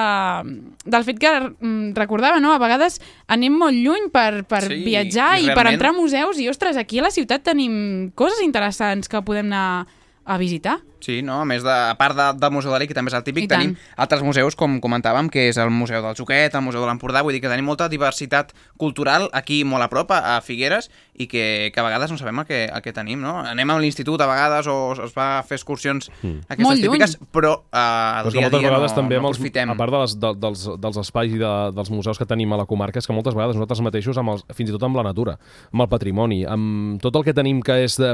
del 0.90 1.06
fet 1.06 1.22
que 1.22 1.34
mm, 1.46 1.92
recordava, 2.00 2.42
no? 2.42 2.56
a 2.56 2.62
vegades 2.64 2.98
anem 3.30 3.54
molt 3.54 3.78
lluny 3.78 4.10
per, 4.10 4.48
per 4.50 4.64
Sí, 4.66 4.80
viatjar 4.88 5.36
i 5.38 5.44
i, 5.44 5.52
per 5.52 5.60
realment- 5.60 5.76
entrar 5.78 5.94
a 5.94 6.00
museus 6.00 6.42
i, 6.42 6.50
ostres, 6.50 6.80
aquí 6.82 7.04
a 7.04 7.06
la 7.06 7.14
ciutat 7.14 7.46
tenim 7.46 8.10
coses 8.18 8.42
interessants 8.42 9.06
que 9.12 9.22
podem 9.22 9.54
anar 9.54 9.86
a 10.26 10.40
visitar. 10.42 10.80
Sí, 11.04 11.22
no? 11.22 11.42
a 11.42 11.46
més 11.46 11.64
de, 11.66 11.70
a 11.74 11.96
part 12.00 12.16
de, 12.16 12.28
del 12.40 12.52
Museu 12.56 12.72
Dalí, 12.72 12.88
que 12.88 12.96
també 12.96 13.12
és 13.12 13.18
el 13.20 13.24
típic, 13.28 13.46
I 13.46 13.52
tant. 13.52 13.62
tenim 13.74 13.76
altres 14.00 14.24
museus, 14.24 14.56
com 14.56 14.80
comentàvem, 14.84 15.30
que 15.30 15.50
és 15.50 15.58
el 15.60 15.70
Museu 15.74 16.02
del 16.02 16.16
Joquet, 16.16 16.56
el 16.56 16.64
Museu 16.64 16.82
de 16.82 16.88
l'Empordà, 16.88 17.22
vull 17.26 17.36
dir 17.36 17.42
que 17.44 17.52
tenim 17.52 17.66
molta 17.68 17.90
diversitat 17.92 18.54
cultural 18.80 19.30
aquí 19.34 19.64
molt 19.68 19.84
a 19.84 19.90
prop, 19.92 20.12
a, 20.16 20.40
Figueres, 20.44 20.90
i 21.14 21.28
que, 21.28 21.70
que 21.74 21.80
a 21.80 21.84
vegades 21.86 22.10
no 22.12 22.18
sabem 22.18 22.40
el 22.42 22.46
que, 22.48 22.64
el 22.66 22.82
que 22.82 22.94
tenim, 22.96 23.20
no? 23.22 23.36
Anem 23.44 23.70
a 23.70 23.78
l'institut 23.84 24.22
a 24.24 24.28
vegades 24.28 24.68
o 24.72 24.78
es 25.04 25.12
va 25.18 25.40
a 25.40 25.44
fer 25.44 25.60
excursions 25.60 26.10
Mm. 26.24 26.40
aquestes 26.48 26.64
Molt 26.64 26.80
lluny. 26.80 26.98
típiques, 27.00 27.18
però 27.34 27.52
uh, 27.58 27.68
Però 27.74 28.32
dia 28.32 28.40
a 28.40 28.44
moltes 28.48 28.60
dia 28.62 28.70
vegades 28.70 28.92
no, 28.92 28.96
també 28.96 29.18
no 29.20 29.28
els, 29.28 29.38
aprofitem. 29.38 29.70
a 29.70 29.76
part 29.76 29.92
de 29.92 30.00
les, 30.04 30.14
de, 30.20 30.32
dels, 30.40 30.64
dels 30.80 30.98
espais 31.02 31.34
i 31.34 31.40
de, 31.42 31.52
dels 31.76 31.90
museus 31.92 32.18
que 32.18 32.26
tenim 32.30 32.54
a 32.54 32.58
la 32.62 32.66
comarca, 32.70 33.00
és 33.00 33.08
que 33.08 33.14
moltes 33.16 33.36
vegades 33.36 33.56
nosaltres 33.58 33.82
mateixos, 33.86 34.18
amb 34.18 34.34
els, 34.36 34.44
fins 34.56 34.70
i 34.72 34.74
tot 34.76 34.84
amb 34.88 34.96
la 35.00 35.04
natura, 35.04 35.36
amb 35.74 35.82
el 35.86 35.90
patrimoni, 35.92 36.44
amb 36.46 37.02
tot 37.04 37.16
el 37.20 37.26
que 37.28 37.34
tenim 37.36 37.62
que 37.66 37.78
és, 37.84 37.98
de, 38.00 38.14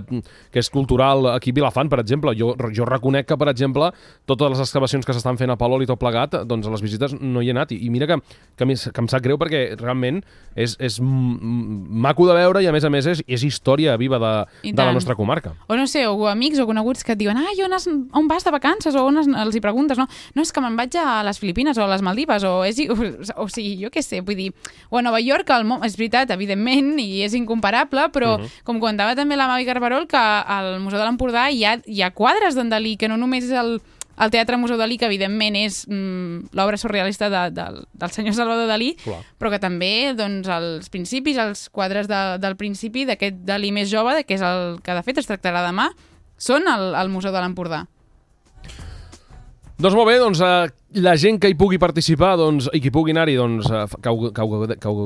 que 0.51 0.59
és 0.63 0.69
cultural 0.73 1.27
aquí 1.35 1.51
a 1.53 1.57
Vilafant, 1.59 1.89
per 1.91 1.99
exemple, 2.01 2.33
jo, 2.39 2.53
jo 2.75 2.78
reconec 2.85 3.25
que, 3.27 3.37
per 3.37 3.49
exemple, 3.49 3.91
totes 4.25 4.49
les 4.51 4.59
excavacions 4.59 5.05
que 5.05 5.13
s'estan 5.13 5.37
fent 5.37 5.49
a 5.51 5.57
Palol 5.57 5.83
i 5.83 5.87
tot 5.89 5.99
plegat, 5.99 6.35
doncs 6.47 6.67
a 6.67 6.71
les 6.71 6.81
visites 6.81 7.13
no 7.19 7.41
hi 7.41 7.49
he 7.49 7.51
anat. 7.55 7.71
I, 7.71 7.81
i 7.85 7.89
mira 7.89 8.07
que, 8.07 8.19
que, 8.55 8.65
mi- 8.65 8.75
que 8.77 9.01
em 9.01 9.07
sap 9.07 9.21
greu 9.23 9.37
perquè 9.37 9.75
realment 9.79 10.21
és, 10.55 10.75
és 10.79 10.99
maco 11.01 12.27
de 12.27 12.33
veure 12.37 12.61
i, 12.63 12.67
a 12.67 12.71
més 12.75 12.83
a 12.85 12.89
més, 12.91 13.05
és, 13.09 13.21
és 13.27 13.43
història 13.43 13.95
viva 13.99 14.19
de, 14.19 14.31
de 14.71 14.85
la 14.85 14.93
nostra 14.95 15.15
comarca. 15.15 15.53
O 15.67 15.75
no 15.77 15.87
sé, 15.87 16.05
o 16.07 16.27
amics 16.29 16.59
o 16.59 16.65
coneguts 16.69 17.03
que 17.05 17.13
et 17.15 17.19
diuen 17.19 17.37
ai, 17.39 17.55
on, 17.65 17.73
has, 17.75 17.87
on 17.87 18.27
vas 18.29 18.45
de 18.45 18.51
vacances? 18.53 18.95
O 18.95 19.05
on 19.09 19.17
has, 19.21 19.27
els 19.45 19.55
hi 19.57 19.61
preguntes, 19.63 19.97
no? 19.99 20.07
No, 20.35 20.43
és 20.45 20.51
que 20.53 20.61
me'n 20.63 20.77
vaig 20.79 20.95
a 20.99 21.21
les 21.27 21.39
Filipines 21.41 21.77
o 21.79 21.85
a 21.85 21.89
les 21.91 22.03
Maldives 22.05 22.43
o, 22.47 22.53
és, 22.67 22.79
o, 22.89 22.97
o 23.43 23.47
sigui, 23.51 23.75
jo 23.83 23.91
què 23.93 24.03
sé, 24.05 24.21
vull 24.25 24.37
dir, 24.39 24.49
o 24.89 24.99
a 24.99 25.03
Nova 25.05 25.21
York, 25.23 25.49
el, 25.55 25.65
món- 25.67 25.83
és 25.87 25.97
veritat, 25.99 26.31
evidentment, 26.35 26.95
i 27.01 27.23
és 27.25 27.35
incomparable, 27.37 28.09
però 28.13 28.35
Mhm. 28.39 28.49
com 28.63 28.77
comentava 28.79 29.15
també 29.17 29.35
la 29.35 29.47
Mavi 29.49 29.65
Garbarol, 29.65 30.05
que 30.07 30.17
al 30.19 30.79
Museu 30.79 30.99
de 30.99 31.05
l'Empordà 31.05 31.47
hi 31.51 31.63
ha, 31.65 31.77
hi 31.85 32.01
ha 32.05 32.11
quadres 32.15 32.55
d'en 32.55 32.68
Dalí, 32.69 32.95
que 32.97 33.09
no 33.11 33.17
només 33.19 33.47
és 33.47 33.55
el, 33.57 33.77
el 34.19 34.33
Teatre 34.33 34.57
Museu 34.59 34.79
Dalí, 34.79 34.97
que 34.99 35.07
evidentment 35.07 35.57
és 35.59 35.81
mm, 35.87 36.51
l'obra 36.57 36.79
surrealista 36.79 37.29
de, 37.31 37.43
de, 37.55 37.67
del 38.01 38.15
senyor 38.15 38.35
Salvador 38.37 38.67
Dalí, 38.69 38.93
Clar. 39.03 39.21
però 39.39 39.53
que 39.53 39.61
també 39.63 40.13
doncs, 40.17 40.49
els 40.51 40.89
principis, 40.93 41.39
els 41.39 41.67
quadres 41.73 42.09
de, 42.11 42.21
del 42.41 42.57
principi 42.59 43.07
d'aquest 43.09 43.45
Dalí 43.47 43.71
més 43.75 43.91
jove, 43.91 44.21
que 44.27 44.35
és 44.35 44.43
el 44.45 44.81
que 44.83 44.97
de 44.97 45.05
fet 45.07 45.23
es 45.23 45.29
tractarà 45.29 45.63
demà, 45.67 45.89
són 46.39 46.67
al, 46.71 46.93
al 46.95 47.11
Museu 47.11 47.35
de 47.35 47.41
l'Empordà. 47.43 47.85
Doncs 49.79 49.95
molt 49.95 50.09
bé, 50.09 50.17
doncs 50.19 50.41
eh, 50.43 50.67
la 50.99 51.15
gent 51.15 51.37
que 51.39 51.47
hi 51.47 51.55
pugui 51.55 51.77
participar 51.79 52.33
doncs, 52.39 52.67
i 52.75 52.81
qui 52.83 52.91
pugui 52.91 53.13
anar-hi, 53.15 53.37
doncs, 53.39 53.69
eh, 53.71 53.85
que, 54.03 54.11
ho, 54.11 54.31
que, 54.35 54.43
ho, 54.43 54.65
que, 54.67 54.91
ho, 54.91 55.05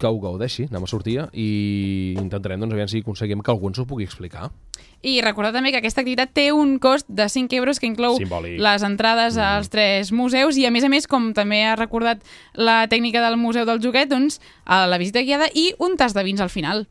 que 0.00 0.08
ho 0.08 0.20
gaudeixi, 0.22 0.64
anem 0.70 0.86
a 0.86 0.88
sortir, 0.88 1.18
i 1.36 1.48
intentarem, 2.16 2.62
doncs, 2.62 2.72
aviam 2.72 2.88
si 2.88 3.02
aconseguim 3.04 3.44
que 3.44 3.52
algú 3.52 3.68
ens 3.68 3.82
ho 3.82 3.84
pugui 3.88 4.08
explicar. 4.08 4.48
I 5.04 5.18
recordar 5.20 5.52
també 5.52 5.68
que 5.70 5.82
aquesta 5.82 6.00
activitat 6.00 6.32
té 6.32 6.46
un 6.56 6.78
cost 6.80 7.04
de 7.12 7.28
5 7.28 7.52
euros 7.58 7.80
que 7.80 7.86
inclou 7.86 8.16
Simbòlic. 8.16 8.56
les 8.64 8.84
entrades 8.86 9.36
als 9.36 9.68
tres 9.68 10.12
museus 10.16 10.56
i 10.56 10.64
a 10.64 10.72
més 10.72 10.84
a 10.84 10.88
més, 10.88 11.06
com 11.06 11.32
també 11.36 11.60
ha 11.64 11.76
recordat 11.76 12.24
la 12.56 12.86
tècnica 12.88 13.20
del 13.20 13.36
Museu 13.36 13.68
del 13.68 13.82
Joguet, 13.84 14.08
doncs 14.08 14.40
a 14.64 14.86
la 14.88 14.98
visita 14.98 15.20
guiada 15.20 15.50
i 15.52 15.74
un 15.78 15.98
tas 16.00 16.16
de 16.16 16.24
vins 16.24 16.40
al 16.40 16.48
final. 16.48 16.86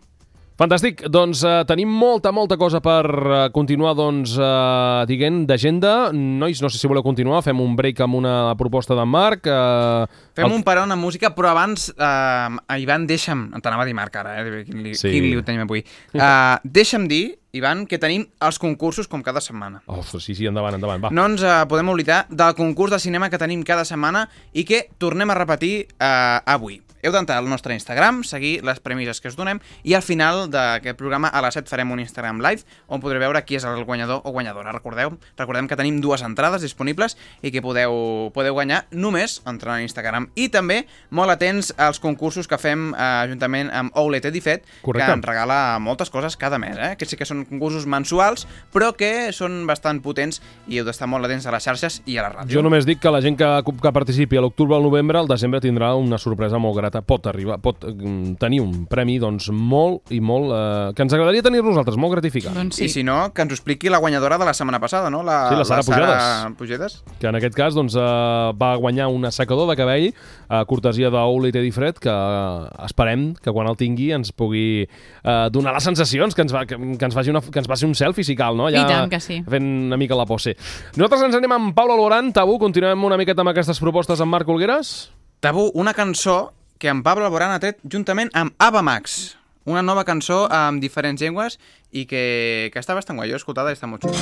Fantàstic, 0.53 0.99
doncs 1.09 1.39
eh, 1.49 1.63
tenim 1.65 1.89
molta, 1.89 2.29
molta 2.31 2.53
cosa 2.61 2.77
per 2.83 3.07
eh, 3.09 3.37
continuar, 3.55 3.95
doncs, 3.97 4.35
eh, 4.37 5.05
diguem, 5.09 5.39
d'agenda. 5.49 6.11
Nois, 6.13 6.61
no 6.61 6.69
sé 6.69 6.77
si 6.77 6.85
voleu 6.87 7.01
continuar, 7.01 7.39
fem 7.41 7.57
un 7.63 7.73
break 7.75 8.03
amb 8.05 8.19
una 8.19 8.35
proposta 8.59 8.93
d'en 8.93 9.09
Marc. 9.09 9.49
Eh, 9.49 10.05
Fem 10.37 10.45
el- 10.45 10.53
un 10.53 10.61
paró 10.63 10.83
amb 10.85 10.93
música, 11.01 11.33
però 11.33 11.49
abans, 11.55 11.87
eh, 11.97 12.77
Ivan, 12.85 13.07
deixa'm... 13.09 13.47
T'anava 13.63 13.81
a 13.81 13.89
dir 13.89 13.95
Marc 13.97 14.15
ara, 14.21 14.35
eh? 14.43 14.63
Quin, 14.69 14.83
li, 14.85 14.93
Sí. 14.93 15.09
quin 15.09 15.25
liu 15.31 15.41
tenim 15.41 15.65
avui. 15.65 15.81
Uh, 16.13 16.21
deixa'm 16.63 17.07
dir, 17.09 17.39
Ivan, 17.57 17.87
que 17.89 17.97
tenim 17.97 18.27
els 18.41 18.59
concursos 18.61 19.07
com 19.09 19.23
cada 19.25 19.41
setmana. 19.41 19.81
Oh, 19.87 20.03
sí, 20.03 20.35
sí, 20.35 20.45
endavant, 20.45 20.77
endavant, 20.77 21.01
va. 21.01 21.09
No 21.09 21.25
ens 21.33 21.41
eh, 21.41 21.59
podem 21.69 21.89
oblidar 21.89 22.27
del 22.29 22.53
concurs 22.53 22.93
de 22.93 22.99
cinema 23.01 23.29
que 23.33 23.41
tenim 23.41 23.65
cada 23.65 23.85
setmana 23.89 24.27
i 24.53 24.63
que 24.69 24.85
tornem 25.01 25.33
a 25.33 25.37
repetir 25.41 25.87
eh, 25.97 26.39
avui. 26.45 26.79
Heu 27.03 27.11
d'entrar 27.11 27.41
al 27.41 27.49
nostre 27.51 27.75
Instagram, 27.75 28.21
seguir 28.23 28.61
les 28.63 28.79
premisses 28.79 29.19
que 29.19 29.27
us 29.27 29.35
donem 29.35 29.59
i 29.83 29.91
al 29.97 30.03
final 30.05 30.45
d'aquest 30.47 30.95
programa 30.95 31.27
a 31.27 31.41
les 31.43 31.57
7 31.57 31.67
farem 31.67 31.91
un 31.91 31.99
Instagram 31.99 32.39
Live 32.39 32.63
on 32.87 33.01
podreu 33.03 33.19
veure 33.19 33.41
qui 33.43 33.57
és 33.57 33.65
el 33.67 33.83
guanyador 33.83 34.21
o 34.23 34.31
guanyadora. 34.31 34.71
Recordeu, 34.71 35.17
recordem 35.35 35.67
que 35.67 35.75
tenim 35.75 35.99
dues 35.99 36.23
entrades 36.23 36.63
disponibles 36.63 37.17
i 37.43 37.51
que 37.51 37.61
podeu, 37.61 38.31
podeu 38.31 38.55
guanyar 38.55 38.85
només 38.95 39.41
entrant 39.43 39.81
a 39.81 39.83
Instagram. 39.83 40.29
I 40.39 40.47
també 40.53 40.85
molt 41.11 41.33
atents 41.33 41.73
als 41.75 41.99
concursos 41.99 42.47
que 42.47 42.59
fem 42.61 42.93
eh, 42.95 43.09
juntament 43.33 43.71
amb 43.75 43.91
Oulet 43.99 44.29
Edifet, 44.31 44.63
Correcte. 44.85 45.09
que 45.09 45.17
ens 45.19 45.27
regala 45.27 45.59
moltes 45.83 46.13
coses 46.13 46.39
cada 46.39 46.59
mes, 46.61 46.79
eh? 46.79 46.93
que 46.95 47.09
sí 47.09 47.19
que 47.19 47.27
són 47.27 47.43
concursos 47.49 47.83
mensuals, 47.83 48.47
però 48.71 48.93
que 48.95 49.33
són 49.35 49.65
bastant 49.67 49.99
potents 50.05 50.39
i 50.71 50.79
heu 50.79 50.87
d'estar 50.87 51.11
molt 51.11 51.27
atents 51.27 51.51
a 51.51 51.55
les 51.57 51.67
xarxes 51.67 51.99
i 52.07 52.15
a 52.15 52.29
la 52.29 52.31
ràdio. 52.31 52.55
Jo 52.55 52.63
només 52.63 52.87
dic 52.87 53.03
que 53.03 53.11
la 53.11 53.19
gent 53.19 53.35
que, 53.39 53.51
que 53.67 53.91
participi 53.91 54.39
a 54.39 54.45
l'octubre 54.45 54.77
o 54.77 54.79
al 54.79 54.87
novembre, 54.87 55.19
al 55.19 55.27
desembre 55.27 55.59
tindrà 55.63 55.93
una 55.99 56.21
sorpresa 56.21 56.61
molt 56.61 56.79
grata. 56.79 56.92
Pot 57.01 57.25
arribar, 57.31 57.57
pot 57.63 57.81
mm, 57.87 58.35
tenir 58.41 58.61
un 58.61 58.85
premi 58.91 59.17
doncs, 59.19 59.49
molt 59.49 60.11
i 60.13 60.19
molt... 60.21 60.51
Eh, 60.53 60.93
que 60.93 61.01
ens 61.05 61.15
agradaria 61.15 61.41
tenir 61.41 61.63
nosaltres, 61.65 61.97
molt 61.97 62.13
gratificant. 62.13 62.53
Doncs 62.55 62.81
I 62.83 62.89
si 62.91 63.03
no, 63.03 63.33
que 63.33 63.41
ens 63.41 63.51
ho 63.53 63.57
expliqui 63.57 63.89
la 63.89 63.97
guanyadora 64.03 64.37
de 64.37 64.45
la 64.45 64.53
setmana 64.53 64.79
passada, 64.83 65.09
no? 65.09 65.23
La, 65.23 65.49
Sí, 65.49 65.57
la 65.57 65.65
Sara 65.65 65.83
Sara 65.83 66.51
Pugedes. 66.57 67.03
que 67.19 67.27
en 67.27 67.35
aquest 67.39 67.55
cas 67.55 67.73
doncs, 67.73 67.95
eh, 67.95 67.99
va 67.99 68.75
guanyar 68.75 69.07
un 69.07 69.25
assecador 69.25 69.69
de 69.69 69.75
cabell 69.79 70.13
a 70.49 70.63
cortesia 70.65 71.09
d'Ouli 71.09 71.51
Teddy 71.51 71.71
Fred, 71.71 71.97
que 72.03 72.13
eh, 72.13 72.85
esperem 72.85 73.33
que 73.41 73.51
quan 73.51 73.67
el 73.67 73.77
tingui 73.79 74.11
ens 74.13 74.31
pugui 74.31 74.83
eh, 74.85 75.47
donar 75.51 75.73
les 75.73 75.83
sensacions, 75.83 76.35
que 76.35 76.45
ens, 76.45 76.53
va, 76.53 76.65
que, 76.69 76.77
que, 76.77 77.05
ens 77.05 77.15
faci 77.15 77.33
una, 77.33 77.41
que 77.41 77.59
ens 77.59 77.69
faci 77.69 77.85
un 77.89 77.95
selfie 77.95 78.23
si 78.23 78.35
cal, 78.35 78.57
no? 78.57 78.69
I 78.69 78.77
tant 78.77 79.09
que 79.11 79.19
sí. 79.23 79.41
Fent 79.49 79.69
una 79.87 79.97
mica 79.97 80.15
la 80.17 80.27
pose. 80.29 80.55
Nosaltres 80.95 81.27
ens 81.29 81.37
anem 81.39 81.51
amb 81.55 81.75
Paula 81.75 81.95
Alborán, 81.97 82.31
Tabú, 82.35 82.57
continuem 82.61 83.03
una 83.03 83.17
miqueta 83.19 83.41
amb 83.43 83.53
aquestes 83.53 83.79
propostes 83.81 84.21
amb 84.21 84.33
Marc 84.33 84.49
Olgueres. 84.49 85.11
Tabú, 85.43 85.69
una 85.75 85.93
cançó 85.93 86.53
que 86.83 86.89
en 86.89 87.01
Pablo 87.01 87.23
Alborán 87.23 87.53
ha 87.55 87.61
tret 87.63 87.77
juntament 87.87 88.27
amb 88.35 88.51
Ava 88.59 88.81
Max. 88.83 89.37
Una 89.63 89.79
nova 89.79 90.03
cançó 90.03 90.51
amb 90.51 90.83
diferents 90.83 91.21
llengües 91.23 91.55
i 91.95 92.03
que, 92.03 92.71
que 92.73 92.81
està 92.81 92.91
bastant 92.91 93.15
guai. 93.15 93.29
Jo 93.31 93.37
he 93.37 93.39
escoltat 93.39 93.69
i 93.71 93.77
està 93.77 93.87
molt 93.87 94.03
xula. 94.03 94.19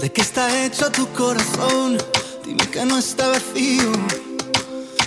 ¿De 0.00 0.10
qué 0.10 0.20
está 0.20 0.50
hecho 0.64 0.90
tu 0.90 1.06
corazón? 1.14 1.98
Dime 2.44 2.66
que 2.66 2.84
no 2.84 2.98
está 2.98 3.28
vacío. 3.28 4.29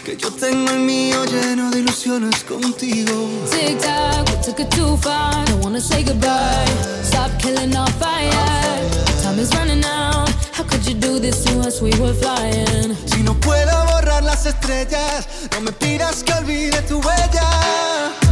Que 0.03 0.17
yo 0.17 0.29
tengo 0.31 0.69
el 0.71 0.79
mío 0.79 1.23
lleno 1.23 1.71
de 1.71 1.79
ilusiones 1.79 2.43
contigo. 2.43 3.13
Tic 3.49 3.79
tac, 3.79 4.27
we 4.27 4.35
took 4.43 4.59
it 4.59 4.69
too 4.69 4.97
far. 4.97 5.45
Don't 5.45 5.63
wanna 5.63 5.79
say 5.79 6.03
goodbye. 6.03 6.65
Stop 7.03 7.31
killing 7.39 7.73
our 7.73 7.89
fire. 7.93 8.29
Time 9.23 9.39
is 9.39 9.55
running 9.55 9.81
out. 9.85 10.29
How 10.51 10.65
could 10.65 10.85
you 10.85 10.93
do 10.93 11.19
this 11.19 11.45
to 11.45 11.59
us? 11.61 11.81
We 11.81 11.91
were 12.01 12.13
flying. 12.13 12.97
Si 13.05 13.23
no 13.23 13.33
puedo 13.35 13.71
borrar 13.85 14.23
las 14.23 14.45
estrellas, 14.45 15.25
no 15.53 15.61
me 15.61 15.71
pidas 15.71 16.21
que 16.21 16.33
olvide 16.33 16.81
tu 16.81 16.99
huella. 16.99 18.22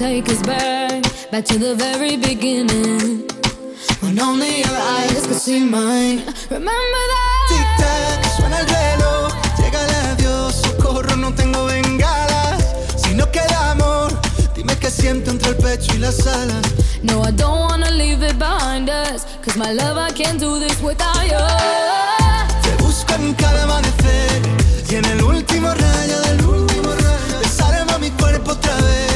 Take 0.00 0.30
us 0.30 0.42
back? 0.42 1.02
Back 1.30 1.44
to 1.44 1.58
the 1.58 1.74
very 1.74 2.16
beginning. 2.16 3.28
When 4.00 4.18
only 4.18 4.60
your 4.64 4.78
eyes 4.96 5.26
could 5.26 5.42
see 5.46 5.62
mine. 5.62 6.18
Remember 6.48 7.02
that? 7.12 7.46
Tic 7.50 7.68
tac, 7.80 8.18
suena 8.36 8.60
el 8.60 8.66
reloj, 8.76 9.32
llega 9.58 9.80
adiós, 10.12 10.54
socorro, 10.62 11.16
no 11.16 11.34
tengo 11.34 11.66
bengalas. 11.66 12.62
Si 12.96 13.14
no 13.14 13.26
queda 13.30 13.72
amor, 13.72 14.08
dime 14.54 14.74
qué 14.80 14.90
siento 14.90 15.32
entre 15.32 15.50
el 15.50 15.56
pecho 15.56 15.94
y 15.94 15.98
las 15.98 16.26
alas. 16.26 16.64
No, 17.02 17.22
I 17.22 17.32
don't 17.32 17.60
wanna 17.68 17.90
leave 17.90 18.22
it 18.22 18.38
behind 18.38 18.88
us. 18.88 19.26
Cause 19.44 19.58
my 19.58 19.70
love, 19.70 19.98
I 19.98 20.12
can't 20.12 20.40
do 20.40 20.58
this 20.58 20.80
without 20.80 21.24
you. 21.32 21.44
Te 22.62 22.72
busco 22.82 23.12
en 23.16 23.34
cada 23.34 23.64
amanecer 23.64 24.40
y 24.90 24.94
en 24.94 25.04
el 25.04 25.22
último 25.22 25.68
rayo 25.68 26.20
de 26.22 26.34
luz. 26.42 26.72
Desarma 27.42 27.98
mi 27.98 28.10
cuerpo 28.12 28.52
otra 28.52 28.74
vez. 28.76 29.09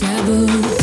taboo. 0.00 0.79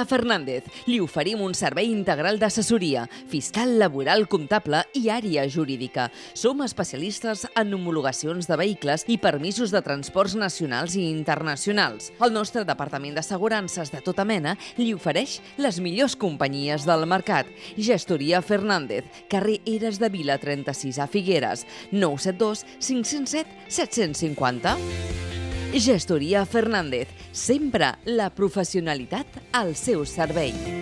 Gestoria 0.00 0.04
Fernández. 0.04 0.64
Li 0.86 1.00
oferim 1.00 1.40
un 1.44 1.54
servei 1.54 1.90
integral 1.90 2.38
d'assessoria, 2.40 3.06
fiscal, 3.28 3.76
laboral, 3.78 4.26
comptable 4.28 4.82
i 4.96 5.08
àrea 5.12 5.46
jurídica. 5.48 6.08
Som 6.34 6.62
especialistes 6.64 7.46
en 7.56 7.74
homologacions 7.74 8.48
de 8.48 8.56
vehicles 8.56 9.04
i 9.08 9.18
permisos 9.18 9.70
de 9.70 9.82
transports 9.82 10.36
nacionals 10.36 10.96
i 10.96 11.08
internacionals. 11.10 12.12
El 12.20 12.32
nostre 12.32 12.64
departament 12.64 13.18
d'assegurances 13.18 13.92
de 13.92 14.00
tota 14.00 14.24
mena 14.24 14.56
li 14.78 14.94
ofereix 14.94 15.40
les 15.58 15.80
millors 15.80 16.16
companyies 16.16 16.86
del 16.88 17.06
mercat. 17.06 17.50
Gestoria 17.76 18.40
Fernández, 18.42 19.04
carrer 19.28 19.60
Eres 19.66 20.00
de 20.00 20.08
Vila 20.08 20.38
36 20.38 20.98
a 20.98 21.10
Figueres, 21.10 21.66
972 21.92 22.64
507 22.78 23.68
750. 23.68 25.39
Gestoria 25.72 26.44
Fernández, 26.46 27.08
sempre 27.30 27.94
la 28.04 28.28
professionalitat 28.34 29.38
al 29.52 29.76
seu 29.78 30.02
servei. 30.04 30.79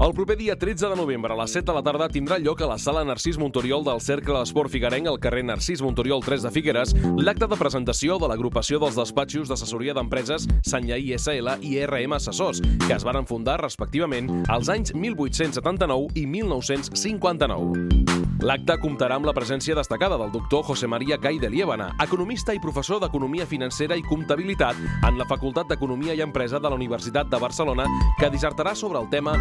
El 0.00 0.12
proper 0.14 0.36
dia 0.38 0.54
13 0.54 0.90
de 0.90 0.96
novembre 0.96 1.34
a 1.34 1.36
les 1.36 1.50
7 1.50 1.66
de 1.66 1.74
la 1.74 1.82
tarda 1.82 2.06
tindrà 2.08 2.36
lloc 2.38 2.60
a 2.62 2.68
la 2.70 2.76
sala 2.78 3.02
Narcís 3.02 3.34
Montoriol 3.42 3.82
del 3.82 3.98
Cercle 3.98 4.36
d'Esport 4.38 4.70
Figuerenc 4.70 5.10
al 5.10 5.18
carrer 5.18 5.42
Narcís 5.42 5.82
Montoriol 5.82 6.22
3 6.22 6.46
de 6.46 6.52
Figueres 6.54 6.94
l'acte 7.18 7.48
de 7.50 7.58
presentació 7.58 8.20
de 8.22 8.28
l'agrupació 8.30 8.78
dels 8.78 8.94
despatxos 8.94 9.50
d'assessoria 9.50 9.96
d'empreses 9.98 10.46
Sanyaí 10.62 11.16
SL 11.18 11.58
i 11.66 11.80
RM 11.82 12.14
Assessors, 12.14 12.62
que 12.86 12.94
es 12.94 13.02
varen 13.02 13.26
fundar 13.26 13.58
respectivament 13.64 14.30
als 14.46 14.70
anys 14.70 14.94
1879 14.94 16.14
i 16.14 16.28
1959. 16.30 18.28
L'acte 18.38 18.76
comptarà 18.78 19.16
amb 19.18 19.26
la 19.26 19.34
presència 19.34 19.74
destacada 19.74 20.14
del 20.20 20.30
doctor 20.30 20.62
José 20.62 20.86
María 20.86 21.16
Gai 21.18 21.40
de 21.42 21.50
Liébana, 21.50 21.88
economista 22.04 22.54
i 22.54 22.60
professor 22.62 23.00
d'Economia 23.02 23.48
Financera 23.50 23.96
i 23.98 24.04
Comptabilitat 24.06 24.78
en 25.08 25.18
la 25.18 25.26
Facultat 25.26 25.66
d'Economia 25.66 26.14
i 26.14 26.22
Empresa 26.22 26.60
de 26.62 26.70
la 26.70 26.78
Universitat 26.78 27.26
de 27.32 27.40
Barcelona, 27.42 27.88
que 28.20 28.30
dissertarà 28.30 28.76
sobre 28.78 29.02
el 29.02 29.10
tema 29.10 29.34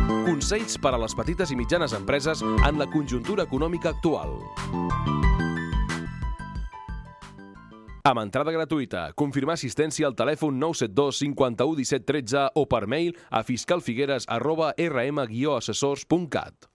Consells 0.47 0.77
per 0.79 0.93
a 0.95 0.97
les 1.01 1.11
petites 1.11 1.49
i 1.51 1.57
mitjanes 1.59 1.91
empreses 1.91 2.39
en 2.39 2.77
la 2.79 2.85
conjuntura 2.87 3.43
econòmica 3.43 3.89
actual. 3.91 4.29
Amb 8.07 8.21
entrada 8.21 8.53
gratuïta. 8.55 9.01
Confirmar 9.19 9.57
assistència 9.59 10.07
al 10.07 10.15
telèfon 10.15 10.55
972 10.55 11.19
51 11.25 11.75
17 11.81 12.07
13 12.13 12.45
o 12.55 12.63
per 12.63 12.85
mail 12.87 13.11
a 13.27 13.43
fiscalfigueres 13.43 14.29
arroba 14.39 14.71
rm-assessors.cat. 14.79 16.71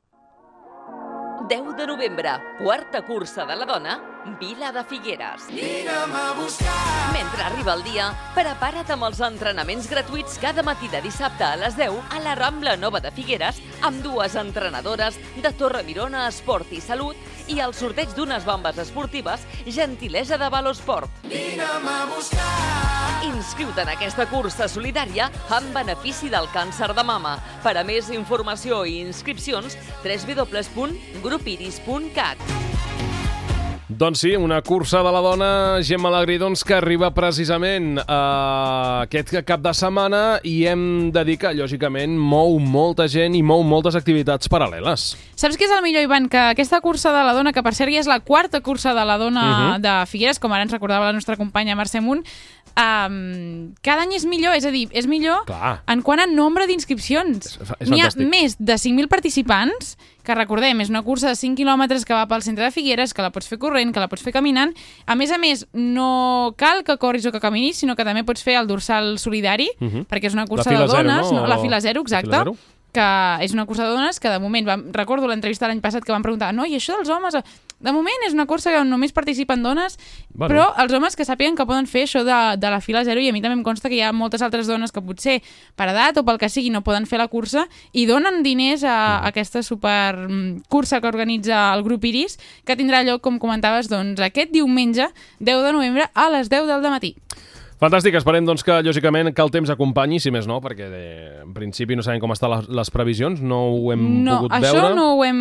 10 1.52 1.76
de 1.76 1.86
novembre, 1.86 2.30
quarta 2.58 3.02
cursa 3.02 3.44
de 3.44 3.54
la 3.54 3.66
dona, 3.66 4.00
Vila 4.40 4.72
de 4.72 4.82
Figueres. 4.84 5.48
Vine-me 5.50 6.16
a 6.16 6.32
buscar. 6.32 7.12
Mentre 7.12 7.42
arriba 7.42 7.74
el 7.74 7.82
dia, 7.84 8.06
prepara't 8.32 8.94
amb 8.94 9.04
els 9.10 9.20
entrenaments 9.20 9.90
gratuïts 9.90 10.38
cada 10.40 10.64
matí 10.64 10.88
de 10.88 11.02
dissabte 11.04 11.44
a 11.44 11.58
les 11.60 11.76
10 11.76 12.14
a 12.16 12.22
la 12.24 12.38
Rambla 12.40 12.78
Nova 12.80 13.02
de 13.04 13.12
Figueres 13.12 13.60
amb 13.84 14.00
dues 14.00 14.32
entrenadores 14.40 15.20
de 15.36 15.52
Torre 15.52 15.82
Mirona 15.84 16.24
Esport 16.30 16.72
i 16.72 16.80
Salut 16.80 17.20
i 17.52 17.60
el 17.60 17.74
sorteig 17.76 18.14
d'unes 18.16 18.46
bombes 18.48 18.78
esportives 18.80 19.42
gentilesa 19.66 20.38
de 20.40 20.48
Valosport. 20.48 21.10
Vine-me 21.28 21.92
a 21.92 22.06
buscar. 22.08 23.20
Inscriu-te 23.28 23.84
en 23.84 23.88
aquesta 23.92 24.24
cursa 24.30 24.68
solidària 24.68 25.30
en 25.52 25.72
benefici 25.74 26.28
del 26.32 26.48
càncer 26.54 26.94
de 26.96 27.04
mama. 27.06 27.38
Per 27.62 27.76
a 27.78 27.84
més 27.86 28.10
informació 28.10 28.84
i 28.88 29.00
inscripcions, 29.04 29.76
www.grupiris.cat. 30.02 32.38
Doncs 34.02 34.18
sí, 34.18 34.34
una 34.34 34.62
cursa 34.62 34.98
de 34.98 35.12
la 35.14 35.20
dona, 35.22 35.78
Gemma 35.86 36.08
Alegrí, 36.08 36.34
doncs, 36.40 36.64
que 36.66 36.74
arriba 36.74 37.12
precisament 37.14 38.00
uh, 38.00 39.04
aquest 39.04 39.30
cap 39.46 39.60
de 39.62 39.70
setmana 39.78 40.40
i 40.42 40.64
hem 40.66 41.12
de 41.14 41.22
dir 41.28 41.36
que, 41.38 41.52
lògicament, 41.54 42.16
mou 42.18 42.56
molta 42.58 43.06
gent 43.06 43.36
i 43.38 43.44
mou 43.46 43.62
moltes 43.62 43.94
activitats 43.94 44.50
paral·leles. 44.50 45.04
Saps 45.38 45.54
què 45.54 45.68
és 45.68 45.74
el 45.76 45.84
millor, 45.86 46.02
Ivan? 46.02 46.26
Que 46.32 46.48
aquesta 46.48 46.80
cursa 46.82 47.12
de 47.14 47.22
la 47.22 47.36
dona, 47.36 47.52
que 47.54 47.62
per 47.62 47.76
cert 47.78 47.94
ja 47.94 48.02
és 48.02 48.10
la 48.10 48.18
quarta 48.26 48.58
cursa 48.58 48.90
de 48.90 49.04
la 49.06 49.20
dona 49.22 49.44
Mhm. 49.52 49.82
de 49.86 49.94
Figueres, 50.10 50.40
com 50.42 50.50
ara 50.50 50.66
ens 50.66 50.74
recordava 50.74 51.06
la 51.06 51.14
nostra 51.14 51.36
companya 51.36 51.78
Mercè 51.78 52.02
Munt, 52.02 52.26
um, 52.74 53.72
cada 53.82 54.02
any 54.02 54.16
és 54.16 54.26
millor, 54.26 54.56
és 54.56 54.64
a 54.66 54.72
dir, 54.74 54.88
és 54.90 55.06
millor 55.06 55.44
Clar. 55.46 55.82
en 55.86 56.02
quant 56.02 56.18
a 56.18 56.26
nombre 56.26 56.66
d'inscripcions. 56.66 57.60
N'hi 57.86 58.00
ha 58.02 58.10
més 58.16 58.56
de 58.58 58.74
5.000 58.74 59.06
participants, 59.06 59.96
que 60.22 60.34
recordem, 60.34 60.80
és 60.80 60.88
una 60.90 61.02
cursa 61.02 61.28
de 61.28 61.36
5 61.36 61.56
quilòmetres 61.58 62.04
que 62.06 62.14
va 62.14 62.26
pel 62.30 62.42
centre 62.42 62.64
de 62.64 62.70
Figueres, 62.70 63.12
que 63.14 63.22
la 63.22 63.30
pots 63.34 63.48
fer 63.48 63.58
corrent, 63.58 63.92
que 63.92 64.00
la 64.00 64.08
pots 64.08 64.22
fer 64.22 64.32
caminant. 64.32 64.72
A 65.06 65.16
més 65.18 65.32
a 65.32 65.38
més, 65.38 65.66
no 65.72 66.54
cal 66.56 66.84
que 66.84 66.96
corris 66.98 67.26
o 67.26 67.32
que 67.32 67.40
caminis, 67.40 67.76
sinó 67.82 67.96
que 67.96 68.04
també 68.04 68.22
pots 68.24 68.42
fer 68.42 68.54
el 68.60 68.66
dorsal 68.70 69.18
solidari, 69.18 69.68
Mhm. 69.80 70.06
perquè 70.08 70.26
és 70.30 70.34
una 70.34 70.46
cursa 70.46 70.70
de 70.70 70.76
zero, 70.76 70.86
dones, 70.86 71.32
no? 71.32 71.46
la 71.46 71.58
fila 71.58 71.80
zero, 71.80 72.00
exacte 72.02 72.28
La 72.30 72.44
fila 72.44 72.52
zero? 72.54 72.56
que 72.92 73.44
és 73.44 73.52
una 73.54 73.64
cursa 73.64 73.84
de 73.84 73.90
dones 73.90 74.20
que 74.20 74.28
de 74.28 74.38
moment, 74.38 74.66
vam, 74.66 74.82
recordo 74.92 75.26
l'entrevista 75.26 75.66
l'any 75.66 75.80
passat 75.80 76.04
que 76.04 76.12
van 76.12 76.20
preguntar, 76.22 76.52
no, 76.52 76.66
i 76.66 76.74
això 76.76 76.94
dels 76.98 77.08
homes, 77.08 77.34
de 77.82 77.92
moment 77.92 78.24
és 78.26 78.32
una 78.32 78.46
cursa 78.46 78.70
que 78.70 78.82
només 78.86 79.12
participen 79.12 79.62
dones, 79.62 79.98
Bueno. 80.32 80.48
però 80.54 80.66
els 80.82 80.92
homes 80.94 81.16
que 81.18 81.26
sàpiguen 81.26 81.56
que 81.58 81.66
poden 81.66 81.86
fer 81.90 82.04
això 82.06 82.22
de, 82.24 82.38
de 82.56 82.70
la 82.70 82.80
fila 82.80 83.02
zero, 83.04 83.20
i 83.20 83.28
a 83.28 83.32
mi 83.34 83.42
també 83.42 83.58
em 83.58 83.64
consta 83.66 83.90
que 83.90 83.98
hi 83.98 84.02
ha 84.06 84.12
moltes 84.12 84.42
altres 84.42 84.66
dones 84.70 84.92
que 84.92 85.02
potser 85.02 85.40
per 85.76 85.88
edat 85.90 86.16
o 86.18 86.24
pel 86.24 86.38
que 86.38 86.48
sigui 86.48 86.70
no 86.70 86.80
poden 86.86 87.06
fer 87.10 87.18
la 87.18 87.28
cursa 87.28 87.66
i 87.92 88.06
donen 88.06 88.42
diners 88.46 88.84
a, 88.84 89.18
a 89.18 89.28
aquesta 89.32 89.62
super 89.62 90.16
mm, 90.28 90.64
cursa 90.72 91.00
que 91.02 91.10
organitza 91.10 91.72
el 91.74 91.82
grup 91.82 92.04
Iris, 92.04 92.38
que 92.64 92.76
tindrà 92.78 93.02
lloc, 93.02 93.20
com 93.20 93.38
comentaves, 93.42 93.88
doncs, 93.90 94.20
aquest 94.22 94.52
diumenge, 94.54 95.10
10 95.40 95.66
de 95.66 95.72
novembre, 95.72 96.08
a 96.14 96.30
les 96.30 96.48
10 96.48 96.66
del 96.70 96.88
matí. 96.90 97.16
Fantàstic, 97.82 98.14
esperem 98.14 98.46
doncs, 98.46 98.62
que 98.62 98.76
lògicament 98.86 99.32
que 99.34 99.42
el 99.42 99.50
temps 99.50 99.70
acompanyi, 99.72 100.20
si 100.22 100.30
més 100.30 100.46
no, 100.46 100.60
perquè 100.62 100.86
eh, 100.86 101.40
en 101.42 101.50
principi 101.56 101.96
no 101.98 102.04
sabem 102.06 102.20
com 102.22 102.30
estan 102.30 102.52
les, 102.52 102.68
les 102.70 102.90
previsions, 102.94 103.40
no 103.42 103.58
ho 103.74 103.88
hem 103.90 104.04
no, 104.22 104.36
pogut 104.38 104.52
això 104.54 104.76
veure. 104.76 104.92
no 104.94 105.06
ho 105.16 105.24
hem, 105.26 105.40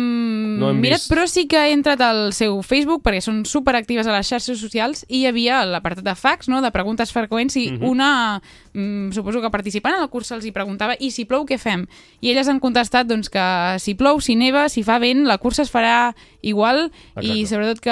No 0.58 0.72
hem 0.72 0.80
mirat, 0.82 1.04
vist. 1.04 1.10
però 1.12 1.28
sí 1.30 1.44
que 1.46 1.60
he 1.68 1.72
entrat 1.76 2.02
al 2.02 2.32
seu 2.34 2.58
Facebook, 2.66 3.04
perquè 3.06 3.20
són 3.22 3.44
superactives 3.46 4.10
a 4.10 4.16
les 4.16 4.26
xarxes 4.26 4.58
socials, 4.58 5.04
i 5.08 5.20
hi 5.22 5.28
havia 5.30 5.60
l'apartat 5.70 6.02
de 6.08 6.16
fax, 6.18 6.50
no?, 6.50 6.58
de 6.66 6.72
preguntes 6.74 7.14
freqüents, 7.14 7.54
i 7.62 7.68
Mhm. 7.76 7.86
una, 7.88 8.42
mm, 8.74 9.12
suposo 9.14 9.40
que 9.40 9.50
participant 9.54 9.94
en 9.94 10.02
el 10.02 10.10
curs 10.10 10.32
els 10.34 10.44
hi 10.44 10.50
preguntava, 10.50 10.96
i 10.98 11.12
si 11.14 11.24
plou, 11.24 11.46
què 11.46 11.58
fem? 11.62 11.86
I 12.20 12.30
elles 12.34 12.48
han 12.48 12.58
contestat, 12.58 13.06
doncs, 13.06 13.30
que 13.30 13.78
si 13.78 13.94
plou, 13.94 14.18
si 14.20 14.34
neva, 14.34 14.68
si 14.68 14.82
fa 14.82 14.98
vent, 14.98 15.26
la 15.30 15.38
cursa 15.38 15.62
es 15.62 15.70
farà 15.72 16.12
igual, 16.42 16.90
i 17.20 17.44
Exacte. 17.44 17.46
sobretot 17.46 17.80
que, 17.80 17.90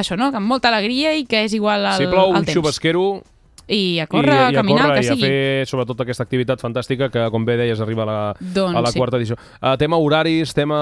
això, 0.00 0.16
no?, 0.16 0.30
que 0.30 0.38
amb 0.40 0.46
molta 0.48 0.68
alegria 0.72 1.14
i 1.14 1.26
que 1.26 1.44
és 1.44 1.52
igual 1.52 1.84
al, 1.84 1.98
si 1.98 2.06
plou, 2.06 2.30
al 2.32 2.40
un 2.40 2.44
temps. 2.46 2.56
xubasquero 2.56 3.22
I 3.68 4.00
a 4.00 4.06
córrer, 4.08 4.34
i, 4.34 4.44
a 4.46 4.50
i 4.50 4.56
caminar, 4.56 4.86
córrer, 4.86 4.96
el 4.96 5.00
que 5.00 5.06
i 5.06 5.10
a 5.10 5.16
sigui. 5.16 5.28
fer 5.28 5.66
sobretot 5.68 6.00
aquesta 6.04 6.24
activitat 6.24 6.62
fantàstica 6.62 7.10
que, 7.12 7.26
com 7.32 7.44
bé 7.44 7.58
deies, 7.60 7.80
arriba 7.84 8.04
a 8.04 8.08
la, 8.08 8.18
Doncs 8.40 8.76
a 8.76 8.82
la 8.84 8.92
sí. 8.92 8.98
quarta 8.98 9.20
edició. 9.20 9.36
Uh, 9.60 9.76
tema 9.80 9.98
horaris, 10.00 10.54
tema... 10.56 10.78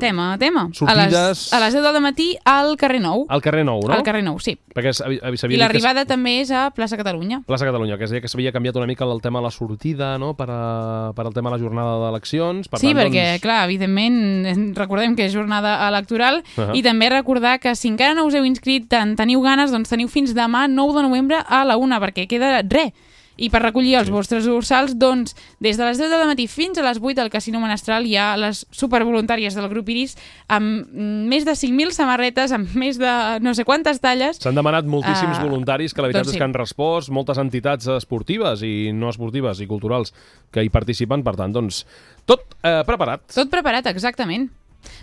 Tema, 0.00 0.36
tema. 0.38 0.68
Sortides. 0.72 1.14
A 1.14 1.28
les, 1.28 1.52
a 1.52 1.60
les 1.60 1.74
10 1.74 1.84
del 1.86 2.00
matí 2.02 2.28
al 2.44 2.76
carrer 2.80 3.00
Nou. 3.00 3.26
Al 3.28 3.42
carrer 3.44 3.64
Nou, 3.64 3.80
no? 3.84 3.94
Al 3.94 4.04
carrer 4.06 4.22
Nou, 4.24 4.38
sí. 4.42 4.56
Perquè 4.76 4.92
s'havia 4.92 5.56
I 5.56 5.60
l'arribada 5.60 6.04
també 6.08 6.40
és 6.42 6.50
a 6.52 6.68
plaça 6.74 6.98
Catalunya. 7.00 7.42
Plaça 7.48 7.68
Catalunya, 7.68 7.96
que 7.96 8.04
es 8.04 8.12
deia 8.12 8.24
que 8.24 8.28
s'havia 8.28 8.52
canviat 8.52 8.76
una 8.76 8.88
mica 8.88 9.06
el 9.06 9.22
tema 9.22 9.40
de 9.40 9.48
la 9.48 9.52
sortida, 9.54 10.16
no?, 10.18 10.34
per, 10.36 10.48
a, 10.50 11.12
per 11.16 11.26
al 11.26 11.34
tema 11.34 11.50
de 11.50 11.56
la 11.56 11.62
jornada 11.62 11.96
d'eleccions. 12.04 12.68
Per 12.68 12.80
sí, 12.80 12.90
tant, 12.90 13.00
perquè, 13.00 13.24
doncs... 13.32 13.44
clar, 13.44 13.60
evidentment, 13.68 14.74
recordem 14.76 15.16
que 15.16 15.26
és 15.28 15.34
jornada 15.34 15.78
electoral 15.88 16.42
Ahà. 16.56 16.74
i 16.76 16.82
també 16.84 17.08
recordar 17.12 17.56
que 17.62 17.74
si 17.78 17.88
encara 17.92 18.16
no 18.16 18.26
us 18.28 18.36
heu 18.36 18.44
inscrit, 18.48 18.90
en 18.96 19.14
teniu 19.18 19.42
ganes, 19.44 19.72
doncs 19.74 19.92
teniu 19.92 20.10
fins 20.12 20.34
demà, 20.46 20.64
9 20.70 20.96
de 20.96 21.04
novembre, 21.10 21.42
a 21.42 21.64
la 21.68 21.76
una, 21.76 22.00
perquè 22.02 22.28
queda 22.30 22.62
res. 22.64 22.94
I 23.36 23.50
per 23.52 23.60
recollir 23.60 23.98
els 23.98 24.08
vostres 24.08 24.46
dorsals, 24.48 24.94
doncs, 24.96 25.34
des 25.60 25.76
de 25.76 25.84
les 25.84 25.98
10 26.00 26.08
del 26.08 26.22
matí 26.24 26.46
fins 26.48 26.78
a 26.80 26.84
les 26.86 26.96
8 26.96 27.20
al 27.20 27.28
Casino 27.28 27.60
Menestral 27.60 28.06
hi 28.08 28.14
ha 28.16 28.30
les 28.40 28.62
supervoluntàries 28.72 29.52
del 29.52 29.68
grup 29.68 29.90
Iris 29.92 30.14
amb 30.48 30.88
més 31.28 31.44
de 31.44 31.52
5.000 31.52 31.92
samarretes, 31.92 32.54
amb 32.56 32.72
més 32.80 32.96
de 32.96 33.12
no 33.44 33.52
sé 33.52 33.66
quantes 33.68 34.00
talles. 34.00 34.40
S'han 34.40 34.56
demanat 34.56 34.88
moltíssims 34.88 35.36
Ah, 35.36 35.44
voluntaris 35.44 35.92
que 35.92 36.00
la 36.00 36.08
veritat 36.08 36.24
doncs 36.24 36.32
és 36.32 36.38
sí. 36.38 36.40
que 36.40 36.48
han 36.48 36.56
respost, 36.56 37.12
moltes 37.12 37.36
entitats 37.36 37.92
esportives 37.98 38.64
i 38.64 38.90
no 38.96 39.12
esportives 39.12 39.60
i 39.60 39.68
culturals 39.68 40.14
que 40.50 40.64
hi 40.64 40.72
participen, 40.72 41.20
per 41.20 41.36
tant, 41.36 41.52
doncs, 41.52 41.84
tot 42.24 42.56
eh, 42.62 42.80
preparat. 42.88 43.28
Tot 43.36 43.52
preparat, 43.52 43.92
exactament. 43.92 44.48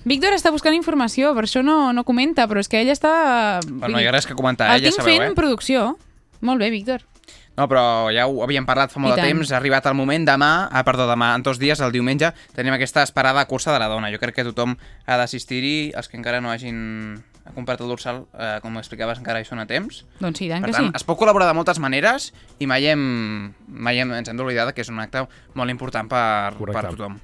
Víctor 0.10 0.36
està 0.36 0.52
buscant 0.52 0.76
informació, 0.76 1.34
per 1.38 1.46
això 1.48 1.64
no, 1.66 1.94
no 1.96 2.04
comenta, 2.08 2.48
però 2.50 2.64
és 2.64 2.70
que 2.72 2.82
ell 2.82 2.92
està... 2.94 3.62
Bueno, 3.68 3.96
no 3.96 4.04
hi 4.04 4.10
ha 4.10 4.14
res 4.16 4.28
que 4.30 4.38
comentar, 4.38 4.74
El 4.74 4.84
eh, 4.84 4.90
tinc 4.90 5.02
sabeu, 5.02 5.14
fent 5.14 5.32
eh? 5.32 5.36
producció. 5.38 5.90
Molt 6.44 6.60
bé, 6.60 6.70
Víctor. 6.74 7.06
No, 7.54 7.68
però 7.70 8.10
ja 8.10 8.26
ho 8.26 8.42
havíem 8.42 8.66
parlat 8.66 8.92
fa 8.92 9.02
molt 9.02 9.14
de 9.14 9.28
temps, 9.28 9.52
ha 9.54 9.60
arribat 9.60 9.86
el 9.86 9.94
moment, 9.98 10.26
demà, 10.26 10.52
ah, 10.74 10.82
perdó, 10.86 11.06
demà, 11.10 11.36
en 11.38 11.44
dos 11.46 11.60
dies, 11.62 11.80
el 11.86 11.94
diumenge, 11.94 12.32
tenim 12.58 12.74
aquesta 12.74 13.04
esperada 13.06 13.46
cursa 13.46 13.72
de 13.76 13.82
la 13.84 13.90
dona. 13.92 14.10
Jo 14.14 14.18
crec 14.22 14.40
que 14.40 14.48
tothom 14.48 14.74
ha 15.06 15.18
d'assistir-hi, 15.22 15.92
els 15.94 16.10
que 16.10 16.18
encara 16.18 16.42
no 16.42 16.50
hagin 16.50 17.22
comprat 17.54 17.84
el 17.84 17.92
dorsal, 17.92 18.24
eh, 18.34 18.58
com 18.64 18.80
explicaves, 18.80 19.20
encara 19.22 19.44
hi 19.44 19.46
són 19.46 19.62
a 19.62 19.68
temps. 19.70 20.02
Doncs 20.24 20.42
sí, 20.42 20.48
tant 20.50 20.66
Per 20.66 20.72
que 20.72 20.78
tant, 20.80 20.90
sí. 20.90 20.98
es 20.98 21.06
pot 21.06 21.20
col·laborar 21.20 21.52
de 21.52 21.58
moltes 21.60 21.78
maneres 21.84 22.32
i 22.58 22.70
mai, 22.70 22.88
hem, 22.90 23.54
mai 23.68 24.02
hem, 24.02 24.16
ens 24.18 24.32
hem 24.32 24.40
d'oblidar 24.40 24.72
que 24.74 24.82
és 24.82 24.90
un 24.90 25.04
acte 25.04 25.28
molt 25.54 25.74
important 25.76 26.10
per, 26.10 26.56
per 26.58 26.88
tothom. 26.90 27.20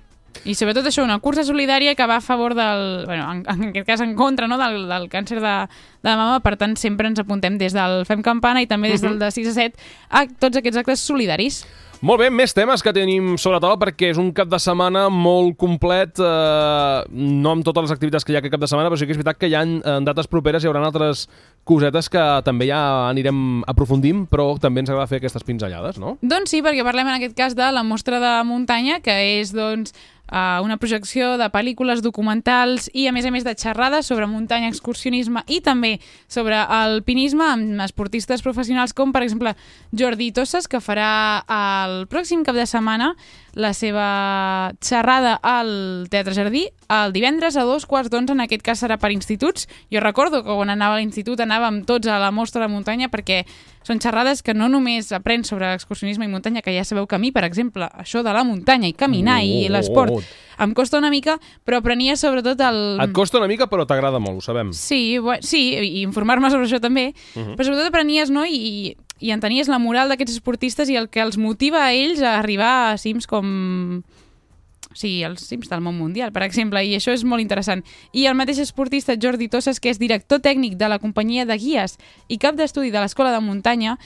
I 0.45 0.55
sobretot 0.55 0.85
això, 0.87 1.03
una 1.03 1.19
cursa 1.19 1.43
solidària 1.43 1.95
que 1.95 2.05
va 2.07 2.17
a 2.17 2.21
favor 2.23 2.55
del... 2.55 3.05
Bueno, 3.05 3.25
en, 3.31 3.43
en 3.47 3.67
aquest 3.71 3.87
cas 3.87 4.01
en 4.05 4.15
contra 4.15 4.47
no? 4.47 4.57
del, 4.57 4.87
del 4.87 5.09
càncer 5.11 5.41
de, 5.43 5.55
de 6.03 6.15
mama, 6.15 6.39
per 6.45 6.55
tant 6.57 6.77
sempre 6.79 7.07
ens 7.11 7.19
apuntem 7.19 7.57
des 7.59 7.73
del 7.75 8.05
Fem 8.07 8.21
Campana 8.23 8.61
i 8.63 8.67
també 8.67 8.89
des 8.93 9.01
del 9.01 9.17
Mhm. 9.17 9.19
de 9.19 9.31
6 9.31 9.47
a 9.51 9.53
7 9.53 9.77
a 10.09 10.25
tots 10.39 10.57
aquests 10.57 10.77
actes 10.85 10.99
solidaris. 11.03 11.63
Molt 12.01 12.21
bé, 12.21 12.29
més 12.31 12.53
temes 12.55 12.79
que 12.79 12.93
tenim 12.95 13.33
sobre 13.35 13.57
la 13.57 13.59
taula 13.59 13.75
perquè 13.75 14.13
és 14.13 14.17
un 14.21 14.29
cap 14.31 14.47
de 14.47 14.55
setmana 14.63 15.09
molt 15.11 15.57
complet, 15.59 16.15
eh, 16.23 17.01
no 17.11 17.51
amb 17.51 17.65
totes 17.67 17.83
les 17.89 17.91
activitats 17.91 18.23
que 18.23 18.31
hi 18.31 18.37
ha 18.37 18.39
aquest 18.39 18.53
cap 18.53 18.61
de 18.61 18.69
setmana, 18.71 18.87
però 18.87 18.95
sí 19.01 19.03
que 19.05 19.11
és 19.11 19.19
veritat 19.19 19.35
que 19.41 19.49
hi 19.51 19.55
ha 19.57 19.63
en 19.65 20.05
dates 20.07 20.29
properes 20.31 20.63
hi 20.63 20.69
haurà 20.69 20.79
altres 20.87 21.25
cosetes 21.67 22.07
que 22.09 22.23
també 22.47 22.69
ja 22.69 22.79
anirem 23.09 23.65
aprofundint, 23.67 24.23
però 24.31 24.53
també 24.63 24.79
ens 24.79 24.89
agrada 24.93 25.09
fer 25.11 25.19
aquestes 25.19 25.43
pinzellades, 25.43 25.99
no? 25.99 26.15
Doncs 26.21 26.55
sí, 26.55 26.61
perquè 26.63 26.85
parlem 26.87 27.09
en 27.11 27.17
aquest 27.19 27.35
cas 27.35 27.57
de 27.59 27.67
la 27.75 27.83
mostra 27.83 28.21
de 28.23 28.31
muntanya, 28.47 29.01
que 29.03 29.17
és 29.41 29.51
doncs, 29.51 29.91
uh, 30.31 30.61
una 30.63 30.77
projecció 30.77 31.35
de 31.37 31.49
pel·lícules 31.51 32.03
documentals 32.05 32.89
i 32.93 33.07
a 33.09 33.13
més 33.15 33.25
a 33.25 33.31
més 33.33 33.45
de 33.45 33.55
xerrades 33.57 34.09
sobre 34.09 34.27
muntanya, 34.29 34.69
excursionisme 34.69 35.43
i 35.47 35.59
també 35.65 35.97
sobre 36.27 36.57
alpinisme 36.57 37.45
amb 37.45 37.83
esportistes 37.85 38.43
professionals 38.45 38.93
com 38.93 39.13
per 39.15 39.23
exemple 39.25 39.55
Jordi 39.91 40.31
Tosses 40.31 40.69
que 40.69 40.81
farà 40.83 41.43
el 41.45 42.05
pròxim 42.11 42.45
cap 42.47 42.57
de 42.57 42.67
setmana 42.69 43.13
la 43.55 43.73
seva 43.73 44.73
xerrada 44.81 45.39
al 45.41 46.07
Teatre 46.09 46.33
Jardí 46.33 46.67
el 46.89 47.13
divendres 47.13 47.55
a 47.57 47.63
dos 47.63 47.85
quarts 47.85 48.09
d'onze, 48.09 48.33
en 48.33 48.41
aquest 48.41 48.63
cas 48.65 48.81
serà 48.81 48.97
per 48.97 49.11
instituts. 49.13 49.67
Jo 49.93 49.99
recordo 50.01 50.43
que 50.43 50.49
quan 50.55 50.69
anava 50.73 50.95
a 50.97 50.99
l'institut 51.01 51.39
anàvem 51.39 51.83
tots 51.85 52.07
a 52.09 52.17
la 52.19 52.31
mostra 52.31 52.63
de 52.65 52.71
muntanya 52.73 53.09
perquè 53.09 53.43
són 53.85 53.99
xerrades 54.01 54.41
que 54.43 54.53
no 54.53 54.67
només 54.69 55.11
aprens 55.15 55.47
sobre 55.49 55.71
excursionisme 55.73 56.25
i 56.25 56.29
muntanya, 56.29 56.61
que 56.61 56.73
ja 56.75 56.83
sabeu 56.83 57.07
que 57.07 57.15
a 57.15 57.19
mi, 57.21 57.31
per 57.31 57.43
exemple, 57.45 57.87
això 57.97 58.23
de 58.23 58.33
la 58.33 58.43
muntanya 58.43 58.87
i 58.89 58.93
caminar 58.93 59.41
i 59.43 59.67
Oh. 59.69 59.71
l'esport 59.73 60.13
em 60.59 60.73
costa 60.73 60.97
una 60.97 61.09
mica, 61.09 61.37
però 61.65 61.77
aprenia 61.79 62.15
sobretot 62.17 62.59
el... 62.59 62.99
Et 63.01 63.13
costa 63.15 63.37
una 63.39 63.47
mica, 63.47 63.67
però 63.69 63.85
t'agrada 63.87 64.19
molt, 64.19 64.37
ho 64.37 64.41
sabem. 64.41 64.73
Sí, 64.73 65.17
bueno, 65.17 65.41
sí, 65.41 65.61
i 65.77 66.01
informar-me 66.03 66.49
sobre 66.51 66.65
això 66.67 66.81
també, 66.81 67.13
Mhm. 67.35 67.55
però 67.55 67.63
sobretot 67.69 67.87
aprenies, 67.87 68.29
no?, 68.29 68.45
i, 68.45 68.57
i 68.89 68.95
entenies 69.33 69.67
la 69.67 69.79
moral 69.79 70.09
d'aquests 70.09 70.39
esportistes 70.39 70.89
i 70.89 70.95
el 70.99 71.09
que 71.11 71.21
els 71.23 71.37
motiva 71.37 71.83
a 71.83 71.91
ells 71.93 72.23
a 72.23 72.37
arribar 72.39 72.73
a 72.89 72.97
cims 72.97 73.27
com... 73.27 74.01
Sigui, 74.89 75.19
els 75.23 75.43
cims 75.45 75.69
del 75.69 75.83
món 75.85 75.93
mundial, 75.99 76.31
per 76.33 76.41
exemple, 76.41 76.81
i 76.81 76.95
això 76.97 77.13
és 77.13 77.21
molt 77.27 77.43
interessant. 77.43 77.83
I 78.11 78.25
el 78.25 78.33
mateix 78.35 78.57
esportista 78.63 79.13
Jordi 79.21 79.45
Tosses, 79.51 79.77
que 79.79 79.91
és 79.93 79.99
director 80.01 80.41
tècnic 80.41 80.79
de 80.79 80.89
la 80.89 80.97
companyia 80.99 81.45
de 81.45 81.59
guies 81.61 81.99
i 82.27 82.39
cap 82.41 82.57
d'estudi 82.57 82.89
de 82.89 83.03
l'Escola 83.03 83.29
de 83.35 83.43
Muntanya, 83.43 83.99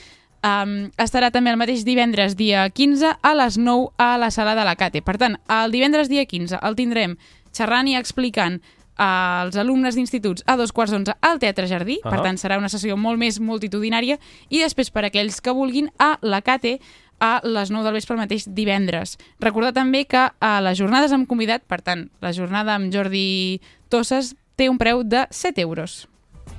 um, 0.44 0.76
estarà 1.00 1.32
també 1.32 1.54
el 1.54 1.62
mateix 1.62 1.86
divendres, 1.88 2.36
dia 2.36 2.68
15, 2.70 3.16
a 3.16 3.34
les 3.40 3.58
9 3.58 3.94
a 3.98 4.18
la 4.20 4.30
sala 4.30 4.58
de 4.60 4.68
la 4.68 4.76
Cate. 4.76 5.02
Per 5.02 5.16
tant, 5.22 5.40
el 5.48 5.72
divendres, 5.72 6.12
dia 6.12 6.28
15, 6.28 6.60
el 6.60 6.76
tindrem 6.76 7.16
xerrant 7.56 7.88
i 7.88 7.96
explicant 7.96 8.60
als 8.98 9.56
alumnes 9.58 9.96
d'instituts 9.96 10.44
a 10.46 10.56
dos 10.58 10.72
quarts 10.72 10.94
d'onze 10.94 11.16
al 11.22 11.40
Teatre 11.40 11.68
Jardí, 11.68 12.00
per 12.04 12.20
Ahà. 12.20 12.24
tant 12.28 12.38
serà 12.38 12.58
una 12.58 12.70
sessió 12.70 12.98
molt 12.98 13.18
més 13.20 13.40
multitudinària 13.40 14.20
i 14.50 14.62
després 14.62 14.92
per 14.92 15.06
aquells 15.06 15.42
que 15.42 15.54
vulguin 15.54 15.90
a 15.98 16.18
la 16.22 16.42
Cate 16.42 16.80
a 17.24 17.40
les 17.44 17.72
9 17.72 17.86
del 17.86 17.94
vespre 17.94 18.16
el 18.16 18.22
mateix 18.22 18.46
divendres. 18.52 19.18
Recordar 19.40 19.74
també 19.74 20.06
que 20.06 20.28
a 20.28 20.54
les 20.62 20.78
jornades 20.78 21.14
amb 21.16 21.28
convidat, 21.30 21.64
per 21.68 21.82
tant, 21.82 22.10
la 22.22 22.34
jornada 22.36 22.76
amb 22.76 22.92
Jordi 22.94 23.62
Tosses 23.90 24.36
té 24.60 24.70
un 24.70 24.78
preu 24.78 25.04
de 25.04 25.26
7 25.32 25.62
euros. 25.62 26.08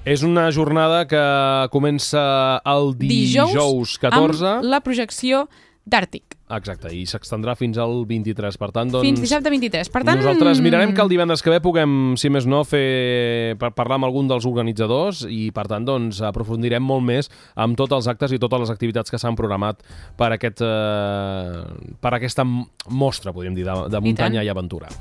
És 0.05 0.23
una 0.25 0.51
jornada 0.53 1.05
que 1.09 1.25
comença 1.73 2.61
el 2.65 2.95
dijous, 2.97 3.99
14. 4.01 4.47
amb 4.59 4.65
la 4.65 4.81
projecció 4.81 5.47
d'Àrtic. 5.85 6.34
Exacte, 6.53 6.91
i 6.93 7.07
s'extendrà 7.09 7.55
fins 7.57 7.79
al 7.81 8.03
23. 8.05 8.59
Per 8.61 8.69
tant, 8.75 8.91
doncs... 8.93 9.07
Fins 9.07 9.23
dissabte 9.23 9.49
23. 9.49 9.89
Per 9.89 10.03
tant... 10.05 10.21
Nosaltres 10.21 10.61
mirarem 10.61 10.93
que 10.93 11.01
el 11.01 11.09
divendres 11.09 11.41
que 11.41 11.49
ve 11.49 11.61
puguem, 11.65 12.19
si 12.21 12.29
més 12.29 12.45
no, 12.45 12.61
fer 12.69 13.57
per 13.61 13.71
parlar 13.73 13.97
amb 13.97 14.09
algun 14.11 14.29
dels 14.29 14.45
organitzadors 14.49 15.23
i, 15.25 15.49
per 15.57 15.65
tant, 15.73 15.87
doncs, 15.89 16.21
aprofundirem 16.29 16.85
molt 16.85 17.07
més 17.07 17.31
amb 17.57 17.79
tots 17.81 17.97
els 17.97 18.09
actes 18.13 18.35
i 18.37 18.41
totes 18.43 18.67
les 18.67 18.73
activitats 18.75 19.13
que 19.13 19.21
s'han 19.21 19.39
programat 19.41 19.81
per, 20.21 20.35
aquest, 20.37 20.61
eh, 20.61 21.95
per 22.05 22.13
aquesta 22.19 22.45
mostra, 22.45 23.33
podríem 23.33 23.57
dir, 23.57 23.65
de, 23.65 23.79
de 23.95 24.03
muntanya 24.05 24.45
i, 24.45 24.51
aventura. 24.53 24.93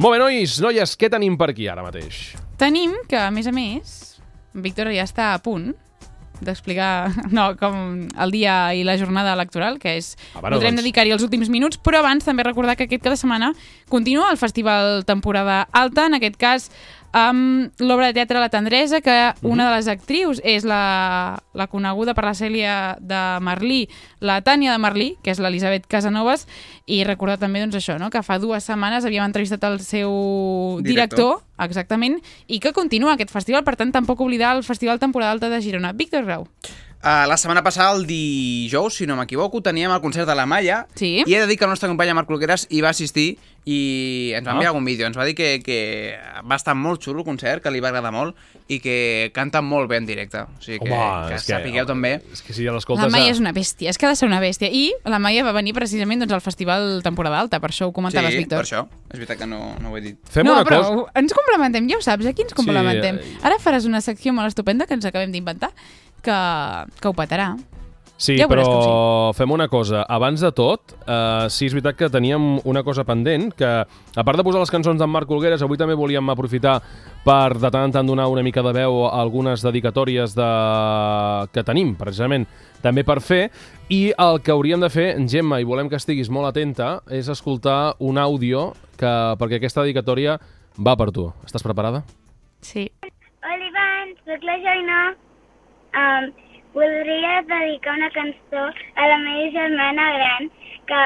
Molt 0.00 0.16
bé, 0.16 0.22
nois, 0.22 0.56
noies, 0.64 0.96
què 0.96 1.12
tenim 1.12 1.36
per 1.36 1.50
aquí 1.52 1.68
ara 1.68 1.84
mateix? 1.84 2.30
Tenim 2.56 2.96
que, 3.10 3.20
a 3.20 3.28
més 3.34 3.50
a 3.50 3.52
més, 3.52 3.98
Víctor 4.56 4.88
ja 4.96 5.04
està 5.04 5.34
a 5.34 5.42
punt 5.44 5.74
d'explicar 6.44 7.10
no, 7.36 7.50
com 7.60 8.06
el 8.08 8.34
dia 8.34 8.58
i 8.74 8.84
la 8.86 8.98
jornada 9.00 9.32
electoral, 9.36 9.78
que 9.82 9.96
és... 9.98 10.14
Ah, 10.34 10.40
bueno, 10.40 10.56
Podrem 10.58 10.76
doncs. 10.76 10.82
dedicar-hi 10.82 11.14
els 11.16 11.24
últims 11.26 11.50
minuts, 11.52 11.80
però 11.82 12.02
abans 12.02 12.26
també 12.26 12.46
recordar 12.46 12.76
que 12.78 12.88
aquest 12.88 13.04
cada 13.04 13.18
setmana 13.20 13.52
continua 13.88 14.30
el 14.32 14.40
Festival 14.40 15.04
Temporada 15.08 15.66
Alta, 15.72 16.06
en 16.06 16.18
aquest 16.18 16.36
cas 16.40 16.70
amb 17.12 17.72
l'obra 17.80 18.08
de 18.08 18.16
teatre 18.18 18.40
La 18.40 18.50
Tendresa, 18.52 19.00
que 19.00 19.16
una 19.42 19.68
de 19.68 19.76
les 19.76 19.88
actrius 19.88 20.42
és 20.44 20.66
la, 20.68 21.38
la 21.54 21.66
coneguda 21.66 22.14
per 22.14 22.26
la 22.26 22.34
Cèlia 22.36 22.74
de 23.00 23.20
Merlí, 23.44 23.86
la 24.20 24.40
Tània 24.44 24.74
de 24.74 24.82
Merlí, 24.82 25.08
que 25.24 25.32
és 25.32 25.40
l'Elisabet 25.40 25.86
Casanovas, 25.88 26.46
i 26.86 27.02
recordar 27.08 27.38
també 27.40 27.62
doncs, 27.64 27.78
això, 27.80 27.98
no? 28.00 28.10
que 28.10 28.22
fa 28.22 28.38
dues 28.42 28.68
setmanes 28.68 29.06
havíem 29.08 29.24
entrevistat 29.24 29.64
el 29.68 29.80
seu 29.80 30.10
Director. 30.82 30.88
director, 30.88 31.40
exactament, 31.64 32.20
i 32.46 32.60
que 32.60 32.74
continua 32.76 33.16
aquest 33.16 33.32
festival, 33.32 33.64
per 33.64 33.76
tant, 33.80 33.94
tampoc 33.94 34.20
oblidar 34.20 34.56
el 34.56 34.64
Festival 34.66 35.00
Temporada 35.00 35.32
Alta 35.32 35.48
de 35.48 35.62
Girona. 35.64 35.92
Víctor 35.92 36.28
Grau. 36.28 36.46
Uh, 36.98 37.28
la 37.30 37.36
setmana 37.38 37.62
passada, 37.62 37.92
el 37.94 38.06
dijous, 38.08 38.96
si 38.98 39.06
no 39.06 39.14
m'equivoco, 39.14 39.60
teníem 39.62 39.92
el 39.94 40.00
concert 40.02 40.26
de 40.26 40.34
la 40.34 40.46
Malla 40.50 40.80
sí. 40.98 41.22
i 41.24 41.34
he 41.34 41.38
de 41.38 41.46
dir 41.46 41.56
que 41.56 41.62
el 41.64 41.70
nostre 41.70 41.86
company 41.88 42.10
Marc 42.12 42.26
Cloqueras 42.26 42.66
hi 42.74 42.80
va 42.82 42.90
assistir 42.90 43.36
i 43.68 44.32
ens 44.34 44.42
va 44.46 44.50
Ah. 44.50 44.54
enviar 44.56 44.70
algun 44.72 44.84
vídeo. 44.84 45.06
Ens 45.06 45.16
va 45.16 45.24
dir 45.24 45.36
que, 45.36 45.60
que 45.62 46.18
va 46.42 46.56
estar 46.56 46.74
molt 46.74 47.00
xulo 47.04 47.20
el 47.20 47.24
concert, 47.24 47.62
que 47.62 47.70
li 47.70 47.78
va 47.78 47.88
agradar 47.92 48.10
molt 48.10 48.34
i 48.66 48.80
que 48.80 49.30
canta 49.32 49.60
molt 49.62 49.88
bé 49.88 49.98
en 49.98 50.06
directe. 50.06 50.40
O 50.42 50.48
sigui 50.60 50.80
que, 50.80 50.90
Home, 50.90 51.28
que, 51.28 51.34
que- 51.34 51.40
sapigueu 51.52 51.86
també. 51.86 52.16
És 52.32 52.42
que 52.42 52.52
si 52.56 52.64
ja 52.66 52.72
l'escoltes... 52.74 53.04
La 53.06 53.12
Maia 53.14 53.28
a- 53.30 53.34
és 53.36 53.38
una 53.38 53.52
bèstia, 53.52 53.90
és 53.90 53.98
que 53.98 54.06
ha 54.06 54.08
de 54.10 54.16
ser 54.16 54.26
una 54.26 54.40
bèstia. 54.40 54.66
I 54.72 54.90
la 55.04 55.20
Maia 55.20 55.44
va 55.44 55.52
venir 55.52 55.74
precisament 55.78 56.18
doncs, 56.24 56.32
al 56.34 56.40
Festival 56.42 56.98
Temporada 57.04 57.38
Alta, 57.38 57.60
per 57.60 57.70
això 57.70 57.86
ho 57.86 57.92
comentaves, 57.92 58.32
sí, 58.32 58.38
Víctor. 58.42 58.58
per 58.58 58.66
això. 58.66 58.88
És 59.12 59.20
veritat 59.20 59.38
que 59.38 59.46
no, 59.46 59.76
no 59.78 59.92
ho 59.92 59.96
he 59.96 60.00
dit. 60.00 60.18
Fem 60.28 60.44
no, 60.48 60.54
una 60.58 60.64
però 60.66 60.82
cosa... 60.82 61.12
ens 61.14 61.32
complementem, 61.36 61.86
ja 61.92 61.96
ho 61.98 62.02
saps, 62.02 62.26
aquí 62.26 62.42
ens 62.42 62.54
complementem. 62.58 63.20
eh, 63.22 63.38
Ara 63.46 63.60
faràs 63.62 63.86
una 63.86 64.00
secció 64.00 64.32
molt 64.34 64.48
estupenda 64.48 64.86
que 64.88 64.94
ens 64.98 65.04
acabem 65.06 65.30
d'inventar, 65.30 65.70
que, 66.22 66.38
que 67.00 67.08
ho 67.08 67.16
petarà. 67.16 67.54
Sí, 68.18 68.34
Ja 68.34 68.48
però 68.50 69.30
fem 69.38 69.52
una 69.54 69.68
cosa. 69.70 70.02
Abans 70.10 70.42
de 70.42 70.50
tot, 70.50 70.90
eh, 71.06 71.46
sí, 71.54 71.68
és 71.68 71.74
veritat 71.76 71.94
que 71.94 72.08
teníem 72.10 72.58
una 72.66 72.82
cosa 72.82 73.04
pendent, 73.06 73.52
que 73.54 73.64
a 73.64 74.24
part 74.26 74.36
de 74.36 74.42
posar 74.42 74.58
les 74.58 74.72
cançons 74.74 74.98
d'en 74.98 75.10
Marc 75.10 75.30
Olgueres, 75.30 75.62
avui 75.62 75.78
també 75.78 75.94
volíem 75.94 76.32
aprofitar 76.34 76.80
per 77.22 77.54
de 77.54 77.70
tant 77.70 77.86
en 77.86 77.94
tant 77.94 78.10
donar 78.10 78.26
una 78.26 78.42
mica 78.42 78.64
de 78.66 78.72
veu 78.74 79.04
a 79.06 79.20
algunes 79.20 79.62
dedicatòries 79.62 80.34
de... 80.34 80.48
que 81.54 81.62
tenim, 81.62 81.94
precisament, 81.94 82.48
també 82.82 83.06
per 83.06 83.20
fer, 83.22 83.52
i 83.88 84.10
el 84.18 84.42
que 84.42 84.50
hauríem 84.50 84.82
de 84.82 84.90
fer, 84.90 85.14
Gemma, 85.30 85.60
i 85.62 85.64
volem 85.64 85.88
que 85.88 86.02
estiguis 86.02 86.28
molt 86.28 86.50
atenta, 86.50 87.04
és 87.06 87.30
escoltar 87.30 87.94
un 88.00 88.18
àudio 88.18 88.72
que, 88.98 89.14
perquè 89.38 89.62
aquesta 89.62 89.86
dedicatòria 89.86 90.40
va 90.74 90.98
per 90.98 91.12
tu. 91.14 91.30
Estàs 91.46 91.62
preparada? 91.62 92.02
Sí. 92.66 92.90
Hola, 93.46 93.62
Ivan, 93.70 94.14
soc 94.26 94.42
la 94.42 94.58
Joina. 94.58 95.00
Um, 95.96 96.30
voldria 96.74 97.42
dedicar 97.48 97.96
una 97.96 98.10
cançó 98.10 98.68
a 98.96 99.08
la 99.08 99.18
meva 99.24 99.50
germana 99.56 100.06
gran, 100.16 100.50
que 100.86 101.02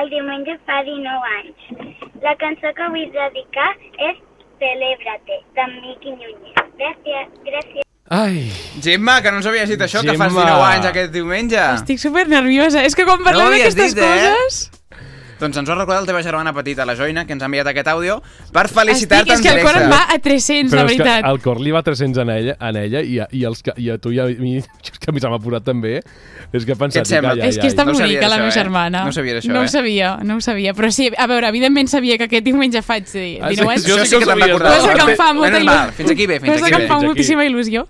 el 0.00 0.10
diumenge 0.10 0.58
fa 0.66 0.82
19 0.82 1.32
anys. 1.38 2.02
La 2.22 2.34
cançó 2.40 2.72
que 2.76 2.90
vull 2.94 3.08
dedicar 3.14 3.70
és 4.10 4.20
Celébrate, 4.62 5.40
d'en 5.56 5.72
Miqui 5.82 6.12
Núñez. 6.14 6.60
Gràcies, 6.78 7.32
gràcies. 7.46 7.88
Ai... 8.12 8.44
Gemma, 8.82 9.20
que 9.22 9.30
no 9.32 9.40
ens 9.40 9.48
havies 9.50 9.72
dit 9.72 9.80
això, 9.80 10.02
que 10.04 10.14
fas 10.14 10.30
Gemma. 10.30 10.46
19 10.46 10.68
anys 10.68 10.86
aquest 10.90 11.12
diumenge. 11.14 11.58
Estic 11.80 12.02
super 12.02 12.26
nerviosa. 12.30 12.84
És 12.86 12.94
que 12.98 13.06
quan 13.08 13.20
No 13.22 13.26
parlem 13.26 13.50
havies 13.50 13.74
d'aquestes 13.74 13.98
eh? 13.98 14.30
coses... 14.30 14.81
Doncs 15.42 15.58
ens 15.58 15.68
ho 15.68 15.72
ha 15.74 15.76
recordat 15.80 16.04
la 16.04 16.06
teva 16.12 16.22
germana 16.22 16.52
petita, 16.54 16.84
la 16.86 16.94
Joina, 16.96 17.24
que 17.26 17.34
ens 17.34 17.42
ha 17.42 17.48
enviat 17.50 17.66
aquest 17.72 17.88
àudio 17.90 18.20
per 18.54 18.68
felicitar-te 18.70 19.32
Estic, 19.32 19.32
és 19.32 19.38
en 19.38 19.42
que 19.42 19.48
el 19.50 19.56
directe. 19.58 19.72
cor 19.72 19.82
em 19.82 19.90
va 19.90 20.02
a 20.14 20.18
300, 20.22 20.70
Però 20.72 20.84
la 20.84 20.90
és 20.92 20.96
que 20.96 21.02
veritat. 21.02 21.30
el 21.32 21.40
cor 21.42 21.60
li 21.60 21.70
va 21.74 21.82
300 21.82 22.22
en 22.22 22.30
ella, 22.30 22.56
en 22.60 22.76
ella 22.76 23.02
i, 23.02 23.18
a, 23.18 23.26
i, 23.32 23.42
els, 23.44 23.62
que- 23.66 23.74
i 23.76 23.90
a 23.90 23.98
tu 23.98 24.12
i 24.14 24.20
a 24.22 24.26
mi, 24.38 24.56
és 24.62 24.98
que 24.98 25.10
a 25.10 25.12
mi 25.12 25.20
se 25.20 25.28
m'ha 25.28 25.38
posat 25.42 25.64
també, 25.66 25.96
és 26.52 26.64
que 26.64 26.72
he 26.72 26.76
pensat... 26.78 27.02
Què 27.02 27.08
sembla? 27.16 27.34
dic, 27.34 27.42
ai, 27.42 27.48
és 27.50 27.58
ai, 27.58 27.62
que 27.62 27.68
està 27.74 27.84
No 27.84 27.92
bonica 27.98 28.28
la 28.28 28.38
meva 28.38 28.48
eh? 28.48 28.56
germana. 28.56 29.02
No 29.02 29.10
ho 29.10 29.12
sabia, 29.18 29.38
això, 29.40 29.50
No 29.52 29.60
eh? 29.62 29.64
ho 29.64 29.68
sabia, 29.68 30.16
no 30.22 30.36
ho 30.36 30.40
sabia. 30.40 30.74
Però 30.78 30.90
sí, 30.94 31.10
a 31.16 31.26
veure, 31.26 31.48
evidentment 31.48 31.88
sabia 31.90 32.16
que 32.18 32.30
aquest 32.30 32.44
diumenge 32.46 32.82
faig 32.82 33.04
eh, 33.14 33.38
Ah, 33.42 33.48
sí, 33.50 33.56
19 33.56 33.72
anys. 33.72 33.86
jo 33.86 33.98
sí 33.98 34.02
que 34.02 34.08
te'n 34.16 34.22
ho 34.22 34.30
sabia, 34.30 34.46
recordava. 34.46 34.76
Cosa 34.78 34.94
que 34.94 35.10
em 35.10 35.16
fa 35.16 35.32
molta 35.34 35.60
mal, 35.64 35.92
fins 35.92 36.10
aquí 36.14 36.26
bé, 36.26 36.38
fins 36.40 36.52
Cosa 36.54 36.66
aquí 36.66 36.72
que 36.74 36.78
bé. 36.78 36.82
em 36.84 36.88
fa 36.88 36.94
Fins 36.94 37.02
aquí. 37.02 37.06
moltíssima 37.08 37.44
il·lusió. 37.50 37.86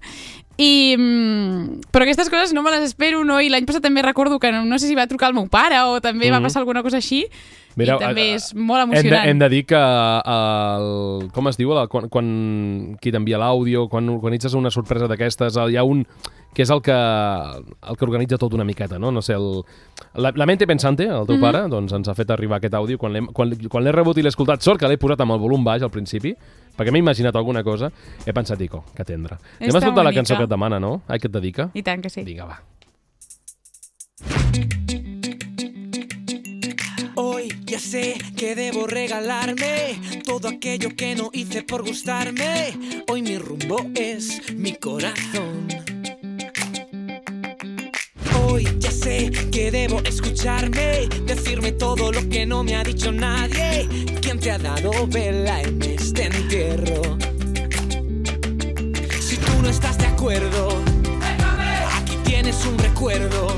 I, 0.59 0.95
mm, 0.99 1.81
però 1.91 2.05
aquestes 2.05 2.29
coses 2.31 2.53
no 2.53 2.63
me 2.63 2.71
les 2.71 2.83
espero, 2.85 3.25
no? 3.25 3.41
I 3.41 3.49
l'any 3.49 3.65
passat 3.67 3.83
també 3.83 4.03
recordo 4.03 4.39
que 4.39 4.51
no, 4.53 4.65
no 4.65 4.79
sé 4.79 4.87
si 4.87 4.95
va 4.95 5.07
trucar 5.07 5.31
el 5.31 5.35
meu 5.35 5.49
pare 5.49 5.79
o 5.89 6.01
també 6.01 6.31
va 6.31 6.39
Mhm. 6.41 6.45
passar 6.45 6.61
alguna 6.61 6.83
cosa 6.83 6.99
així. 6.99 7.27
Mira, 7.75 7.97
I 7.97 7.99
també 7.99 8.33
eh, 8.33 8.35
és 8.35 8.55
molt 8.55 8.83
Hem 8.83 8.91
de, 8.91 8.99
emocionant. 8.99 9.29
hem 9.31 9.39
de 9.39 9.49
dir 9.49 9.65
que 9.65 9.75
el, 9.77 11.31
com 11.33 11.49
es 11.49 11.57
diu, 11.57 11.73
la, 11.73 11.87
quan, 11.89 12.09
quan 12.13 12.97
qui 13.01 13.11
t'envia 13.11 13.39
l'àudio, 13.41 13.89
quan 13.89 14.09
organitzes 14.13 14.53
una 14.55 14.71
sorpresa 14.71 15.09
d'aquestes, 15.09 15.57
hi 15.71 15.77
ha 15.77 15.85
un 15.85 16.07
que 16.55 16.63
és 16.63 16.71
el 16.71 16.83
que, 16.85 16.93
el 16.93 17.97
que 17.97 18.05
organitza 18.05 18.37
tot 18.39 18.53
una 18.55 18.65
miqueta, 18.65 18.99
no? 18.99 19.11
No 19.11 19.23
sé, 19.23 19.33
el, 19.35 19.63
la, 20.15 20.33
la 20.37 20.47
mente 20.47 20.67
pensante, 20.67 21.05
el 21.07 21.27
teu 21.27 21.37
Mhm. 21.37 21.41
pare, 21.41 21.63
doncs 21.69 21.93
ens 21.93 22.09
ha 22.09 22.15
fet 22.15 22.31
arribar 22.31 22.59
aquest 22.59 22.75
àudio. 22.75 22.99
Quan 22.99 23.13
l'hem 23.13 23.27
quan, 23.33 23.55
quan 23.69 23.85
l'he 23.85 23.93
rebut 23.93 24.19
i 24.19 24.23
l'he 24.23 24.29
escoltat, 24.29 24.61
sort 24.63 24.79
que 24.81 24.89
l'he 24.89 24.99
posat 24.99 25.21
amb 25.21 25.33
el 25.33 25.39
volum 25.39 25.65
baix 25.65 25.83
al 25.83 25.91
principi, 25.91 26.35
perquè 26.77 26.93
m'he 26.93 26.99
imaginat 26.99 27.35
alguna 27.37 27.63
cosa, 27.65 27.91
he 28.27 28.33
pensat, 28.33 28.61
Ico, 28.61 28.85
que 28.95 29.05
tendre. 29.05 29.37
Anem 29.61 29.69
a 29.69 29.73
Està 29.73 29.79
escoltar 29.79 30.05
la 30.05 30.13
cançó 30.13 30.37
que 30.37 30.45
et 30.45 30.51
demana, 30.51 30.79
no? 30.79 31.03
Ai, 31.09 31.19
que 31.19 31.29
et 31.29 31.33
dedica? 31.33 31.71
I 31.75 31.83
tant 31.83 32.03
que 32.03 32.11
sí. 32.11 32.23
Vinga, 32.23 32.45
va. 32.45 32.61
Hoy 37.15 37.49
ya 37.67 37.79
sé 37.79 38.15
que 38.37 38.55
debo 38.55 38.87
regalarme 38.87 40.01
todo 40.25 40.49
aquello 40.49 40.91
que 40.97 41.15
no 41.15 41.31
hice 41.33 41.63
por 41.63 41.83
gustarme. 41.87 42.73
Hoy 43.09 43.23
mi 43.23 43.39
rumbo 43.39 43.77
es 43.95 44.53
mi 44.55 44.73
corazón. 44.75 45.69
Hoy 48.45 48.67
ya 48.79 48.91
sé 48.91 49.31
que 49.51 49.71
debo 49.71 50.01
escucharme, 50.05 51.09
decirme 51.25 51.73
todo 51.73 52.13
lo 52.13 52.29
que 52.29 52.45
no 52.47 52.65
me 52.65 52.75
ha 52.77 52.83
dicho 52.83 53.13
nadie. 53.13 53.89
¿Quién 54.21 54.39
te 54.39 54.51
ha 54.51 54.59
dado 54.59 54.91
vela 55.07 55.63
en 55.63 55.81
este 55.83 56.27
entierro? 56.27 57.19
Si 59.21 59.37
tú 59.37 59.63
no 59.63 59.69
estás 59.69 59.99
de 59.99 60.07
acuerdo, 60.07 60.83
aquí 61.95 62.17
tienes 62.25 62.65
un 62.65 62.79
recuerdo. 62.79 63.49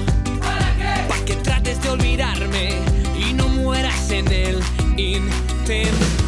¿Para 1.08 1.24
que 1.24 1.34
trates 1.36 1.82
de 1.82 1.88
olvidarme 1.90 2.70
y 3.18 3.32
no 3.32 3.48
mueras 3.48 4.10
en 4.10 4.30
el 4.32 4.62
intento? 4.96 6.23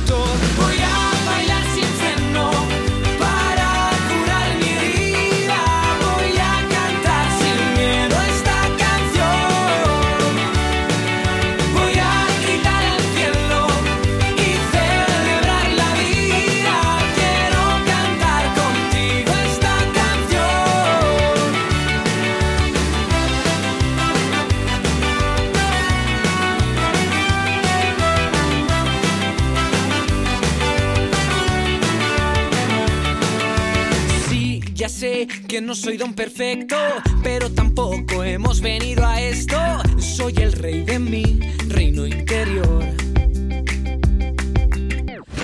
Que 35.26 35.60
no 35.60 35.74
soy 35.74 35.96
don 35.96 36.14
perfecto, 36.14 36.76
pero 37.22 37.50
tampoco 37.50 38.24
hemos 38.24 38.60
venido 38.60 39.06
a 39.06 39.20
esto. 39.20 39.56
Soy 39.98 40.34
el 40.38 40.52
rey 40.52 40.82
de 40.82 40.98
mi 40.98 41.40
reino 41.68 42.06
interior. 42.06 42.84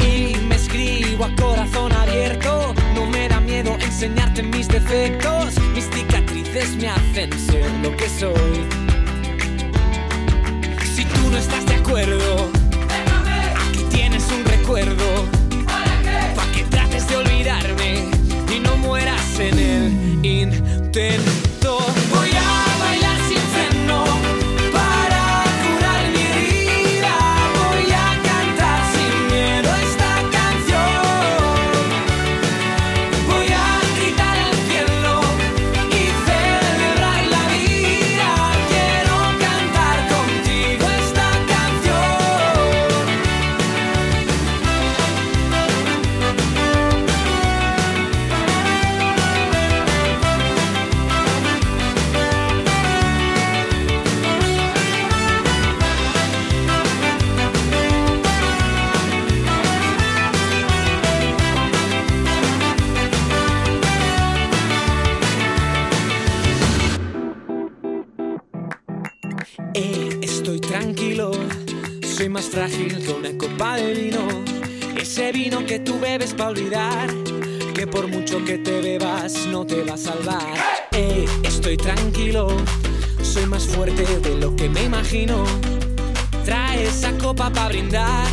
Y 0.01 0.37
me 0.49 0.57
escribo 0.57 1.25
a 1.25 1.35
corazón 1.37 1.93
abierto, 1.93 2.75
no 2.95 3.07
me 3.07 3.29
da 3.29 3.41
miedo 3.41 3.77
enseñarte 3.81 4.43
mis 4.43 4.69
defectos. 4.69 5.55
Mis 5.75 5.89
cicatrices 5.91 6.77
me 6.77 6.89
hacen 6.89 7.33
ser 7.33 7.71
lo 7.83 7.97
que 7.97 8.09
soy. 8.09 8.67
Si 10.95 11.05
tú 11.05 11.31
no 11.31 11.39
estás 11.39 11.65
de 11.67 11.75
acuerdo, 11.75 12.51
aquí 13.57 13.85
tienes 13.91 14.25
un 14.31 14.45
recuerdo. 14.45 15.12
Mueras 19.43 19.59
en 19.59 19.59
el 19.59 20.27
intento. 20.27 21.42
Frágil 72.53 73.03
que 73.03 73.13
una 73.13 73.31
copa 73.39 73.77
de 73.77 73.95
vino. 73.95 74.45
Ese 75.01 75.33
vino 75.33 75.65
que 75.65 75.79
tú 75.79 75.99
bebes 75.99 76.35
para 76.35 76.51
olvidar, 76.51 77.09
que 77.75 77.87
por 77.87 78.09
mucho 78.09 78.45
que 78.45 78.59
te 78.59 78.83
bebas 78.83 79.47
no 79.47 79.65
te 79.67 79.83
va 79.83 79.95
a 79.95 79.97
salvar. 79.97 80.55
Eh, 80.93 81.25
estoy 81.45 81.79
tranquilo, 81.79 82.49
soy 83.23 83.47
más 83.47 83.67
fuerte 83.67 84.05
de 84.05 84.37
lo 84.37 84.55
que 84.55 84.69
me 84.69 84.85
imagino. 84.85 85.45
Trae 86.45 86.85
esa 86.85 87.17
copa 87.17 87.51
para 87.51 87.69
brindar 87.69 88.27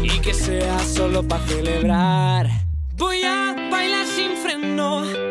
y 0.00 0.20
que 0.20 0.32
sea 0.32 0.78
solo 0.78 1.26
para 1.26 1.44
celebrar. 1.46 2.48
Voy 2.96 3.22
a 3.24 3.68
bailar 3.68 4.06
sin 4.06 4.36
freno 4.36 5.25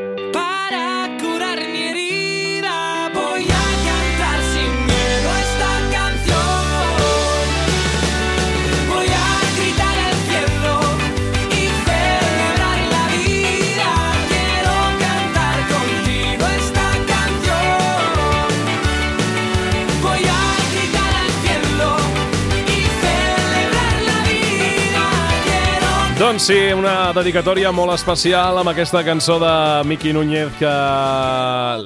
Doncs 26.36 26.50
sí, 26.52 26.58
una 26.76 27.14
dedicatòria 27.16 27.70
molt 27.72 27.94
especial 27.94 28.58
amb 28.60 28.68
aquesta 28.68 29.00
cançó 29.08 29.38
de 29.40 29.52
Miqui 29.88 30.12
Núñez 30.12 30.50
que 30.60 30.72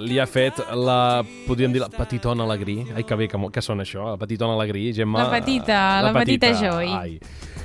li 0.10 0.16
ha 0.18 0.26
fet 0.26 0.58
la, 0.74 1.20
podríem 1.46 1.76
dir, 1.76 1.84
la 1.84 1.90
Petitona 1.94 2.48
Alegrí. 2.48 2.80
Ai, 2.96 3.04
que 3.06 3.14
bé, 3.20 3.28
que, 3.30 3.38
que 3.54 3.62
sona 3.62 3.86
això, 3.86 4.08
la 4.10 4.18
Petitona 4.18 4.56
Alegrí, 4.58 4.88
Gemma. 4.98 5.28
La 5.28 5.36
petita, 5.36 5.84
la 6.02 6.14
petita 6.18 6.50
Joy. 6.58 6.90
Ai. 6.98 7.20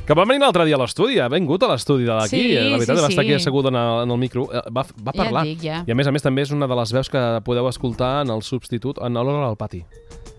Que 0.04 0.12
va 0.12 0.26
venir 0.28 0.42
l'altre 0.44 0.66
dia 0.68 0.76
a 0.76 0.82
l'estudi, 0.82 1.16
ha 1.24 1.30
vingut 1.32 1.64
a 1.64 1.70
l'estudi 1.72 2.04
de 2.04 2.18
d'aquí. 2.18 2.42
Sí, 2.50 2.52
la 2.52 2.76
veritat, 2.76 3.00
sí, 3.00 3.06
va 3.06 3.12
estar 3.14 3.24
aquí 3.24 3.32
sí. 3.32 3.38
assegut 3.40 3.70
en 3.72 3.80
el, 3.80 4.02
en 4.04 4.12
el 4.12 4.20
micro. 4.20 4.44
Eh, 4.52 4.66
Va, 4.68 4.84
va 4.84 5.14
Ja 5.16 5.22
parlar. 5.22 5.46
dic, 5.48 5.64
ja. 5.64 5.80
I 5.88 5.96
a 5.96 5.96
més 5.96 6.12
a 6.12 6.12
més 6.12 6.28
també 6.28 6.44
és 6.44 6.52
una 6.52 6.68
de 6.68 6.78
les 6.82 6.92
veus 6.98 7.08
que 7.08 7.24
podeu 7.48 7.72
escoltar 7.72 8.18
en 8.26 8.36
el 8.36 8.44
substitut 8.44 9.00
en 9.00 9.16
l'hora 9.16 9.48
al 9.48 9.56
pati. 9.56 9.86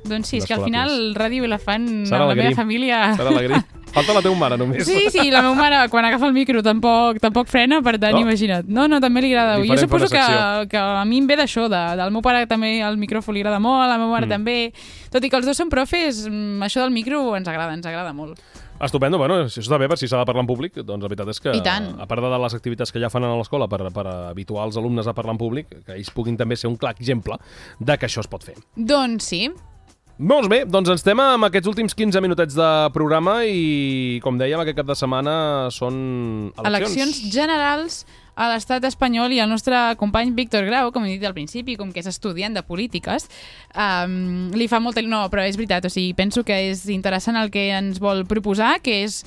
Doncs 0.07 0.27
sí, 0.29 0.37
és 0.37 0.45
que 0.45 0.53
al 0.53 0.63
final 0.63 1.13
ràdio 1.17 1.43
i 1.45 1.47
la 1.49 1.57
fan 1.59 2.05
Sara 2.05 2.23
amb 2.23 2.29
la 2.29 2.33
Alegrí. 2.33 2.43
meva 2.49 2.55
família... 2.61 2.99
Sara 3.17 3.29
Alegrí. 3.33 3.61
Falta 3.95 4.11
la 4.11 4.21
teva 4.21 4.35
mare, 4.35 4.57
només. 4.59 4.83
Sí, 4.83 5.05
sí, 5.09 5.29
la 5.31 5.39
meva 5.41 5.55
mare 5.55 5.77
quan 5.89 6.03
agafa 6.03 6.27
el 6.27 6.33
micro 6.35 6.59
tampoc, 6.61 7.17
tampoc 7.23 7.47
frena, 7.47 7.81
per 7.81 7.93
tant, 7.97 8.17
Oh. 8.17 8.19
imagina't. 8.25 8.67
No, 8.67 8.89
no, 8.91 8.99
també 8.99 9.21
li 9.23 9.29
agrada. 9.31 9.55
Jo 9.55 9.63
Diferent 9.63 9.85
suposo 9.85 10.09
per 10.09 10.19
que, 10.19 10.35
la 10.35 10.65
que 10.67 10.77
a 10.77 11.05
mi 11.07 11.21
em 11.21 11.27
ve 11.29 11.37
d'això, 11.39 11.69
de, 11.71 11.83
del 12.01 12.11
meu 12.11 12.21
pare 12.21 12.45
també 12.45 12.81
el 12.83 12.97
micròfon 12.99 13.33
li 13.33 13.39
agrada 13.45 13.59
molt, 13.63 13.85
a 13.85 13.87
la 13.87 13.97
meva 13.97 14.11
mare 14.11 14.25
Mm. 14.27 14.35
també. 14.35 14.73
Tot 15.11 15.23
i 15.23 15.29
que 15.29 15.37
els 15.39 15.45
dos 15.47 15.55
són 15.55 15.69
profes, 15.71 16.25
mm, 16.27 16.59
això 16.67 16.81
del 16.83 16.91
micro 16.91 17.35
ens 17.37 17.47
agrada, 17.47 17.73
ens 17.73 17.85
agrada 17.85 18.11
molt. 18.13 18.37
Estupendo, 18.83 19.17
bueno, 19.17 19.47
si 19.47 19.61
això 19.61 19.69
està 19.71 19.79
bé 19.79 19.87
per 19.87 19.97
si 19.97 20.09
s'ha 20.09 20.17
de 20.19 20.25
parlar 20.27 20.41
en 20.43 20.47
públic, 20.47 20.73
doncs 20.75 21.01
la 21.01 21.07
veritat 21.07 21.29
és 21.31 21.39
que, 21.39 21.49
a 21.55 22.05
part 22.05 22.21
de 22.21 22.37
les 22.43 22.53
activitats 22.53 22.91
que 22.91 22.99
ja 22.99 23.07
fan 23.09 23.23
a 23.23 23.31
l'escola 23.37 23.69
per, 23.69 23.87
per 23.93 24.05
habituar 24.05 24.65
els 24.67 24.75
alumnes 24.75 25.07
a 25.07 25.13
parlar 25.13 25.31
en 25.31 25.37
públic, 25.37 25.69
que 25.85 25.93
ells 25.95 26.11
puguin 26.11 26.35
també 26.35 26.57
ser 26.57 26.67
un 26.67 26.75
clar 26.75 26.91
exemple 26.99 27.37
de 27.79 27.97
que 27.97 28.05
això 28.07 28.19
es 28.19 28.27
pot 28.27 28.43
fer. 28.43 28.55
Doncs 28.75 29.23
sí. 29.23 29.49
Doncs 30.15 30.47
bé, 30.47 30.61
doncs 30.63 30.87
ens 30.87 31.01
estem 31.01 31.19
amb 31.19 31.43
aquests 31.49 31.67
últims 31.67 31.95
15 31.97 32.21
minutets 32.23 32.55
de 32.55 32.67
programa 32.95 33.41
i, 33.43 34.21
com 34.23 34.37
dèiem, 34.39 34.61
aquest 34.61 34.77
cap 34.77 34.87
de 34.87 34.95
setmana 34.95 35.33
són 35.75 35.97
eleccions. 36.55 36.69
Eleccions 36.71 37.33
generals 37.33 37.97
a 38.39 38.47
l'estat 38.53 38.87
espanyol 38.87 39.35
i 39.35 39.41
el 39.43 39.51
nostre 39.51 39.75
company 39.99 40.31
Víctor 40.37 40.63
Grau, 40.69 40.93
com 40.95 41.03
he 41.03 41.17
dit 41.17 41.25
al 41.27 41.35
principi, 41.35 41.75
com 41.75 41.91
que 41.91 41.99
és 41.99 42.07
estudiant 42.07 42.55
de 42.55 42.63
polítiques, 42.63 43.27
um, 43.75 44.53
li 44.55 44.69
fa 44.71 44.79
molta... 44.79 45.03
No, 45.03 45.25
però 45.31 45.43
és 45.43 45.59
veritat, 45.59 45.83
o 45.83 45.91
sigui, 45.91 46.15
penso 46.15 46.45
que 46.47 46.61
és 46.71 46.87
interessant 46.95 47.35
el 47.39 47.51
que 47.51 47.67
ens 47.75 47.99
vol 47.99 48.23
proposar, 48.29 48.77
que 48.83 49.01
és 49.03 49.19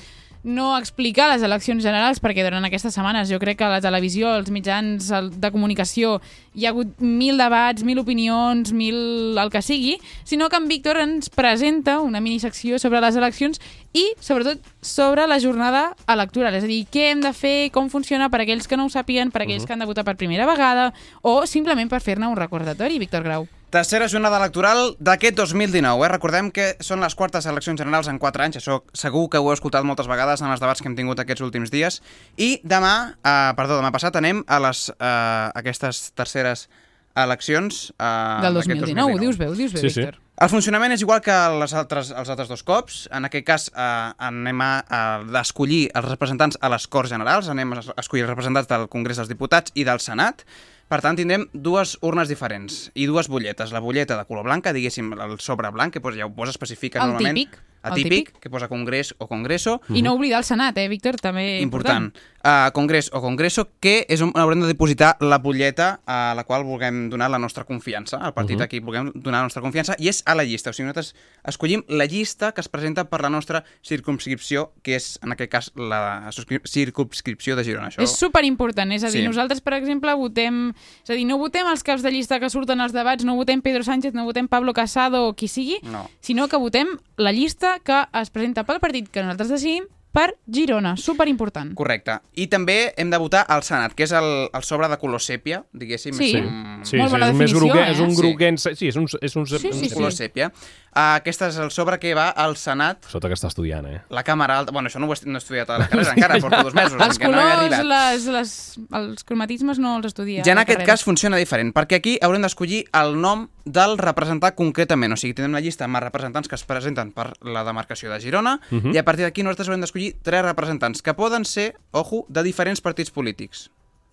no 0.43 0.77
explicar 0.77 1.27
les 1.33 1.43
eleccions 1.43 1.83
generals, 1.83 2.21
perquè 2.23 2.45
durant 2.45 2.63
aquestes 2.63 2.93
setmanes 2.95 3.29
jo 3.29 3.39
crec 3.39 3.57
que 3.59 3.65
a 3.67 3.73
la 3.73 3.81
televisió, 3.83 4.31
els 4.37 4.49
mitjans 4.51 5.09
de 5.35 5.51
comunicació, 5.51 6.21
hi 6.55 6.65
ha 6.65 6.71
hagut 6.71 6.95
mil 7.03 7.37
debats, 7.37 7.83
mil 7.83 7.99
opinions, 7.99 8.71
mil 8.71 9.37
el 9.37 9.51
que 9.51 9.61
sigui, 9.61 9.97
sinó 10.23 10.47
que 10.49 10.55
en 10.57 10.67
Víctor 10.71 10.97
ens 10.97 11.29
presenta 11.29 11.99
una 11.99 12.21
minisecció 12.21 12.79
sobre 12.79 13.01
les 13.01 13.15
eleccions 13.19 13.59
i, 13.91 14.13
sobretot, 14.19 14.59
sobre 14.81 15.27
la 15.27 15.39
jornada 15.39 15.95
electoral. 16.07 16.55
És 16.55 16.63
a 16.63 16.71
dir, 16.71 16.85
què 16.87 17.11
hem 17.11 17.21
de 17.21 17.33
fer, 17.33 17.71
com 17.71 17.89
funciona 17.89 18.29
per 18.29 18.41
aquells 18.41 18.67
que 18.67 18.77
no 18.77 18.85
ho 18.85 18.89
sàpiguen, 18.89 19.31
per 19.31 19.43
aquells 19.43 19.63
Mhm. 19.63 19.67
que 19.67 19.73
han 19.73 19.79
de 19.79 19.85
votar 19.85 20.05
per 20.05 20.15
primera 20.15 20.45
vegada, 20.45 20.93
o 21.21 21.45
simplement 21.45 21.89
per 21.89 22.01
fer-ne 22.01 22.27
un 22.27 22.37
recordatori, 22.37 22.99
Víctor 22.99 23.23
Grau. 23.23 23.47
Tercera 23.69 24.07
jornada 24.09 24.39
electoral 24.41 24.95
d'aquest 24.97 25.35
2019. 25.37 26.01
Eh? 26.01 26.07
Recordem 26.09 26.47
que 26.49 26.71
són 26.81 27.03
les 27.05 27.13
quartes 27.13 27.45
eleccions 27.45 27.77
generals 27.77 28.07
en 28.09 28.17
4 28.17 28.45
anys. 28.47 28.57
Això 28.57 28.79
segur 28.97 29.27
que 29.29 29.37
ho 29.37 29.45
heu 29.45 29.53
escoltat 29.53 29.85
moltes 29.85 30.09
vegades 30.09 30.41
en 30.41 30.49
els 30.49 30.63
debats 30.63 30.81
que 30.81 30.89
hem 30.89 30.95
tingut 30.97 31.21
aquests 31.21 31.45
últims 31.45 31.69
dies. 31.69 31.99
I 32.33 32.55
demà, 32.65 33.13
eh, 33.21 33.51
perdó, 33.59 33.77
demà 33.77 33.91
passat 33.93 34.17
anem 34.17 34.41
a 34.47 34.57
les, 34.65 34.87
eh, 34.89 35.51
aquestes 35.61 36.09
terceres 36.17 36.65
eleccions 37.13 37.91
eh, 37.91 38.41
Del 38.41 38.57
d'aquest 38.57 38.81
2019, 38.87 39.13
ho 39.13 39.21
dius 39.21 39.37
bé, 39.37 39.51
ho 39.51 39.53
dius 39.57 39.73
bé, 39.73 39.85
Víctor. 39.85 40.17
El 40.39 40.47
funcionament 40.47 40.93
és 40.95 41.01
igual 41.03 41.21
que 41.21 41.35
les 41.59 41.73
altres, 41.75 42.09
els 42.15 42.29
altres 42.31 42.47
dos 42.47 42.63
cops. 42.63 43.03
En 43.13 43.27
aquest 43.27 43.45
cas 43.45 43.69
eh, 43.69 43.85
anem 44.31 44.65
a, 44.65 44.71
a 44.87 45.41
escollir 45.43 45.91
els 45.93 46.09
representants 46.09 46.57
a 46.57 46.73
les 46.73 46.87
Corts 46.87 47.11
Generals, 47.13 47.51
anem 47.53 47.75
a 47.75 47.85
escollir 48.01 48.25
els 48.25 48.33
representants 48.33 48.71
del 48.71 48.89
Congrés 48.89 49.19
dels 49.19 49.29
Diputats 49.29 49.75
i 49.75 49.85
del 49.85 50.01
Senat. 50.01 50.45
Per 50.89 51.03
tant, 51.05 51.13
tindrem 51.19 51.43
dues 51.53 51.97
urnes 52.01 52.31
diferents 52.31 52.87
i 52.97 53.05
dues 53.05 53.27
butlletes. 53.29 53.69
La 53.75 53.79
butlleta 53.79 54.15
de 54.17 54.25
color 54.25 54.47
blanca, 54.47 54.73
diguéssim, 54.73 55.11
el 55.13 55.35
sobre 55.37 55.69
blanc, 55.69 55.93
que 55.93 56.01
ja 56.17 56.25
ho 56.25 56.33
posa 56.33 56.49
especifica 56.49 57.03
El 57.03 57.11
normalment. 57.13 57.37
típic, 57.37 57.59
el 57.83 57.91
Atípic, 57.91 58.11
típic. 58.11 58.39
que 58.41 58.49
posa 58.49 58.67
Congrés 58.67 59.13
o 59.19 59.27
Congreso. 59.27 59.81
I 59.89 60.01
no 60.01 60.13
oblidar 60.13 60.39
el 60.39 60.45
Senat, 60.45 60.77
eh, 60.77 60.87
Víctor? 60.89 61.17
També 61.21 61.61
important. 61.61 62.09
Uh, 62.39 62.71
Congrés 62.71 63.09
o 63.11 63.19
Congreso, 63.19 63.67
que 63.81 64.05
és 64.07 64.21
on 64.21 64.31
haurem 64.35 64.61
de 64.61 64.67
dipositar 64.67 65.17
la 65.19 65.39
butlleta 65.43 65.99
a 66.07 66.33
la 66.37 66.45
qual 66.45 66.63
vulguem 66.63 67.09
donar 67.09 67.29
la 67.29 67.37
nostra 67.37 67.65
confiança, 67.65 68.15
al 68.17 68.33
partit 68.33 68.55
Mhm. 68.57 68.63
a 68.63 68.67
qui 68.69 68.79
vulguem 68.79 69.11
donar 69.13 69.39
la 69.39 69.43
nostra 69.49 69.61
confiança, 69.61 69.95
i 69.99 70.07
és 70.07 70.23
a 70.25 70.35
la 70.35 70.43
llista. 70.45 70.69
O 70.69 70.73
sigui, 70.73 70.87
nosaltres 70.87 71.15
escollim 71.43 71.83
la 71.89 72.05
llista 72.05 72.53
que 72.53 72.61
es 72.61 72.69
presenta 72.69 73.09
per 73.09 73.21
la 73.21 73.29
nostra 73.29 73.65
circumscripció, 73.83 74.71
que 74.83 74.95
és, 74.95 75.19
en 75.21 75.33
aquest 75.33 75.51
cas, 75.51 75.71
la 75.75 76.29
circumscripció 76.63 77.55
de 77.57 77.63
Girona. 77.63 77.89
Això... 77.89 78.01
És 78.01 78.15
superimportant, 78.17 78.91
és 78.93 79.03
a 79.03 79.09
dir, 79.11 79.21
Sí. 79.21 79.27
nosaltres, 79.27 79.59
per 79.61 79.73
exemple, 79.73 80.13
votem... 80.15 80.73
És 81.03 81.09
a 81.09 81.13
dir, 81.13 81.25
no 81.27 81.37
votem 81.37 81.67
els 81.67 81.83
caps 81.83 82.01
de 82.03 82.11
llista 82.11 82.39
que 82.39 82.49
surten 82.49 82.79
als 82.79 82.93
debats, 82.93 83.25
no 83.25 83.35
votem 83.35 83.61
Pedro 83.61 83.83
Sánchez, 83.83 84.13
no 84.13 84.23
votem 84.23 84.47
Pablo 84.47 84.73
Casado 84.73 85.27
o 85.27 85.35
qui 85.35 85.47
sigui, 85.47 85.79
No. 85.83 86.09
sinó 86.21 86.47
que 86.47 86.57
votem 86.57 86.87
la 87.17 87.31
llista 87.33 87.79
que 87.83 88.05
es 88.13 88.29
presenta 88.29 88.63
pel 88.63 88.79
partit 88.79 89.09
que 89.09 89.21
nosaltres 89.21 89.49
decidim 89.49 89.83
per 90.19 90.33
Girona. 90.51 90.95
Superimportant. 90.99 91.71
Correcte. 91.79 92.17
I 92.35 92.47
també 92.51 92.91
hem 92.99 93.09
de 93.13 93.19
votar 93.21 93.45
al 93.47 93.63
Senat, 93.63 93.93
que 93.95 94.03
és 94.03 94.11
el, 94.17 94.49
el 94.51 94.63
sobre 94.67 94.89
de 94.91 94.97
color 94.99 95.23
sèpia, 95.23 95.61
diguéssim. 95.71 96.13
Sí. 96.17 96.33
és 96.33 96.35
Sí, 96.35 96.41
un- 96.43 96.83
sí, 96.83 96.97
sí 96.97 96.99
és 96.99 97.33
més 97.39 97.53
groguent, 97.55 97.89
és 97.93 97.99
un 98.03 98.13
groguent, 98.17 98.57
sí, 98.59 98.87
és 98.89 98.95
un, 98.99 99.07
és 99.21 99.35
un, 99.39 99.47
Sí, 99.47 99.71
sí, 99.73 99.89
color 99.93 100.11
sèpia. 100.15 100.51
Uh, 100.89 101.19
aquest 101.19 101.43
és 101.45 101.57
el 101.61 101.69
sobre 101.71 101.99
que 102.01 102.15
va 102.17 102.29
al 102.33 102.55
Senat 102.57 103.05
Sota 103.05 103.29
que 103.29 103.35
està 103.37 103.45
estudiant, 103.47 103.85
eh? 103.85 103.99
La 104.09 104.23
càmera 104.25 104.55
alta... 104.57 104.71
Bueno, 104.73 104.89
això 104.89 104.97
no 104.99 105.05
ho 105.05 105.13
he, 105.13 105.17
no 105.29 105.37
he 105.37 105.41
estudiat 105.43 105.69
a 105.69 105.77
la 105.77 105.87
carrera 105.87 106.13
encara, 106.17 106.39
porto 106.41 106.63
dos 106.65 106.73
mesos, 106.73 106.97
els 106.99 107.19
no 107.21 107.25
colors, 107.27 107.51
arribat. 107.59 107.85
les, 107.85 108.25
les, 108.33 108.53
els 108.97 109.23
cromatismes 109.23 109.77
no 109.79 109.95
els 109.99 110.07
estudia. 110.09 110.41
Ja 110.43 110.55
en 110.55 110.63
aquest 110.63 110.79
carrera. 110.79 110.91
cas 110.97 111.03
funciona 111.05 111.37
diferent, 111.37 111.69
perquè 111.77 111.99
aquí 112.01 112.17
haurem 112.25 112.41
d'escollir 112.41 112.81
el 112.97 113.13
nom 113.21 113.45
del 113.69 113.99
representant 114.01 114.55
concretament. 114.57 115.13
O 115.13 115.17
sigui, 115.21 115.35
tindrem 115.37 115.53
la 115.53 115.61
llista 115.61 115.85
amb 115.85 115.99
els 116.01 116.07
representants 116.07 116.49
que 116.49 116.57
es 116.57 116.65
presenten 116.65 117.11
per 117.13 117.29
la 117.45 117.63
demarcació 117.63 118.09
de 118.09 118.19
Girona, 118.19 118.57
Mhm. 118.71 118.95
i 118.95 118.97
a 118.97 119.05
partir 119.05 119.27
d'aquí 119.29 119.43
nosaltres 119.45 119.69
haurem 119.69 119.85
d'escollir 119.85 120.08
tres 120.13 120.43
representants, 120.43 121.01
que 121.01 121.13
poden 121.13 121.45
ser, 121.45 121.75
ojo, 121.91 122.25
de 122.29 122.43
diferents 122.43 122.81
partits 122.81 123.11
polítics. 123.11 123.69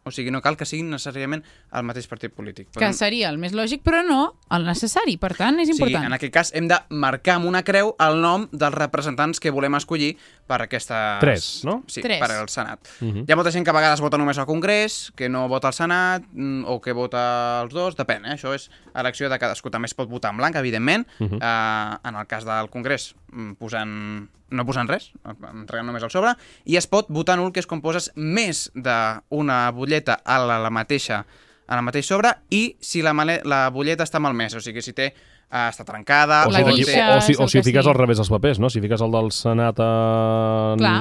O 0.06 0.12
sigui, 0.14 0.30
no 0.30 0.38
cal 0.38 0.54
que 0.54 0.62
siguin 0.62 0.86
necessàriament 0.86 1.40
el 1.74 1.82
mateix 1.82 2.06
partit 2.06 2.30
polític. 2.30 2.68
Que 2.78 2.92
seria 2.94 3.26
el 3.28 3.38
més 3.42 3.50
lògic, 3.58 3.80
però 3.82 4.04
no 4.06 4.36
el 4.54 4.62
necessari. 4.62 5.16
Per 5.18 5.32
tant, 5.34 5.58
és 5.58 5.68
important. 5.72 6.04
en 6.06 6.12
aquest 6.14 6.32
cas 6.32 6.52
hem 6.54 6.68
de 6.70 6.76
marcar 6.90 7.40
amb 7.40 7.46
una 7.50 7.64
creu 7.66 7.90
el 7.98 8.20
nom 8.22 8.44
dels 8.52 8.76
representants 8.78 9.40
que 9.42 9.50
volem 9.50 9.74
escollir 9.74 10.12
per 10.46 10.60
aquesta... 10.62 11.18
Tres, 11.18 11.64
no? 11.66 11.82
Sí, 11.90 12.02
Tres. 12.06 12.20
per 12.22 12.30
al 12.36 12.46
Senat. 12.48 12.86
Mhm. 13.00 13.24
Hi 13.26 13.32
ha 13.32 13.36
molta 13.40 13.50
gent 13.50 13.66
que 13.66 13.70
a 13.74 13.74
vegades 13.80 14.00
vota 14.00 14.16
només 14.16 14.38
al 14.38 14.46
Congrés, 14.46 15.10
que 15.16 15.28
no 15.28 15.48
vota 15.48 15.66
al 15.66 15.74
Senat, 15.74 16.22
mm, 16.30 16.62
o 16.70 16.78
que 16.80 16.92
vota 16.94 17.62
els 17.64 17.74
dos, 17.74 17.96
depèn, 17.98 18.26
eh? 18.30 18.36
això 18.38 18.54
és 18.54 18.70
elecció 18.94 19.28
de 19.28 19.40
cadascú. 19.42 19.74
També 19.74 19.86
es 19.90 19.94
pot 19.98 20.08
votar 20.08 20.30
en 20.30 20.36
blanc, 20.38 20.54
evidentment, 20.54 21.04
Mhm. 21.18 21.42
eh, 21.42 21.98
en 22.04 22.14
el 22.14 22.26
cas 22.28 22.44
del 22.44 22.70
Congrés, 22.70 23.16
mm, 23.32 23.54
posant 23.58 24.28
no 24.50 24.64
posant 24.68 24.88
res, 24.90 25.10
entregant 25.26 25.86
només 25.88 26.04
el 26.06 26.10
sobre, 26.12 26.34
i 26.64 26.76
es 26.78 26.86
pot 26.86 27.08
votar 27.10 27.36
nul, 27.40 27.52
que 27.52 27.58
és 27.62 27.66
quan 27.66 27.80
poses 27.82 28.10
més 28.14 28.68
d'una 28.74 29.70
butlleta 29.74 30.20
a 30.24 30.38
la, 30.38 30.58
la 30.62 30.70
mateixa 30.70 31.24
a 31.66 31.74
la 31.74 31.82
mateix 31.82 32.06
sobre 32.06 32.30
i 32.54 32.76
si 32.78 33.00
la, 33.02 33.10
male, 33.16 33.40
la 33.42 33.64
butlleta 33.74 34.04
està 34.06 34.20
malmesa, 34.22 34.60
o 34.60 34.62
sigui, 34.62 34.78
si 34.86 34.92
té 34.94 35.08
eh, 35.10 35.64
està 35.66 35.82
trencada... 35.82 36.44
O 36.46 36.52
si, 36.54 36.60
o 36.62 36.76
té- 36.86 37.00
o, 37.02 37.16
o, 37.16 37.24
si, 37.26 37.34
o 37.42 37.48
si 37.50 37.58
fiques 37.66 37.88
al 37.90 37.96
revés 37.98 38.20
els 38.22 38.30
papers, 38.30 38.60
no? 38.62 38.70
Si 38.70 38.78
fiques 38.84 39.02
el 39.02 39.10
del 39.10 39.32
Senat 39.34 39.82
en... 39.82 40.78
Clar. 40.78 40.94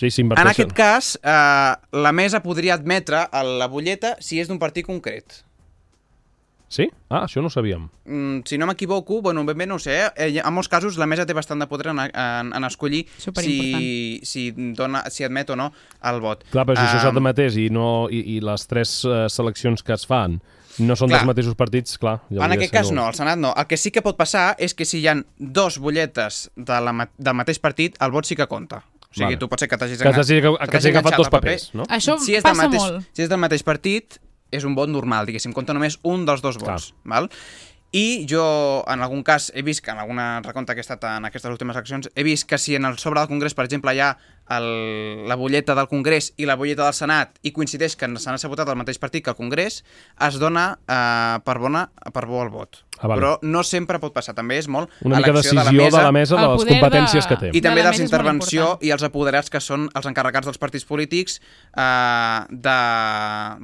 Sí, 0.00 0.08
En 0.24 0.48
aquest 0.54 0.72
cas, 0.78 1.10
eh, 1.20 1.74
la 1.92 2.12
mesa 2.16 2.40
podria 2.40 2.78
admetre 2.80 3.26
a 3.30 3.42
la 3.44 3.68
butlleta 3.68 4.14
si 4.24 4.40
és 4.40 4.48
d'un 4.48 4.56
partit 4.62 4.86
concret. 4.88 5.42
Sí? 6.68 6.84
Ah, 7.08 7.22
això 7.24 7.40
no 7.40 7.48
ho 7.48 7.50
sabíem. 7.50 7.86
Mm, 8.04 8.42
si 8.44 8.58
no 8.58 8.66
m'equivoco, 8.68 9.22
bueno, 9.22 9.42
ben 9.48 9.56
bé 9.56 9.66
no 9.66 9.76
ho 9.76 9.78
sé, 9.80 9.94
eh? 10.16 10.42
en 10.44 10.52
molts 10.52 10.68
casos 10.68 10.98
la 11.00 11.06
mesa 11.08 11.24
té 11.24 11.32
bastant 11.32 11.58
de 11.62 11.66
poder 11.66 11.88
en, 11.94 11.98
en, 12.12 12.50
en 12.52 12.64
escollir 12.68 13.06
si, 13.18 14.20
si, 14.22 14.50
dona, 14.76 15.04
si 15.10 15.24
admet 15.24 15.48
o 15.50 15.56
no 15.56 15.70
el 16.04 16.20
vot. 16.20 16.44
Clar, 16.52 16.66
però 16.68 16.76
si 16.76 16.84
això 16.84 16.98
Ah, 17.00 17.06
s'admetés 17.08 17.56
i, 17.56 17.68
no, 17.72 18.08
i, 18.12 18.20
i 18.36 18.40
les 18.44 18.66
tres 18.68 18.98
uh, 19.08 19.26
seleccions 19.32 19.82
que 19.82 19.94
es 19.96 20.04
fan 20.06 20.40
no 20.78 20.94
són 20.94 21.08
Clar. 21.08 21.18
dels 21.22 21.26
mateixos 21.32 21.56
partits, 21.58 21.96
clar. 21.98 22.18
Ja 22.30 22.44
En 22.46 22.52
aquest 22.54 22.70
cas 22.72 22.92
no, 22.94 23.06
al 23.08 23.16
Senat 23.16 23.40
no. 23.40 23.50
El 23.58 23.66
que 23.66 23.76
sí 23.80 23.90
que 23.90 24.02
pot 24.04 24.14
passar 24.20 24.52
és 24.62 24.76
que 24.78 24.84
si 24.86 25.00
hi 25.00 25.08
han 25.10 25.24
dos 25.38 25.80
butlletes 25.82 26.50
de 26.54 26.78
la, 26.84 26.92
del 27.16 27.34
mateix 27.34 27.58
partit, 27.58 27.96
el 28.04 28.12
vot 28.14 28.28
sí 28.28 28.36
que 28.38 28.46
compta. 28.46 28.84
O 29.08 29.14
sigui, 29.16 29.24
Vale. 29.32 29.38
tu 29.40 29.48
pot 29.48 29.58
ser 29.58 29.66
que 29.72 29.78
t'hagis 29.80 29.98
Que 29.98 30.04
t'hagis- 30.12 30.28
que 30.28 30.52
t'hagis 30.52 30.70
t'hagis 30.70 30.86
agafat 30.92 31.14
enganxat 31.14 31.18
dos 31.18 31.26
al 31.26 31.32
paper. 31.32 31.50
papers, 31.56 31.70
no? 31.74 31.84
Això 31.88 32.18
si 32.20 32.36
és 32.36 32.44
passa 32.44 32.60
mateix, 32.68 32.82
molt. 32.84 33.06
Si 33.16 33.22
és 33.24 33.28
del 33.32 33.40
mateix 33.40 33.64
partit, 33.64 34.18
és 34.54 34.64
un 34.64 34.76
vot 34.78 34.90
normal, 34.90 35.28
diguéssim, 35.28 35.54
compta 35.56 35.76
només 35.76 35.98
un 36.02 36.26
dels 36.28 36.44
dos 36.44 36.60
vots. 36.60 36.92
Val? 37.08 37.28
I 37.96 38.26
jo, 38.28 38.44
en 38.84 39.00
algun 39.00 39.22
cas, 39.24 39.48
he 39.56 39.62
vist 39.64 39.80
que 39.80 39.90
en 39.90 40.00
alguna 40.02 40.42
recompte 40.44 40.74
que 40.76 40.82
he 40.82 40.84
estat 40.84 41.04
en 41.08 41.24
aquestes 41.24 41.50
últimes 41.50 41.76
accions, 41.76 42.10
he 42.14 42.24
vist 42.26 42.44
que 42.48 42.58
si 42.60 42.76
en 42.76 42.84
el 42.84 42.98
sobre 43.00 43.20
del 43.20 43.30
Congrés, 43.30 43.56
per 43.56 43.64
exemple, 43.64 43.94
hi 43.96 44.02
ha 44.04 44.10
el, 44.50 45.28
la 45.28 45.36
butlleta 45.36 45.74
del 45.74 45.88
Congrés 45.88 46.32
i 46.36 46.46
la 46.48 46.56
butlleta 46.56 46.84
del 46.88 46.94
Senat 46.96 47.38
i 47.42 47.52
coincideix 47.52 47.96
que 47.96 48.08
s'han 48.18 48.38
votat 48.48 48.68
el 48.68 48.76
mateix 48.80 48.98
partit 48.98 49.24
que 49.24 49.30
el 49.30 49.36
Congrés, 49.36 49.82
es 50.28 50.38
dona 50.40 50.78
eh, 50.88 51.38
per, 51.44 51.58
bona, 51.58 51.88
per 52.12 52.26
bo 52.26 52.42
el 52.42 52.48
vot. 52.52 52.84
Ah, 52.98 53.06
vale. 53.06 53.20
Però 53.20 53.32
no 53.46 53.60
sempre 53.62 54.00
pot 54.02 54.10
passar, 54.10 54.32
també 54.34 54.56
és 54.58 54.66
molt 54.66 54.90
Una 55.06 55.20
mica 55.20 55.30
decisió 55.30 55.54
de 55.54 56.00
la 56.02 56.10
mesa 56.10 56.34
de 56.34 56.42
El 56.42 56.50
les 56.50 56.62
poder 56.64 56.80
competències 56.80 57.22
de- 57.22 57.28
que 57.28 57.36
té. 57.44 57.50
i 57.54 57.60
també 57.62 57.84
de 57.84 57.84
la 57.86 57.90
mesa 57.92 58.02
intervenció 58.02 58.78
i 58.82 58.90
els 58.90 59.04
apoderats 59.06 59.50
que 59.54 59.60
són 59.62 59.84
els 59.94 60.06
encarregats 60.10 60.48
dels 60.50 60.58
partits 60.58 60.84
polítics 60.84 61.38
eh, 61.76 62.40
de, 62.50 62.78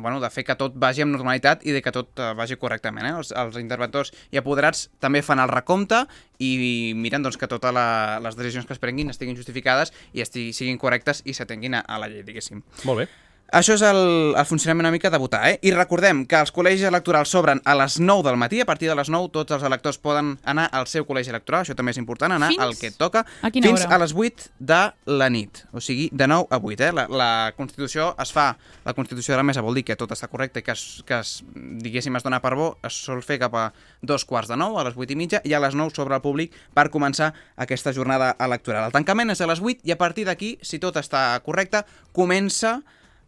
bueno, 0.01 0.21
de 0.21 0.31
fer 0.31 0.45
que 0.47 0.55
tot 0.55 0.77
vagi 0.79 1.03
amb 1.03 1.17
normalitat 1.17 1.65
i 1.67 1.75
de 1.75 1.83
que 1.83 1.91
tot 1.91 2.15
eh, 2.23 2.31
vagi 2.39 2.55
correctament. 2.61 3.07
Eh? 3.09 3.15
Els, 3.19 3.33
els 3.35 3.59
interventors 3.59 4.13
i 4.31 4.39
apoderats 4.39 4.89
també 5.03 5.23
fan 5.23 5.43
el 5.43 5.51
recompte 5.51 6.05
i 6.45 6.95
miren 6.99 7.25
doncs, 7.25 7.39
que 7.41 7.51
totes 7.51 7.75
les 7.75 8.39
decisions 8.39 8.69
que 8.69 8.77
es 8.77 8.83
prenguin 8.83 9.13
estiguin 9.13 9.37
justificades 9.39 9.95
i 10.13 10.25
estigui, 10.25 10.53
siguin 10.57 10.81
correctes 10.81 11.23
i 11.25 11.37
s'atenguin 11.37 11.81
a, 11.81 11.85
a 11.85 12.01
la 12.03 12.11
llei, 12.11 12.25
diguéssim. 12.27 12.63
Molt 12.85 13.05
bé. 13.05 13.09
Això 13.55 13.77
és 13.77 13.83
el, 13.87 14.35
el 14.35 14.47
funcionament 14.49 14.83
una 14.83 14.91
mica 14.91 15.13
de 15.15 15.19
votar, 15.23 15.45
eh? 15.47 15.59
I 15.63 15.71
recordem 15.71 16.25
que 16.27 16.41
els 16.43 16.51
col·legis 16.51 16.89
electorals 16.89 17.31
s'obren 17.31 17.61
a 17.63 17.77
les 17.79 18.01
9 18.03 18.25
del 18.27 18.39
matí, 18.41 18.59
a 18.59 18.67
partir 18.67 18.89
de 18.91 18.97
les 18.99 19.07
9 19.15 19.29
tots 19.31 19.55
els 19.55 19.63
electors 19.63 20.01
poden 20.03 20.33
anar 20.43 20.65
al 20.75 20.89
seu 20.91 21.07
col·legi 21.07 21.31
electoral, 21.31 21.63
això 21.63 21.77
també 21.79 21.95
és 21.95 22.01
important, 22.01 22.35
anar 22.35 22.49
Fins 22.51 22.65
al 22.65 22.75
que 22.75 22.91
toca, 22.91 23.23
a 23.23 23.53
fins 23.55 23.85
hora? 23.85 23.95
a 23.95 23.99
les 24.03 24.11
8 24.11 24.49
de 24.59 24.81
la 25.21 25.29
nit, 25.31 25.61
o 25.71 25.79
sigui, 25.79 26.09
de 26.11 26.27
9 26.27 26.51
a 26.51 26.59
8, 26.59 26.89
eh? 26.89 26.91
La, 26.99 27.05
la 27.07 27.29
Constitució 27.55 28.09
es 28.25 28.33
fa, 28.35 28.49
la 28.83 28.97
Constitució 28.99 29.37
de 29.37 29.39
la 29.39 29.47
mesa 29.47 29.63
vol 29.63 29.79
dir 29.79 29.85
que 29.87 29.99
tot 30.03 30.11
està 30.17 30.27
correcte 30.33 30.59
i 30.59 30.67
que, 30.67 30.75
es, 30.75 31.05
que 31.07 31.21
es, 31.21 31.37
diguéssim, 31.55 32.19
es 32.19 32.27
dona 32.27 32.43
per 32.43 32.57
bo, 32.59 32.73
es 32.83 32.99
sol 33.07 33.23
fer 33.23 33.39
cap 33.45 33.55
a 33.55 33.69
dos 34.03 34.27
quarts 34.27 34.51
de 34.51 34.59
9, 34.59 34.83
a 34.83 34.89
les 34.89 34.99
8 34.99 35.15
i 35.15 35.21
mitja, 35.21 35.43
i 35.47 35.55
a 35.55 35.63
les 35.63 35.79
9 35.79 35.95
sobre 35.95 36.19
el 36.19 36.27
públic 36.27 36.59
per 36.75 36.89
començar 36.91 37.31
aquesta 37.55 37.95
jornada 37.95 38.35
electoral. 38.43 38.91
El 38.91 38.99
tancament 38.99 39.31
és 39.31 39.47
a 39.47 39.51
les 39.53 39.63
8 39.63 39.87
i 39.87 39.95
a 39.95 40.01
partir 40.01 40.27
d'aquí, 40.27 40.57
si 40.59 40.83
tot 40.83 40.99
està 40.99 41.29
correcte, 41.47 41.87
comença 42.11 42.81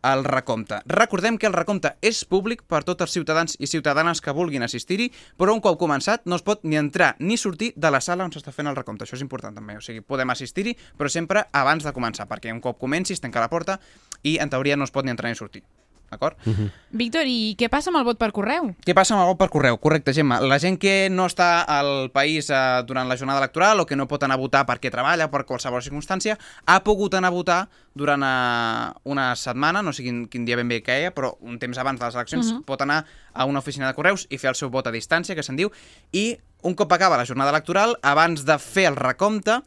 el 0.02 0.24
recompte. 0.24 0.80
Recordem 0.86 1.38
que 1.38 1.48
el 1.48 1.56
recompte 1.56 1.94
és 2.04 2.24
públic 2.24 2.62
per 2.68 2.82
tots 2.84 3.06
els 3.06 3.14
ciutadans 3.16 3.56
i 3.58 3.70
ciutadanes 3.70 4.20
que 4.20 4.34
vulguin 4.36 4.66
assistir-hi, 4.66 5.08
però 5.38 5.54
un 5.54 5.62
cop 5.64 5.78
començat 5.80 6.26
no 6.26 6.36
es 6.36 6.44
pot 6.46 6.64
ni 6.64 6.76
entrar 6.76 7.14
ni 7.18 7.36
sortir 7.36 7.72
de 7.76 7.90
la 7.90 8.00
sala 8.00 8.26
on 8.26 8.34
s'està 8.34 8.52
fent 8.52 8.70
el 8.70 8.76
recompte. 8.76 9.06
Això 9.06 9.16
és 9.16 9.24
important 9.24 9.56
també. 9.56 9.78
O 9.78 9.84
sigui, 9.84 10.04
podem 10.04 10.30
assistir-hi, 10.34 10.76
però 10.98 11.10
sempre 11.12 11.46
abans 11.52 11.84
de 11.84 11.94
començar, 11.96 12.28
perquè 12.28 12.52
un 12.52 12.60
cop 12.60 12.78
comenci 12.80 13.16
es 13.16 13.24
tanca 13.24 13.40
la 13.40 13.50
porta 13.52 13.80
i 14.22 14.38
en 14.42 14.52
teoria 14.52 14.76
no 14.76 14.84
es 14.84 14.94
pot 14.94 15.04
ni 15.04 15.14
entrar 15.14 15.30
ni 15.30 15.38
sortir. 15.38 15.64
D'acord? 16.10 16.36
Víctor, 16.96 17.26
i 17.26 17.56
què 17.58 17.66
passa 17.68 17.90
amb 17.90 17.98
el 17.98 18.04
vot 18.06 18.18
per 18.20 18.28
correu? 18.32 18.68
Què 18.86 18.94
passa 18.94 19.14
amb 19.16 19.24
el 19.24 19.30
vot 19.32 19.38
per 19.40 19.48
correu? 19.50 19.76
Correcte, 19.82 20.12
Gemma. 20.14 20.38
La 20.40 20.58
gent 20.62 20.78
que 20.78 21.08
no 21.10 21.26
està 21.26 21.64
al 21.66 22.10
país 22.14 22.46
eh, 22.48 22.60
durant 22.86 23.08
la 23.10 23.16
jornada 23.18 23.42
electoral 23.42 23.80
o 23.82 23.86
que 23.86 23.96
no 23.98 24.06
pot 24.06 24.22
anar 24.22 24.38
a 24.38 24.40
votar 24.40 24.62
perquè 24.68 24.92
treballa, 24.94 25.26
per 25.32 25.42
qualsevol 25.48 25.82
circumstància, 25.82 26.38
ha 26.64 26.78
pogut 26.86 27.14
anar 27.18 27.32
a 27.32 27.36
votar 27.36 27.58
durant 27.98 28.22
eh, 28.22 28.92
una 29.10 29.32
setmana, 29.36 29.82
no 29.82 29.92
sé 29.92 30.06
quin, 30.06 30.24
quin 30.30 30.46
dia 30.46 30.56
ben 30.56 30.68
bé 30.70 30.78
caia, 30.86 31.10
però 31.16 31.34
un 31.40 31.58
temps 31.58 31.78
abans 31.82 31.98
de 32.00 32.06
les 32.06 32.14
eleccions 32.14 32.52
Mhm. 32.52 32.62
pot 32.64 32.80
anar 32.82 33.04
a 33.34 33.44
una 33.44 33.58
oficina 33.58 33.88
de 33.88 33.94
correus 33.94 34.26
i 34.30 34.38
fer 34.38 34.48
el 34.50 34.54
seu 34.54 34.70
vot 34.70 34.86
a 34.86 34.92
distància, 34.92 35.34
que 35.34 35.42
se'n 35.42 35.56
diu, 35.56 35.70
i 36.12 36.36
un 36.62 36.74
cop 36.74 36.92
acaba 36.92 37.16
la 37.18 37.26
jornada 37.26 37.50
electoral, 37.50 37.96
abans 38.02 38.44
de 38.46 38.58
fer 38.58 38.86
el 38.86 38.96
recompte, 38.96 39.60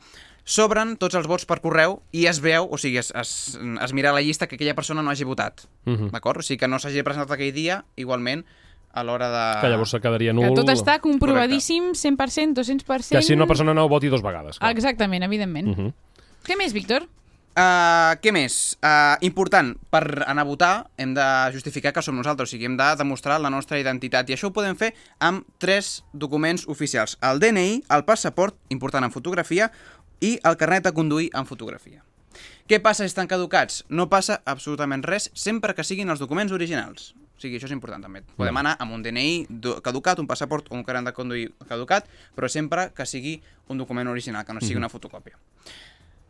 s'obren 0.49 0.95
tots 0.97 1.17
els 1.19 1.27
vots 1.29 1.45
per 1.45 1.59
correu 1.61 1.99
i 2.15 2.25
es 2.29 2.39
veu, 2.41 2.65
o 2.65 2.79
sigui, 2.81 2.97
es, 3.01 3.11
es, 3.13 3.33
es 3.59 3.93
mira 3.93 4.13
la 4.15 4.23
llista 4.25 4.47
que 4.49 4.57
aquella 4.57 4.73
persona 4.77 5.03
no 5.05 5.13
hagi 5.13 5.27
votat. 5.27 5.67
Mhm. 5.85 6.09
D'acord? 6.15 6.41
O 6.41 6.45
sigui, 6.45 6.57
que 6.63 6.71
no 6.71 6.81
s'hagi 6.81 7.05
presentat 7.05 7.37
aquell 7.37 7.53
dia, 7.53 7.83
igualment, 7.95 8.45
a 8.89 9.03
l'hora 9.05 9.29
de... 9.29 9.43
Que 9.61 9.69
llavors 9.69 9.93
se 9.93 10.01
quedaria 10.01 10.33
nul. 10.33 10.49
Que 10.49 10.57
tot 10.57 10.73
està 10.73 10.97
comprovadíssim, 11.03 11.93
100%, 11.93 12.57
200%... 12.57 13.13
Que 13.13 13.21
si 13.21 13.37
una 13.37 13.47
persona 13.47 13.75
no 13.77 13.85
voti 13.91 14.09
dos 14.09 14.25
vegades. 14.25 14.57
clar. 14.57 14.73
Exactament, 14.73 15.23
evidentment. 15.23 15.69
Mhm. 15.75 15.93
Què 16.47 16.57
més, 16.57 16.73
Víctor? 16.73 17.05
Uh, 17.59 18.13
què 18.21 18.31
més? 18.31 18.77
Uh, 18.79 19.17
important, 19.25 19.73
per 19.91 20.03
anar 20.29 20.45
a 20.45 20.47
votar 20.47 20.73
hem 21.01 21.11
de 21.17 21.25
justificar 21.51 21.91
que 21.91 22.03
som 22.05 22.15
nosaltres, 22.15 22.47
o 22.47 22.51
sigui, 22.53 22.69
hem 22.69 22.77
de 22.79 22.87
demostrar 22.95 23.39
la 23.41 23.49
nostra 23.51 23.79
identitat 23.81 24.29
i 24.29 24.35
això 24.37 24.47
ho 24.47 24.53
podem 24.55 24.77
fer 24.79 24.93
amb 25.19 25.43
tres 25.59 26.05
documents 26.13 26.67
oficials. 26.71 27.17
El 27.25 27.41
DNI, 27.41 27.81
el 27.89 28.05
passaport, 28.07 28.55
important 28.71 29.03
en 29.03 29.11
fotografia, 29.11 29.71
i 30.21 30.39
el 30.43 30.57
carnet 30.57 30.83
de 30.83 30.93
conduir 30.93 31.29
en 31.33 31.45
fotografia. 31.45 32.03
Què 32.69 32.79
passa 32.81 33.03
si 33.03 33.09
estan 33.09 33.27
caducats? 33.27 33.83
No 33.89 34.09
passa 34.09 34.41
absolutament 34.45 35.03
res 35.03 35.31
sempre 35.33 35.73
que 35.73 35.83
siguin 35.83 36.09
els 36.09 36.19
documents 36.19 36.53
originals. 36.53 37.15
O 37.35 37.41
sigui, 37.41 37.55
això 37.57 37.65
és 37.65 37.71
important 37.71 38.03
també. 38.03 38.21
Podem 38.35 38.53
Mm. 38.53 38.57
anar 38.57 38.75
amb 38.79 38.93
un 38.93 39.01
DNI 39.01 39.47
caducat, 39.81 40.19
un 40.19 40.27
passaport 40.27 40.67
o 40.69 40.75
un 40.75 40.83
carnet 40.83 41.05
de 41.05 41.13
conduir 41.13 41.53
caducat, 41.67 42.05
però 42.35 42.49
sempre 42.49 42.91
que 42.93 43.05
sigui 43.05 43.41
un 43.69 43.77
document 43.77 44.07
original, 44.09 44.45
que 44.45 44.53
no 44.53 44.59
sigui 44.59 44.75
Mhm. 44.75 44.79
una 44.79 44.89
fotocòpia. 44.89 45.37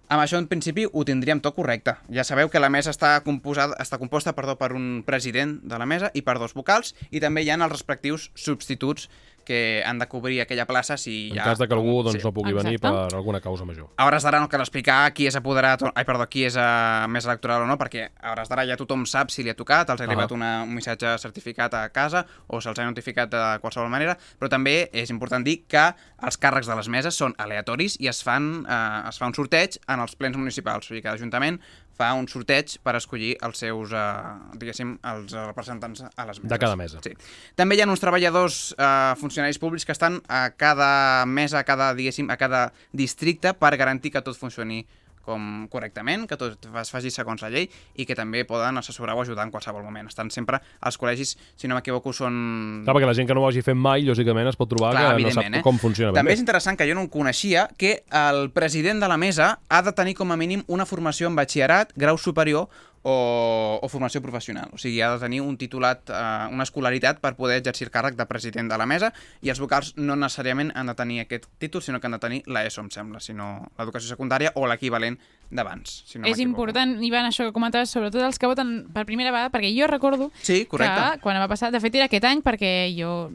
Amb 0.08 0.24
això, 0.24 0.40
en 0.40 0.48
principi, 0.48 0.88
ho 0.92 1.04
tindríem 1.06 1.40
tot 1.40 1.54
correcte. 1.54 1.98
Ja 2.10 2.24
sabeu 2.24 2.50
que 2.50 2.60
la 2.60 2.70
mesa 2.70 2.90
està, 2.90 3.22
composada, 3.22 3.76
està 3.78 4.00
composta 4.00 4.34
perdó, 4.34 4.56
per 4.58 4.74
un 4.74 5.04
president 5.06 5.62
de 5.62 5.78
la 5.78 5.86
mesa 5.86 6.10
i 6.16 6.24
per 6.24 6.40
dos 6.40 6.56
vocals, 6.56 6.96
i 7.12 7.20
també 7.20 7.44
hi 7.44 7.50
ha 7.52 7.56
els 7.56 7.72
respectius 7.72 8.32
substituts 8.34 9.08
que 9.50 9.82
han 9.82 9.98
de 9.98 10.06
cobrir 10.12 10.44
aquella 10.44 10.68
plaça 10.70 10.94
si 11.02 11.16
En 11.32 11.36
hi 11.36 11.40
ha... 11.42 11.48
cas 11.50 11.58
de 11.58 11.66
que 11.68 11.74
algú 11.74 12.04
doncs, 12.06 12.22
no 12.24 12.32
pugui 12.36 12.54
venir 12.54 12.76
Exacte. 12.78 12.94
per 13.10 13.18
alguna 13.18 13.42
causa 13.42 13.66
major. 13.66 13.88
A 13.98 14.06
hores 14.06 14.22
d'ara 14.28 14.38
no 14.44 14.50
cal 14.52 14.62
explicar 14.62 15.00
qui 15.18 15.26
és 15.26 15.36
apoderat, 15.40 15.82
ai, 15.90 16.06
perdó, 16.06 16.28
qui 16.30 16.46
és 16.46 16.54
uh, 16.60 17.08
més 17.10 17.26
electoral 17.26 17.66
o 17.66 17.70
no, 17.70 17.80
perquè 17.82 18.06
a 18.22 18.36
hores 18.36 18.52
d'ara 18.52 18.68
ja 18.70 18.78
tothom 18.78 19.08
sap 19.10 19.34
si 19.34 19.42
li 19.44 19.50
ha 19.50 19.58
tocat, 19.58 19.90
els 19.90 20.02
ha 20.02 20.06
Ah. 20.06 20.12
arribat 20.12 20.32
una, 20.36 20.52
un 20.68 20.74
missatge 20.78 21.16
certificat 21.22 21.74
a 21.74 21.84
casa 21.90 22.26
o 22.48 22.62
se'ls 22.62 22.78
ha 22.80 22.86
notificat 22.86 23.30
de 23.34 23.44
qualsevol 23.64 23.90
manera, 23.90 24.18
però 24.40 24.50
també 24.54 24.90
és 24.94 25.10
important 25.10 25.44
dir 25.46 25.64
que 25.68 25.88
els 26.22 26.38
càrrecs 26.38 26.70
de 26.70 26.76
les 26.78 26.88
meses 26.90 27.16
són 27.18 27.34
aleatoris 27.38 27.98
i 28.00 28.08
es, 28.12 28.22
fan, 28.24 28.66
uh, 28.70 29.10
es 29.10 29.18
fa 29.18 29.26
un 29.30 29.34
sorteig 29.38 29.80
en 29.88 30.00
els 30.06 30.14
plens 30.20 30.38
municipals, 30.38 30.86
o 30.86 30.94
sigui, 30.94 31.02
cada 31.02 31.18
ajuntament 31.18 31.58
fa 32.00 32.14
un 32.16 32.30
sorteig 32.32 32.78
per 32.86 32.96
escollir 33.00 33.34
els 33.46 33.60
seus, 33.60 33.92
uh, 33.92 34.56
diguéssim, 34.60 34.96
els 35.12 35.36
representants 35.36 36.06
a 36.08 36.28
les 36.30 36.40
meses. 36.40 36.52
De 36.54 36.62
cada 36.62 36.78
mesa. 36.80 37.02
Sí. 37.04 37.12
També 37.60 37.76
hi 37.76 37.84
ha 37.84 37.90
uns 37.90 38.00
treballadors 38.04 38.60
eh, 38.78 39.16
funcionaris 39.20 39.60
públics 39.60 39.86
que 39.88 39.96
estan 39.96 40.22
a 40.28 40.46
cada 40.56 41.26
mesa, 41.28 41.60
a 41.60 41.68
cada, 41.68 41.92
diguéssim, 41.98 42.30
a 42.32 42.38
cada 42.40 42.70
districte 42.96 43.54
per 43.58 43.76
garantir 43.80 44.14
que 44.16 44.24
tot 44.24 44.40
funcioni 44.40 44.86
com 45.26 45.68
correctament, 45.72 46.26
que 46.30 46.38
tot 46.40 46.70
es 46.82 46.92
faci 46.92 47.12
segons 47.14 47.44
la 47.44 47.52
llei 47.54 47.68
i 48.00 48.06
que 48.08 48.18
també 48.18 48.46
poden 48.50 48.80
assessorar 48.82 49.16
o 49.18 49.24
ajudar 49.24 49.46
en 49.46 49.54
qualsevol 49.54 49.84
moment. 49.86 50.10
Estan 50.10 50.32
sempre 50.34 50.62
als 50.80 51.00
col·legis, 51.00 51.36
si 51.56 51.70
no 51.70 51.78
m'equivoco, 51.78 52.14
són... 52.16 52.84
Clar, 52.86 52.96
perquè 52.96 53.10
la 53.10 53.16
gent 53.18 53.30
que 53.30 53.38
no 53.38 53.44
ho 53.44 53.50
hagi 53.50 53.64
fet 53.66 53.78
mai, 53.78 54.06
lògicament, 54.08 54.50
es 54.52 54.60
pot 54.60 54.72
trobar 54.72 54.94
Clar, 54.96 55.16
que 55.18 55.28
no 55.28 55.34
sap 55.36 55.50
eh? 55.50 55.64
com 55.66 55.80
funciona 55.82 56.14
També 56.16 56.34
bé. 56.34 56.38
és 56.38 56.44
interessant 56.44 56.80
que 56.80 56.88
jo 56.90 56.98
no 56.98 57.08
coneixia, 57.12 57.68
que 57.78 58.00
el 58.10 58.50
president 58.56 59.04
de 59.04 59.12
la 59.12 59.20
mesa 59.22 59.52
ha 59.68 59.82
de 59.86 59.94
tenir 59.96 60.16
com 60.18 60.32
a 60.32 60.40
mínim 60.40 60.64
una 60.68 60.88
formació 60.90 61.30
en 61.30 61.38
batxillerat, 61.40 61.94
grau 62.00 62.18
superior 62.18 62.70
o, 63.04 63.80
o 63.82 63.88
formació 63.90 64.22
professional. 64.22 64.70
O 64.74 64.80
sigui, 64.82 65.02
ha 65.02 65.14
de 65.14 65.24
tenir 65.24 65.42
un 65.42 65.58
titulat, 65.58 66.10
eh, 66.10 66.48
una 66.52 66.66
escolaritat 66.68 67.22
per 67.24 67.36
poder 67.40 67.60
exercir 67.62 67.88
el 67.88 67.94
càrrec 67.94 68.18
de 68.20 68.28
president 68.30 68.72
de 68.72 68.80
la 68.80 68.88
mesa 68.90 69.12
i 69.42 69.52
els 69.54 69.62
vocals 69.64 69.94
no 69.98 70.18
necessàriament 70.20 70.74
han 70.76 70.92
de 70.92 70.98
tenir 71.00 71.22
aquest 71.24 71.48
títol, 71.60 71.84
sinó 71.86 72.00
que 72.00 72.10
han 72.10 72.18
de 72.18 72.24
tenir 72.24 72.42
l'ESO, 72.48 72.84
em 72.86 72.92
sembla, 72.94 73.24
sinó 73.24 73.70
l'educació 73.78 74.12
secundària 74.12 74.54
o 74.56 74.68
l'equivalent 74.68 75.20
d'abans, 75.52 76.04
si 76.06 76.20
no 76.20 76.28
és 76.30 76.38
important, 76.40 76.98
Ivan, 77.04 77.26
això 77.26 77.46
que 77.48 77.54
comentaves, 77.56 77.90
sobretot 77.90 78.22
els 78.22 78.38
que 78.38 78.46
voten 78.48 78.88
per 78.94 79.06
primera 79.10 79.32
vegada, 79.32 79.50
perquè 79.50 79.72
jo 79.74 79.88
recordo 79.90 80.32
Sí, 80.42 80.66
correcte. 80.66 81.16
que 81.16 81.20
quan 81.22 81.40
va 81.42 81.48
passar, 81.50 81.72
de 81.72 81.80
fet 81.82 81.96
era 81.96 82.06
aquest 82.06 82.24
any, 82.26 82.42
perquè 82.46 82.94
jo 82.94 83.30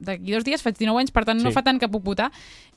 d'aquí 0.00 0.32
dos 0.32 0.44
dies 0.44 0.62
faig 0.62 0.76
19 0.78 1.00
anys, 1.00 1.10
per 1.12 1.24
tant 1.24 1.40
no 1.42 1.50
Sí. 1.50 1.54
fa 1.54 1.62
tant 1.62 1.78
que 1.80 1.88
puc 1.88 2.02
votar, 2.02 2.30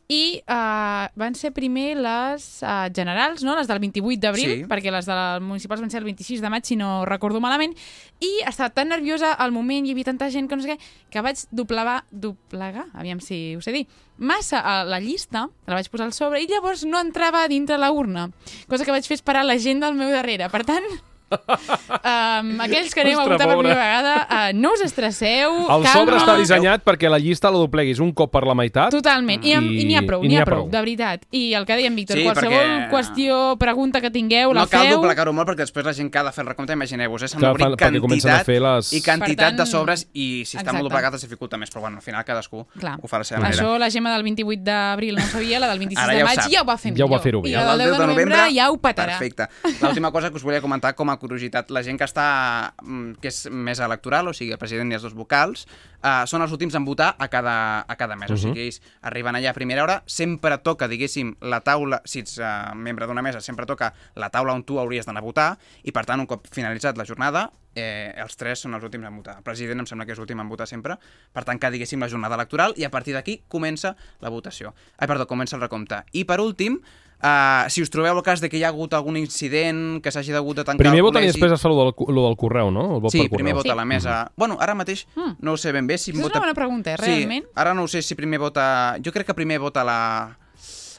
i 0.10 0.42
uh, 0.48 1.08
van 1.20 1.36
ser 1.36 1.52
primer 1.52 1.98
les 1.98 2.64
uh, 2.64 2.88
generals, 2.96 3.44
no? 3.44 3.56
les 3.58 3.68
del 3.68 3.80
28 3.80 4.20
d'abril, 4.22 4.52
Sí. 4.62 4.64
perquè 4.68 4.92
les 4.92 5.06
de 5.06 5.14
les 5.16 5.42
municipals 5.42 5.82
van 5.82 5.90
ser 5.92 6.00
el 6.00 6.06
26 6.06 6.40
de 6.42 6.50
maig, 6.50 6.64
si 6.64 6.76
no 6.80 7.04
recordo 7.06 7.42
malament, 7.42 7.76
i 8.20 8.40
estava 8.48 8.70
tan 8.70 8.88
nerviosa 8.90 9.34
al 9.34 9.52
moment, 9.52 9.86
hi 9.86 9.92
havia 9.92 10.06
tanta 10.06 10.30
gent 10.32 10.48
que 10.48 10.56
no 10.56 10.62
sé 10.64 10.76
què, 10.76 10.80
que 11.10 11.22
vaig 11.22 11.38
doblegar, 11.52 12.04
doblegar, 12.12 12.88
aviam 12.94 13.20
si 13.20 13.56
ho 13.56 13.62
sé 13.62 13.72
dir, 13.72 13.88
massa 14.18 14.60
a 14.60 14.84
la 14.88 15.00
llista, 15.00 15.48
la 15.68 15.78
vaig 15.78 15.90
posar 15.94 16.10
al 16.10 16.16
sobre, 16.16 16.42
i 16.42 16.50
llavors 16.50 16.86
no 16.86 17.00
entrava 17.02 17.48
dintre 17.48 17.78
la 17.78 17.92
urna, 17.94 18.30
cosa 18.70 18.86
que 18.86 18.94
vaig 18.94 19.08
fer 19.08 19.20
esperar 19.20 19.46
la 19.46 19.58
gent 19.62 19.84
del 19.84 19.98
meu 19.98 20.12
darrere. 20.14 20.50
Per 20.54 20.64
tant, 20.68 20.88
um, 21.32 22.62
aquells 22.64 22.94
que 22.96 23.02
anem 23.04 23.20
a 23.20 23.26
votar 23.28 23.48
per 23.48 23.58
primera 23.58 23.76
vegada, 23.80 24.14
uh, 24.30 24.54
no 24.56 24.72
us 24.74 24.82
estresseu, 24.86 25.54
El 25.68 25.84
calma. 25.84 25.94
sobre 25.94 26.18
està 26.22 26.36
dissenyat 26.40 26.84
perquè 26.88 27.10
la 27.12 27.20
llista 27.20 27.52
la 27.52 27.60
dobleguis 27.62 28.00
un 28.04 28.14
cop 28.16 28.32
per 28.34 28.44
la 28.48 28.56
meitat. 28.58 28.92
Totalment, 28.96 29.44
i, 29.44 29.54
i, 29.54 29.82
i 29.82 29.86
n'hi 29.90 29.98
ha 30.00 30.04
prou, 30.08 30.24
n'hi 30.24 30.38
ha 30.40 30.46
prou, 30.48 30.68
de 30.72 30.80
veritat. 30.84 31.26
I 31.36 31.54
el 31.58 31.66
que 31.68 31.78
dèiem, 31.80 31.96
Víctor, 31.98 32.18
Sí, 32.18 32.24
qualsevol 32.28 32.58
perquè- 32.58 32.90
qüestió, 32.92 33.40
pregunta 33.60 34.02
que 34.02 34.12
tingueu, 34.12 34.54
la 34.54 34.66
no 34.66 34.72
cal 34.72 34.88
feu... 34.88 34.98
doblegar-ho 35.02 35.34
molt 35.34 35.50
perquè 35.52 35.66
després 35.68 35.86
la 35.86 35.94
gent 35.94 36.12
que 36.12 36.20
ha 36.20 36.24
de 36.28 36.32
fer 36.36 36.44
el 36.46 36.50
recompte, 36.54 36.74
imagineu-vos, 36.78 37.24
eh? 37.24 37.28
s'han 37.34 37.42
d'obrir 37.42 37.66
comencen 37.68 37.98
a 37.98 38.00
quantitat 38.02 38.46
fer 38.46 38.60
les- 38.62 38.94
i 38.94 39.02
quantitat 39.02 39.28
Per 39.38 39.44
tant, 39.44 39.58
de 39.62 39.66
sobres 39.66 40.08
i 40.14 40.44
si 40.46 40.58
està 40.58 40.72
molt 40.72 40.86
exacte. 40.86 40.90
doblegat 40.90 41.14
es 41.20 41.22
dificulta 41.28 41.58
més, 41.58 41.70
però 41.72 41.82
bueno, 41.82 41.98
al 41.98 42.04
final 42.04 42.24
cadascú 42.26 42.66
Clar. 42.80 42.98
ho 43.02 43.08
fa 43.08 43.18
a 43.18 43.20
la 43.20 43.24
seva 43.26 43.42
manera. 43.42 43.58
Això 43.64 43.78
la 43.80 43.90
Gemma 43.90 44.14
del 44.14 44.24
28 44.24 44.64
d'abril 44.64 45.16
no 45.16 45.26
sabia, 45.28 45.60
la 45.60 45.68
del 45.70 45.80
26 45.80 46.04
Ara 46.04 46.14
de 46.14 46.20
ja 46.20 46.24
ho 46.24 46.28
maig 46.28 46.52
ja 46.52 46.62
ho 46.62 46.66
va 46.66 46.78
fer 46.78 46.94
Ja 46.98 47.04
ho 47.04 47.08
va 47.08 47.18
millor. 47.18 47.24
fer-ho 47.24 47.42
bé. 47.42 47.50
I 47.50 47.54
la 47.54 47.76
del 47.78 47.88
10 47.92 47.98
de 48.00 48.08
novembre 48.08 48.38
ja 48.56 48.70
ho 48.72 48.78
petarà. 48.78 49.18
Perfecte. 49.18 49.48
L'última 49.82 50.12
cosa 50.12 50.30
que 50.30 50.38
us 50.38 50.44
volia 50.44 50.62
comentar 50.62 50.94
com 50.96 51.10
a 51.10 51.17
curiositat, 51.18 51.70
la 51.72 51.84
gent 51.84 51.98
que 52.00 52.06
està 52.08 52.74
mm, 52.82 53.20
que 53.22 53.28
és 53.30 53.48
més 53.52 53.80
electoral, 53.80 54.28
o 54.28 54.34
sigui, 54.34 54.52
el 54.52 54.58
president 54.62 54.92
i 54.92 54.96
els 54.96 55.04
dos 55.04 55.14
vocals, 55.18 55.68
eh, 56.04 56.24
són 56.26 56.42
els 56.42 56.52
últims 56.52 56.76
en 56.76 56.86
votar 56.86 57.16
a 57.20 57.28
cada, 57.28 57.86
a 57.88 57.96
cada 57.96 58.16
mes. 58.16 58.30
O 58.32 58.34
Mhm. 58.34 58.40
sigui, 58.42 58.62
ells 58.68 58.82
arriben 59.02 59.36
allà 59.36 59.50
a 59.52 59.54
primera 59.54 59.84
hora, 59.84 60.04
sempre 60.06 60.58
toca, 60.60 60.88
diguéssim, 60.88 61.36
la 61.42 61.62
taula, 61.62 62.02
si 62.06 62.20
ets 62.20 62.38
eh, 62.40 62.44
membre 62.76 63.08
d'una 63.08 63.22
mesa, 63.22 63.42
sempre 63.42 63.66
toca 63.66 63.94
la 64.16 64.30
taula 64.30 64.54
on 64.54 64.64
tu 64.64 64.80
hauries 64.80 65.06
d'anar 65.06 65.22
a 65.22 65.26
votar, 65.26 65.58
i 65.84 65.92
per 65.92 66.06
tant, 66.06 66.20
un 66.20 66.28
cop 66.28 66.48
finalitzat 66.52 66.98
la 66.98 67.06
jornada, 67.06 67.52
eh, 67.76 68.14
els 68.18 68.36
tres 68.38 68.60
són 68.60 68.74
els 68.74 68.84
últims 68.84 69.06
en 69.06 69.16
votar. 69.18 69.38
El 69.38 69.44
president 69.44 69.80
em 69.80 69.86
sembla 69.86 70.06
que 70.06 70.12
és 70.14 70.18
l'últim 70.18 70.40
en 70.40 70.50
votar 70.50 70.66
sempre, 70.68 70.98
per 71.34 71.44
tant 71.46 71.60
que 71.60 71.70
diguéssim 71.70 72.00
la 72.00 72.10
jornada 72.10 72.34
electoral 72.36 72.74
i 72.76 72.84
a 72.86 72.90
partir 72.90 73.14
d'aquí 73.14 73.44
comença 73.48 73.96
la 74.20 74.30
votació. 74.30 74.74
Ai, 74.98 75.08
perdó, 75.08 75.28
comença 75.28 75.56
el 75.56 75.62
recompte. 75.62 76.04
I 76.14 76.24
per 76.26 76.40
últim, 76.42 76.80
Uh, 77.18 77.66
si 77.74 77.82
us 77.82 77.90
trobeu 77.90 78.14
el 78.14 78.22
cas 78.22 78.42
de 78.44 78.50
que 78.50 78.60
hi 78.60 78.64
ha 78.64 78.70
hagut 78.70 78.94
algun 78.94 79.16
incident 79.18 80.02
que 80.06 80.12
s'hagi 80.14 80.36
hagut 80.38 80.60
de 80.60 80.64
tancar 80.68 80.84
Primer 80.86 81.00
el 81.02 81.06
voten 81.08 81.24
i 81.24 81.26
col·legi... 81.26 81.34
després 81.34 81.56
es 81.56 81.62
fa 81.64 81.70
lo 81.72 81.78
del, 81.82 81.94
lo 82.14 82.26
del 82.28 82.36
correu, 82.38 82.70
no? 82.70 82.84
El 82.98 83.02
vot 83.02 83.12
Sí, 83.12 83.24
per 83.24 83.30
correu. 83.32 83.42
primer 83.42 83.56
vota 83.58 83.74
la 83.76 83.86
mesa. 83.90 84.32
Bueno, 84.38 84.58
ara 84.62 84.76
mateix 84.78 85.08
no 85.42 85.54
ho 85.54 85.58
sé 85.58 85.72
ben 85.74 85.88
bé 85.90 85.98
si 85.98 86.12
Això 86.12 86.20
és 86.20 86.24
vota... 86.28 86.38
una 86.38 86.46
bona 86.52 86.54
pregunta, 86.60 86.94
eh, 86.94 86.98
realment. 87.02 87.48
Sí, 87.50 87.56
ara 87.56 87.74
no 87.74 87.84
ho 87.84 87.88
sé 87.90 88.04
si 88.06 88.14
primer 88.16 88.38
vota... 88.40 88.98
Jo 89.04 89.12
crec 89.12 89.26
que 89.32 89.34
primer 89.34 89.58
vota 89.60 89.84
la... 89.84 90.38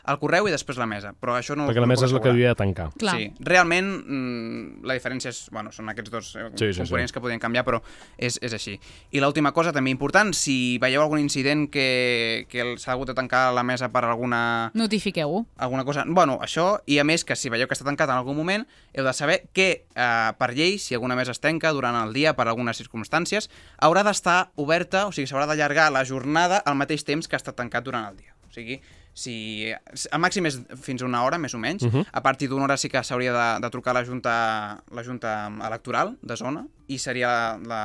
el 0.09 0.19
correu 0.19 0.47
i 0.49 0.53
després 0.55 0.79
la 0.81 0.87
mesa, 0.89 1.13
però 1.21 1.35
això 1.39 1.55
no... 1.59 1.67
Perquè 1.69 1.83
la 1.83 1.89
mesa 1.91 2.07
és 2.07 2.13
la 2.17 2.21
que 2.25 2.31
havia 2.33 2.53
de 2.55 2.59
tancar. 2.59 2.89
Clar. 2.99 3.15
Sí, 3.19 3.27
realment 3.45 3.89
mm, 4.07 4.85
la 4.89 4.97
diferència 4.97 5.31
és... 5.33 5.43
Bueno, 5.53 5.73
són 5.75 5.89
aquests 5.93 6.11
dos 6.13 6.31
eh, 6.37 6.47
Sí, 6.57 6.71
sí, 6.73 6.81
components 6.83 7.11
sí. 7.13 7.15
que 7.17 7.23
podien 7.25 7.41
canviar, 7.43 7.65
però 7.67 7.81
és, 8.17 8.39
és 8.43 8.55
així. 8.57 8.79
I 9.13 9.21
l'última 9.23 9.53
cosa 9.57 9.73
també 9.77 9.91
important, 9.93 10.33
si 10.37 10.79
veieu 10.83 11.03
algun 11.05 11.21
incident 11.23 11.67
que, 11.73 12.47
que 12.49 12.63
el- 12.65 12.77
s'ha 12.81 12.93
hagut 12.97 13.11
de 13.13 13.17
tancar 13.19 13.53
la 13.55 13.63
mesa 13.67 13.91
per 13.93 14.05
alguna 14.09 14.71
Notifiqueu-ho. 14.75 15.45
alguna 15.59 15.85
cosa... 15.85 16.05
Bueno, 16.09 16.39
això, 16.45 16.79
i 16.87 16.99
a 16.99 17.05
més 17.05 17.25
que 17.29 17.37
si 17.37 17.51
veieu 17.53 17.69
que 17.69 17.77
està 17.77 17.85
tancat 17.89 18.09
en 18.11 18.17
algun 18.19 18.37
moment, 18.39 18.67
heu 18.95 19.05
de 19.07 19.13
saber 19.17 19.43
que, 19.53 19.69
eh, 19.95 20.31
per 20.39 20.53
llei, 20.57 20.79
si 20.79 20.95
alguna 20.97 21.17
mesa 21.19 21.33
es 21.37 21.41
tanca 21.45 21.73
durant 21.77 21.97
el 22.03 22.15
dia 22.17 22.35
per 22.39 22.49
algunes 22.49 22.79
circumstàncies, 22.81 23.51
haurà 23.85 24.03
d'estar 24.07 24.51
oberta, 24.57 25.07
o 25.09 25.13
sigui, 25.13 25.29
s'haurà 25.31 25.47
d'allargar 25.51 25.91
la 25.93 26.05
jornada 26.09 26.59
al 26.65 26.77
mateix 26.81 27.05
temps 27.05 27.29
que 27.29 27.37
ha 27.37 27.43
estat 27.43 27.57
tancat 27.59 27.85
durant 27.85 28.09
el 28.09 28.17
dia. 28.17 28.35
O 28.49 28.53
sigui, 28.55 28.81
si 29.19 29.67
el 29.75 30.21
màxim 30.23 30.47
és 30.47 30.61
fins 30.79 31.03
a 31.03 31.07
una 31.09 31.25
hora, 31.27 31.39
més 31.43 31.55
o 31.55 31.59
menys. 31.59 31.83
Mhm. 31.89 32.05
A 32.13 32.23
partir 32.23 32.47
d'una 32.49 32.69
hora 32.69 32.77
sí 32.79 32.89
que 32.89 33.03
s'hauria 33.03 33.33
de, 33.35 33.47
de 33.65 33.71
trucar 33.75 33.97
a 33.97 34.01
la 34.01 34.07
junta, 34.07 34.35
la 34.95 35.03
junta 35.05 35.49
electoral 35.67 36.15
de 36.23 36.37
zona 36.39 36.67
i 36.87 36.99
seria 37.03 37.29
la... 37.59 37.59
la 37.67 37.81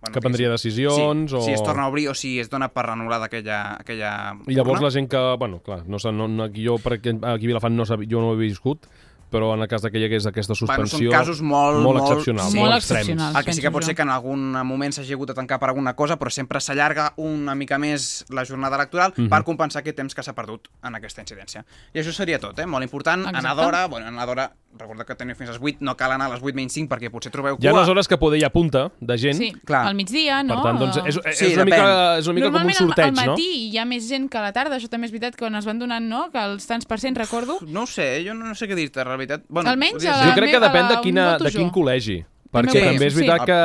bueno, 0.00 0.14
Que 0.14 0.20
prendria 0.22 0.48
decisions 0.52 1.30
sí, 1.32 1.36
o- 1.36 1.40
Si 1.42 1.50
es 1.52 1.62
torna 1.66 1.82
a 1.84 1.88
obrir 1.90 2.06
o 2.08 2.14
si 2.14 2.38
es 2.38 2.48
dona 2.48 2.68
per 2.70 2.84
anul·lada 2.92 3.26
aquella, 3.26 3.74
aquella 3.80 4.12
I 4.46 4.54
llavors 4.54 4.78
urna. 4.78 4.86
la 4.86 4.92
gent 4.94 5.08
que, 5.10 5.18
bueno, 5.36 5.58
clar, 5.66 5.82
no, 5.88 5.98
sé, 5.98 6.12
no, 6.12 6.28
no, 6.28 6.44
aquí 6.44 6.64
jo 6.64 6.78
per 6.78 6.94
aquí, 7.00 7.10
aquí 7.10 7.44
a 7.44 7.48
Vilafant 7.50 7.74
no, 7.74 7.84
jo 7.84 8.20
no 8.22 8.28
ho 8.30 8.34
he 8.38 8.44
viscut, 8.46 8.86
però 9.30 9.54
en 9.54 9.60
el 9.62 9.68
cas 9.68 9.82
que 9.82 9.98
hi 9.98 10.04
hagués 10.04 10.26
aquesta 10.26 10.54
Bueno, 10.58 10.86
suspensió... 10.86 11.10
són 11.10 11.18
casos 11.18 11.42
molt, 11.42 11.82
molt 11.84 12.00
excepcionals, 12.02 12.52
sí. 12.52 12.58
molt 12.58 12.74
extrems. 12.76 13.08
El 13.36 13.44
que 13.44 13.52
sí 13.52 13.60
que 13.62 13.70
pot 13.70 13.84
ser 13.84 13.94
que 13.94 14.02
en 14.02 14.10
algun 14.10 14.52
moment 14.66 14.92
s'hagi 14.94 15.12
hagut 15.16 15.28
de 15.28 15.34
tancar 15.34 15.58
per 15.60 15.68
alguna 15.70 15.94
cosa, 15.94 16.18
però 16.18 16.30
sempre 16.30 16.60
s'allarga 16.60 17.12
una 17.16 17.54
mica 17.54 17.78
més 17.78 18.24
la 18.30 18.44
jornada 18.44 18.76
electoral 18.76 19.12
Mhm. 19.16 19.28
per 19.28 19.42
compensar 19.44 19.80
aquest 19.80 19.96
temps 19.96 20.14
que 20.14 20.22
s'ha 20.22 20.34
perdut 20.34 20.68
en 20.82 20.94
aquesta 20.94 21.20
incidència. 21.22 21.64
I 21.94 21.98
això 22.00 22.12
seria 22.12 22.38
tot, 22.38 22.58
eh? 22.58 22.66
Molt 22.66 22.82
important. 22.84 23.20
Exacte. 23.26 23.38
Anar 23.38 23.54
d'hora, 23.56 23.86
bueno, 23.88 24.06
anar 24.06 24.26
d'hora, 24.26 24.52
recorda 24.78 25.04
que 25.04 25.14
teniu 25.18 25.34
fins 25.36 25.50
a 25.50 25.52
les 25.56 25.60
8, 25.62 25.78
no 25.84 25.96
cal 25.98 26.12
anar 26.14 26.26
a 26.30 26.32
les 26.34 26.42
8 26.42 26.54
menys 26.56 26.72
5 26.78 26.88
perquè 26.90 27.10
potser 27.12 27.32
trobeu 27.34 27.56
Hi 27.60 27.66
ha 27.66 27.70
cua. 27.72 27.80
unes 27.80 27.88
hores 27.92 28.08
que 28.08 28.18
poder 28.18 28.38
hi 28.40 28.44
ha 28.46 28.50
punta 28.54 28.86
de 29.00 29.18
gent. 29.18 29.36
Sí, 29.38 29.50
Clar. 29.66 29.84
al 29.88 29.94
migdia, 29.98 30.42
no? 30.42 30.56
Per 30.56 30.64
tant, 30.70 30.78
doncs, 30.80 30.96
és, 31.04 31.18
és, 31.24 31.38
Sí, 31.38 31.46
és, 31.50 31.56
una, 31.56 31.64
depèn. 31.64 31.74
mica, 31.74 32.18
és 32.18 32.26
una 32.30 32.34
mica 32.38 32.46
com 32.46 32.54
un 32.54 32.58
Normalment 32.62 32.78
sorteig, 32.78 33.06
al, 33.12 33.18
al 33.18 33.26
no? 33.26 33.32
matí 33.36 33.48
hi 33.68 33.78
ha 33.78 33.84
més 33.84 34.08
gent 34.08 34.28
que 34.30 34.38
a 34.38 34.42
la 34.48 34.52
tarda, 34.56 34.76
això 34.78 34.88
també 34.88 35.06
és 35.06 35.12
veritat 35.12 35.36
que 35.36 35.44
quan 35.44 35.54
es 35.60 35.64
van 35.68 35.78
donant, 35.78 36.08
no?, 36.08 36.30
que 36.32 36.38
els 36.38 36.66
tants 36.66 36.86
per 36.86 36.98
cent, 37.00 37.16
recordo. 37.18 37.58
No 37.66 37.82
ho 37.82 37.86
sé, 37.86 38.22
jo 38.26 38.34
no 38.34 38.54
sé 38.54 38.66
què 38.70 38.74
dir-te, 38.78 39.04
la 39.04 39.16
veritat. 39.16 39.44
Bueno, 39.48 39.70
Almenys 39.70 40.04
a 40.06 40.16
la 40.16 40.26
Jo 40.30 40.34
crec 40.40 40.50
que 40.56 40.60
depèn 40.60 40.88
de, 40.88 41.00
quina, 41.02 41.30
de 41.38 41.50
quin 41.50 41.68
jo. 41.68 41.74
col·legi. 41.80 42.20
Perquè 42.52 42.72
Sí, 42.78 42.84
també 42.84 43.06
és 43.06 43.12
sí. 43.14 43.20
veritat 43.26 43.44
que... 43.46 43.60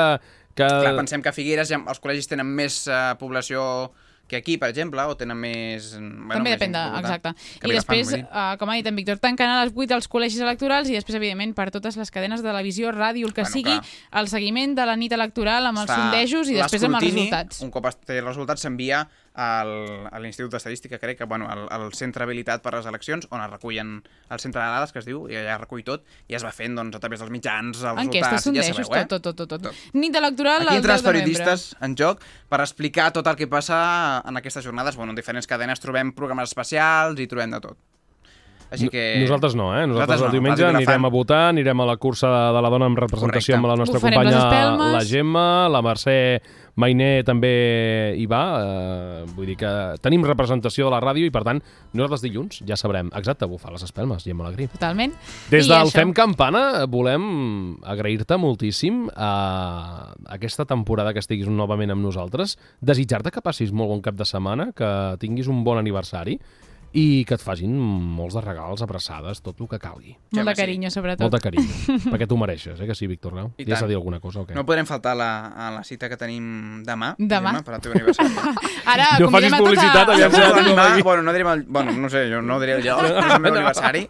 que... 0.53 0.67
Clar, 0.67 0.95
pensem 0.97 1.21
que 1.23 1.29
a 1.29 1.33
Figueres 1.33 1.69
ja, 1.71 1.79
els 1.87 1.99
col·legis 2.03 2.27
tenen 2.29 2.45
més 2.45 2.83
uh, 2.87 3.15
població 3.17 3.91
que 4.33 4.41
aquí, 4.41 4.57
per 4.61 4.71
exemple, 4.73 5.05
o 5.05 5.15
tenen 5.19 5.37
més... 5.39 5.93
Bueno, 5.95 6.39
També 6.39 6.51
més 6.51 6.57
depèn 6.57 6.75
de... 6.75 6.83
Exacte. 6.99 7.33
I 7.61 7.73
després, 7.75 8.13
uh, 8.19 8.53
com 8.59 8.71
ha 8.73 8.77
dit 8.79 8.89
en 8.89 8.97
Víctor, 8.97 9.21
tancant 9.23 9.53
a 9.53 9.63
les 9.63 9.73
8 9.77 9.97
els 9.99 10.09
col·legis 10.11 10.41
electorals 10.43 10.89
i 10.91 10.97
després, 10.97 11.19
evidentment, 11.21 11.55
per 11.57 11.69
totes 11.75 11.97
les 11.99 12.13
cadenes 12.13 12.41
de 12.43 12.49
televisió, 12.49 12.91
ràdio, 12.95 13.29
el 13.29 13.35
que 13.35 13.45
Bueno, 13.45 13.53
sigui, 13.53 13.77
clar. 13.77 14.21
el 14.21 14.31
seguiment 14.31 14.73
de 14.77 14.87
la 14.89 14.97
nit 14.99 15.13
electoral 15.13 15.69
amb 15.69 15.83
els 15.83 15.91
sondejos 15.93 16.49
i 16.49 16.57
després 16.57 16.87
amb 16.89 16.99
els 16.99 17.09
resultats. 17.11 17.61
Un 17.65 17.73
cop 17.73 17.89
té 18.03 18.17
els 18.17 18.27
resultats, 18.27 18.65
s'envia 18.65 19.05
al, 19.33 19.71
a 20.11 20.19
l'Institut 20.21 20.51
d'Estadística, 20.53 20.99
crec 21.01 21.17
que, 21.17 21.25
bueno, 21.25 21.47
al, 21.49 21.65
al 21.73 21.93
centre 21.97 22.25
habilitat 22.25 22.61
per 22.63 22.75
les 22.75 22.85
eleccions, 22.89 23.27
on 23.31 23.41
es 23.41 23.49
recullen 23.49 23.95
el 24.29 24.39
centre 24.43 24.61
de 24.61 24.67
dades, 24.67 24.93
que 24.93 25.01
es 25.01 25.07
diu, 25.07 25.25
i 25.31 25.39
allà 25.39 25.57
recull 25.61 25.83
tot, 25.85 26.05
i 26.29 26.37
es 26.37 26.45
va 26.45 26.51
fent, 26.53 26.75
doncs, 26.77 26.95
a 26.97 27.01
través 27.03 27.23
dels 27.23 27.33
mitjans, 27.33 27.81
els 27.81 28.03
Enquestes, 28.05 28.37
resultats, 28.37 28.67
ja 28.67 28.73
sabeu, 28.73 28.99
eh? 28.99 29.05
tot, 29.09 29.23
tot, 29.25 29.39
tot, 29.39 29.55
tot, 29.55 29.69
tot. 29.69 29.87
Nit 29.97 30.15
electoral 30.19 30.67
Aquí 30.67 30.77
el 30.77 30.83
10 30.83 30.83
entren 30.83 30.95
els 30.95 31.03
de 31.03 31.09
novembre. 31.09 31.23
periodistes 31.23 31.65
en 31.81 31.97
joc 31.97 32.21
per 32.49 32.61
explicar 32.61 33.09
tot 33.15 33.27
el 33.27 33.39
que 33.39 33.49
passa 33.49 33.79
en 34.25 34.37
aquestes 34.37 34.65
jornades. 34.65 34.95
Bueno, 34.95 35.15
en 35.15 35.17
diferents 35.17 35.49
cadenes 35.49 35.81
trobem 35.81 36.13
programes 36.13 36.53
especials 36.53 37.19
i 37.19 37.27
trobem 37.27 37.57
de 37.57 37.63
tot. 37.63 37.81
Així 38.73 38.89
que... 38.89 39.01
Nosaltres 39.21 39.53
no, 39.53 39.67
eh? 39.77 39.85
Nosaltres, 39.85 40.17
Nosaltres 40.17 40.21
el 40.23 40.27
no, 40.27 40.33
diumenge 40.33 40.65
anirem 40.65 41.05
a 41.05 41.11
votar, 41.13 41.41
anirem 41.51 41.83
a 41.83 41.85
la 41.85 41.95
cursa 42.01 42.31
de 42.55 42.61
la 42.65 42.71
dona 42.73 42.89
en 42.89 42.97
representació 42.97 43.53
Correcte. 43.53 43.59
amb 43.59 43.69
la 43.69 43.77
nostra 43.77 43.99
les 43.99 44.07
companya 44.07 44.93
la 44.97 45.03
Gemma, 45.05 45.45
la 45.69 45.81
Mercè 45.85 46.17
Mainé 46.75 47.21
també 47.21 47.51
hi 48.17 48.25
va, 48.29 48.41
eh, 48.57 49.25
vull 49.35 49.45
dir 49.51 49.57
que 49.59 49.71
tenim 50.01 50.23
representació 50.25 50.87
de 50.87 50.93
la 50.95 51.01
ràdio 51.03 51.27
i 51.27 51.33
per 51.33 51.43
tant 51.45 51.61
nosaltres 51.93 52.23
dilluns 52.25 52.63
ja 52.65 52.77
sabrem 52.79 53.11
exacte 53.13 53.45
bufar 53.49 53.75
les 53.75 53.85
espelmes, 53.85 54.25
Gemma 54.25 54.47
Alegrí. 54.47 54.67
Totalment. 54.73 55.13
Des 55.51 55.67
I 55.67 55.69
del 55.69 55.85
això. 55.85 55.99
Fem 55.99 56.15
Campana 56.17 56.85
volem 56.89 57.77
agrair-te 57.85 58.39
moltíssim 58.41 59.05
a 59.13 60.13
aquesta 60.33 60.65
temporada 60.65 61.13
que 61.13 61.21
estiguis 61.21 61.47
novament 61.47 61.93
amb 61.93 62.01
nosaltres, 62.05 62.57
desitjar-te 62.81 63.31
que 63.31 63.45
passis 63.45 63.71
molt 63.71 63.93
bon 63.93 64.01
cap 64.01 64.17
de 64.17 64.25
setmana, 64.25 64.71
que 64.73 64.89
tinguis 65.21 65.51
un 65.51 65.63
bon 65.63 65.77
aniversari 65.77 66.39
i 66.93 67.23
que 67.25 67.33
et 67.33 67.41
facin 67.41 67.73
molts 67.73 68.35
de 68.37 68.41
regals, 68.45 68.83
abraçades, 68.85 69.39
tot 69.41 69.57
el 69.59 69.67
que 69.67 69.79
calgui. 69.81 70.11
Molt 70.37 70.49
de 70.51 70.53
carinyo, 70.55 70.91
sobretot. 70.93 71.23
Molt 71.25 71.33
de 71.33 71.39
carinyo, 71.41 71.95
perquè 72.13 72.27
tu 72.29 72.37
mereixes, 72.37 72.77
eh, 72.79 72.85
que 72.85 72.93
sí, 72.93 73.07
Víctor 73.09 73.33
Grau? 73.33 73.49
I 73.57 73.65
tant. 73.65 73.87
dir 73.89 73.97
alguna 73.97 74.19
cosa 74.21 74.43
o 74.43 74.45
què? 74.45 74.53
No 74.53 74.65
podrem 74.65 74.85
faltar 74.85 75.15
a 75.15 75.17
la, 75.17 75.29
a 75.47 75.71
la 75.73 75.83
cita 75.83 76.09
que 76.09 76.17
tenim 76.21 76.83
demà, 76.85 77.15
Demà. 77.17 77.55
Gemma, 77.57 77.63
per 77.65 77.73
al 77.79 77.81
teu 77.81 77.95
aniversari. 77.97 78.29
Ara, 78.93 79.07
No 79.19 79.31
facis 79.33 79.53
a 79.53 79.61
publicitat, 79.63 80.09
aviam 80.13 80.31
si 80.37 80.41
ara 80.41 80.53
tenim 80.59 80.79
aquí. 80.85 81.01
bueno, 81.01 81.23
no 81.25 81.33
direm 81.33 81.49
el, 81.55 81.63
bueno, 81.65 81.91
no 81.97 82.09
sé, 82.13 82.27
jo 82.29 82.41
no 82.45 82.59
diré 82.61 82.77
el 82.77 82.83
lloc, 82.85 83.01
és 83.09 83.33
el 83.33 83.41
meu 83.41 83.53
aniversari. 83.57 84.05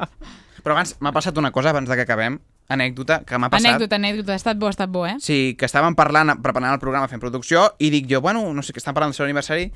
Però 0.63 0.75
abans 0.75 0.95
m'ha 0.99 1.11
passat 1.15 1.37
una 1.39 1.51
cosa, 1.51 1.71
abans 1.71 1.87
de 1.89 1.95
que 1.95 2.03
acabem, 2.03 2.37
anècdota 2.71 3.23
que 3.27 3.39
m'ha 3.39 3.49
passat. 3.51 3.67
Anècdota, 3.73 3.95
anècdota. 3.99 4.31
Ha 4.35 4.39
estat 4.39 4.59
bo, 4.59 4.67
ha 4.67 4.75
estat 4.75 4.91
bo, 4.91 5.07
eh? 5.07 5.15
Sí, 5.23 5.55
que 5.59 5.67
estàvem 5.67 5.95
parlant, 5.95 6.35
preparant 6.43 6.71
el 6.75 6.79
programa, 6.83 7.07
fent 7.11 7.19
producció, 7.23 7.65
i 7.83 7.89
dic 7.91 8.07
jo, 8.11 8.21
bueno, 8.23 8.45
no 8.55 8.63
sé, 8.63 8.71
que 8.75 8.79
estan 8.79 8.95
parlant 8.95 9.11
del 9.11 9.17
seu 9.19 9.25
aniversari, 9.27 9.71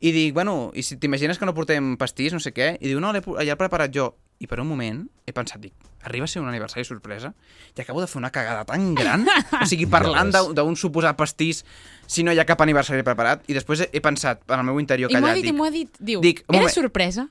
i 0.00 0.12
dic, 0.16 0.34
bueno, 0.34 0.70
i 0.74 0.82
si 0.82 0.96
t'imagines 0.96 1.38
que 1.38 1.46
no 1.48 1.54
portem 1.54 1.94
pastís, 2.00 2.32
no 2.32 2.40
sé 2.40 2.54
què, 2.56 2.72
i 2.80 2.88
diu, 2.88 3.00
no, 3.04 3.12
ja 3.12 3.44
l'he 3.44 3.56
preparat 3.60 3.92
jo. 3.94 4.14
I 4.40 4.46
per 4.48 4.56
un 4.62 4.70
moment 4.70 5.02
he 5.28 5.34
pensat, 5.36 5.60
dic, 5.60 5.74
arriba 6.08 6.24
a 6.24 6.30
ser 6.32 6.40
un 6.40 6.48
aniversari 6.48 6.86
sorpresa 6.88 7.34
i 7.76 7.82
acabo 7.82 8.00
de 8.00 8.06
fer 8.08 8.16
una 8.16 8.30
cagada 8.32 8.64
tan 8.64 8.94
gran, 8.96 9.26
o 9.60 9.66
sigui, 9.68 9.84
parlant 9.84 10.32
d'un 10.56 10.78
suposat 10.80 11.18
pastís 11.18 11.60
si 12.08 12.24
no 12.24 12.32
hi 12.32 12.40
ha 12.40 12.46
cap 12.48 12.64
aniversari 12.64 13.04
preparat, 13.04 13.44
i 13.52 13.56
després 13.56 13.84
he, 13.84 13.90
he 13.92 14.00
pensat, 14.00 14.40
en 14.48 14.62
el 14.62 14.64
meu 14.70 14.80
interior 14.80 15.12
I 15.12 15.18
m'ho 15.18 15.20
ha 15.20 15.34
callat, 15.34 15.42
dit, 15.42 15.44
i 15.44 15.50
dic, 15.50 15.58
m'ho 15.58 15.68
ha 15.68 15.74
dit. 15.74 16.00
Diu, 16.00 16.24
dic, 16.24 16.40
era 16.48 16.62
moment. 16.62 16.74
sorpresa? 16.78 17.28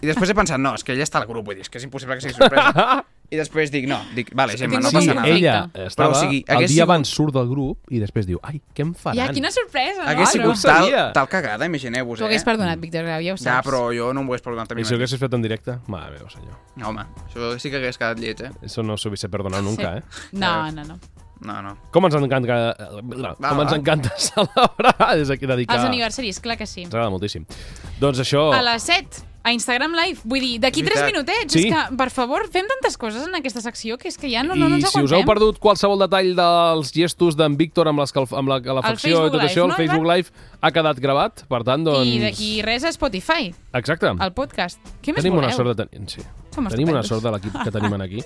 I 0.00 0.06
després 0.06 0.30
he 0.30 0.36
pensat, 0.36 0.60
no, 0.60 0.74
és 0.78 0.84
que 0.84 0.94
ella 0.94 1.06
està 1.06 1.20
al 1.22 1.28
grup, 1.28 1.46
vull 1.46 1.58
dir, 1.58 1.64
és 1.66 1.70
que 1.72 1.80
és 1.80 1.86
impossible 1.86 2.16
que 2.18 2.26
sigui 2.26 2.36
sorpresa. 2.36 3.02
I 3.34 3.38
després 3.40 3.70
dic, 3.72 3.86
no, 3.88 3.96
dic, 4.14 4.28
vale, 4.36 4.54
Gemma, 4.60 4.78
no 4.84 4.90
passa 4.92 5.14
nada. 5.16 5.26
Ella 5.32 5.54
estava, 5.86 6.10
Però, 6.12 6.18
o 6.18 6.20
sigui, 6.20 6.42
el 6.44 6.58
hagués 6.58 6.68
dia 6.70 6.82
sigut- 6.82 6.90
abans 6.90 7.12
surt 7.16 7.34
del 7.34 7.48
grup 7.48 7.90
i 7.90 7.98
després 8.02 8.28
diu, 8.28 8.38
ai, 8.44 8.60
què 8.76 8.84
em 8.84 8.92
faran? 8.94 9.16
Ja, 9.18 9.30
quina 9.34 9.50
sorpresa, 9.50 10.04
Hagués 10.12 10.28
no? 10.28 10.34
sigut 10.34 10.60
no 10.60 10.68
tal, 10.68 10.92
tal 11.16 11.30
cagada, 11.32 11.66
imagineu-vos, 11.66 12.20
T'ho 12.20 12.28
eh? 12.28 12.28
hagués 12.28 12.44
perdonat, 12.46 12.78
Víctor 12.84 13.08
Grau, 13.08 13.24
ja 13.24 13.34
ho 13.34 13.40
saps. 13.40 13.48
Ja, 13.48 13.56
però 13.64 13.88
jo 13.96 14.12
no 14.14 14.22
m'ho 14.22 14.36
hagués 14.36 14.44
perdonat 14.44 14.70
a 14.70 14.78
mi 14.78 14.84
I 14.84 14.90
si 14.90 14.94
ho 14.94 15.00
haguessis 15.00 15.24
fet 15.24 15.34
en 15.34 15.42
directe? 15.42 15.78
Mare 15.88 16.12
meva, 16.14 16.30
senyor. 16.30 16.60
No, 16.76 16.92
home, 16.92 17.08
això 17.24 17.50
sí 17.58 17.72
que 17.72 17.80
hagués 17.80 17.98
quedat 17.98 18.20
lleig, 18.22 18.44
eh? 18.44 18.52
Eso 18.62 18.84
no 18.86 19.00
se 19.00 19.08
hubiese 19.08 19.32
perdonado 19.32 19.64
nunca, 19.64 19.96
eh? 19.98 20.02
No, 20.32 20.70
no, 20.70 20.84
no. 20.84 21.00
No, 21.44 21.60
no. 21.60 21.74
Com 21.92 22.06
ens 22.06 22.14
encanta, 22.16 22.56
com 22.78 23.60
ens 23.60 23.72
va. 23.72 23.76
encanta 23.76 24.12
celebrar 24.16 25.10
des 25.18 25.28
d'aquí 25.28 25.48
dedicar... 25.50 25.76
Els 25.76 25.88
aniversaris, 25.90 26.40
clar 26.40 26.56
que 26.56 26.66
sí. 26.68 26.86
Ens 26.86 26.94
agrada 26.94 27.12
moltíssim. 27.12 27.44
Doncs 28.00 28.22
això... 28.24 28.46
A 28.54 28.62
les 28.64 28.86
7, 28.88 29.24
a 29.44 29.52
Instagram 29.52 29.92
Live. 29.94 30.20
Vull 30.24 30.40
dir, 30.40 30.54
d'aquí 30.58 30.80
És 30.80 30.86
3 30.88 30.96
veritat. 31.02 31.12
minutets. 31.12 31.52
Sí. 31.52 31.68
És 31.68 31.74
que, 31.74 31.96
per 32.00 32.08
favor, 32.10 32.48
fem 32.50 32.64
tantes 32.66 32.96
coses 32.98 33.26
en 33.28 33.34
aquesta 33.36 33.60
secció 33.60 33.98
que 34.00 34.08
és 34.08 34.16
que 34.18 34.30
ja 34.32 34.42
no, 34.42 34.54
no, 34.56 34.68
no 34.68 34.78
I 34.78 34.80
ens 34.80 34.88
si 34.90 34.98
us 34.98 35.12
aguantem. 35.12 35.20
heu 35.20 35.28
perdut 35.28 35.58
qualsevol 35.60 36.00
detall 36.00 36.32
dels 36.34 36.92
gestos 36.96 37.36
d'en 37.36 37.54
Víctor 37.60 37.86
amb, 37.92 38.00
l'escalf... 38.00 38.32
amb 38.32 38.48
la 38.48 38.58
calefacció 38.64 39.20
Facebook 39.20 39.28
i 39.28 39.30
tot 39.36 39.40
Live, 39.42 39.50
això, 39.52 39.62
el 39.64 39.68
no, 39.68 39.76
Facebook 39.76 40.08
Live 40.10 40.28
ha 40.64 40.70
quedat 40.72 40.98
gravat, 40.98 41.44
per 41.46 41.62
tant, 41.62 41.84
doncs... 41.84 42.08
I 42.08 42.18
d'aquí 42.24 42.50
res 42.64 42.84
a 42.88 42.92
Spotify, 42.96 43.52
Exacte. 43.74 44.14
al 44.18 44.32
podcast. 44.32 44.80
Què 45.04 45.12
més 45.12 45.22
tenim 45.22 45.36
voleu? 45.36 45.46
una 45.50 45.54
sort 45.54 45.76
de 45.76 45.84
tenir... 45.86 46.08
Sí. 46.08 46.24
Som 46.54 46.68
tenim 46.70 46.88
una 46.88 47.00
estupendos. 47.02 47.08
sort 47.10 47.22
de 47.24 47.30
l'equip 47.34 47.64
que 47.64 47.70
tenim 47.74 47.94
aquí. 48.00 48.20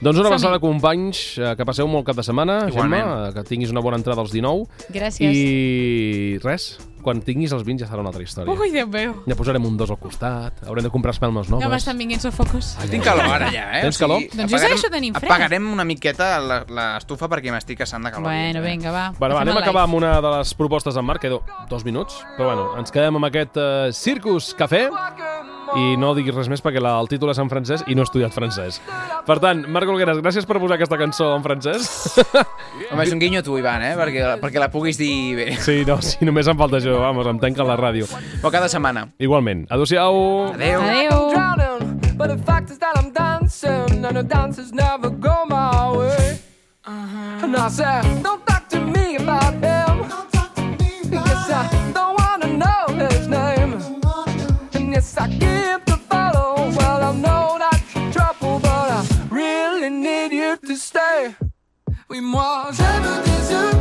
doncs 0.00 0.18
una 0.18 0.28
Som-hi. 0.28 0.34
abraçada, 0.34 0.58
companys, 0.60 1.38
eh, 1.38 1.54
que 1.56 1.64
passeu 1.64 1.88
molt 1.88 2.04
cap 2.06 2.14
de 2.16 2.22
setmana, 2.22 2.68
Igualment. 2.68 3.02
Gemma, 3.02 3.28
eh, 3.28 3.32
que 3.34 3.42
tinguis 3.48 3.70
una 3.72 3.80
bona 3.80 3.96
entrada 3.96 4.20
als 4.20 4.30
19. 4.32 4.66
Gràcies. 4.92 5.32
I 5.34 6.38
res, 6.44 6.76
quan 7.02 7.20
tinguis 7.24 7.52
els 7.56 7.64
20 7.66 7.82
ja 7.84 7.88
serà 7.90 8.00
una 8.04 8.10
altra 8.12 8.22
història. 8.22 8.52
Ui, 8.52 8.70
Déu 8.74 8.86
meu. 8.90 9.14
Ja 9.26 9.36
posarem 9.38 9.64
un 9.66 9.76
dos 9.80 9.90
al 9.90 9.98
costat, 10.00 10.62
haurem 10.66 10.84
de 10.86 10.90
comprar 10.92 11.14
espelmes 11.16 11.48
noves. 11.50 11.64
Ja 11.64 11.70
m'estan 11.72 11.98
vinguent 11.98 12.20
sofocos. 12.22 12.74
Tinc 12.90 13.04
calor 13.04 13.26
ara 13.26 13.50
ja, 13.52 13.66
eh? 13.78 13.82
Tens 13.86 13.98
calor? 14.00 14.22
Doncs 14.34 14.52
jo 14.52 14.58
segueixo 14.62 14.90
tenint 14.92 15.16
fred. 15.18 15.30
Apagarem 15.30 15.70
una 15.72 15.84
miqueta 15.84 16.38
la- 16.40 16.62
l'estufa 16.68 17.28
perquè 17.28 17.52
m'estic 17.54 17.80
assant 17.86 18.04
de 18.04 18.10
calor. 18.14 18.28
Bueno, 18.30 18.60
eh? 18.62 18.66
vinga, 18.70 18.90
va. 18.92 19.06
Bueno, 19.18 19.34
va, 19.34 19.42
anem 19.42 19.56
a 19.56 19.60
acabar 19.60 19.84
amb 19.88 19.94
una 20.00 20.20
de 20.20 20.34
les 20.38 20.54
propostes 20.54 20.94
d'en 20.94 21.04
Marc, 21.04 21.20
quedo 21.22 21.42
dos 21.68 21.84
minuts, 21.84 22.20
però 22.36 22.52
bueno, 22.52 22.68
ens 22.78 22.90
quedem 22.94 23.16
amb 23.16 23.26
aquest 23.30 23.56
uh, 23.56 23.92
Circus 23.92 24.54
Café 24.54 24.88
i 25.78 25.96
no 26.00 26.14
diguis 26.16 26.34
res 26.34 26.50
més 26.50 26.62
perquè 26.64 26.82
la, 26.82 26.96
el 27.00 27.10
títol 27.10 27.30
és 27.34 27.40
en 27.42 27.50
francès 27.52 27.84
i 27.86 27.94
no 27.94 28.02
he 28.02 28.08
estudiat 28.08 28.34
francès. 28.34 28.80
Per 29.26 29.38
tant, 29.42 29.62
Marc 29.70 29.90
Olgueras, 29.92 30.18
gràcies 30.24 30.48
per 30.48 30.58
posar 30.58 30.78
aquesta 30.78 30.98
cançó 31.00 31.30
en 31.36 31.46
francès. 31.46 31.88
Home, 32.90 33.04
és 33.04 33.14
un 33.14 33.22
guinyo 33.22 33.44
a 33.44 33.46
tu, 33.46 33.58
Ivan, 33.60 33.84
eh? 33.86 33.94
Perquè, 33.98 34.26
perquè 34.42 34.62
la 34.62 34.70
puguis 34.72 34.98
dir 35.00 35.36
bé. 35.38 35.48
Sí, 35.62 35.80
no, 35.88 36.00
sí, 36.04 36.18
només 36.26 36.50
em 36.50 36.58
falta 36.58 36.80
això, 36.80 36.98
vamos, 37.02 37.28
em 37.30 37.42
tanquen 37.42 37.68
la 37.68 37.78
ràdio. 37.80 38.10
Però 38.40 38.52
cada 38.54 38.70
setmana. 38.72 39.06
Igualment. 39.22 39.66
Adéu-siau. 39.70 40.54
Adéu. 40.54 40.80
Adéu. 40.82 41.30
but 42.20 42.28
the 42.28 42.44
fact 42.44 42.70
is 42.70 42.78
that 42.78 42.98
I'm 42.98 43.12
dancing, 43.12 44.04
and 44.04 44.14
the 44.14 44.22
dances 44.22 44.74
never 44.74 45.08
go 45.08 45.46
my 45.46 45.96
way. 45.96 46.38
And 46.84 47.56
I 47.56 47.68
said, 47.68 48.22
Don't 48.22 48.49
I 55.20 55.28
the 55.84 56.00
bottle. 56.08 56.72
Well, 56.78 57.02
I 57.02 57.12
know 57.12 57.58
that's 57.58 58.14
trouble, 58.14 58.58
but 58.58 58.90
I 58.90 59.04
really 59.30 59.90
need 59.90 60.32
you 60.32 60.56
to 60.56 60.76
stay. 60.76 61.34
Oui, 62.08 62.22
moi, 62.22 62.70
j'aime 62.72 63.22
tes 63.24 63.52
yeux 63.52 63.79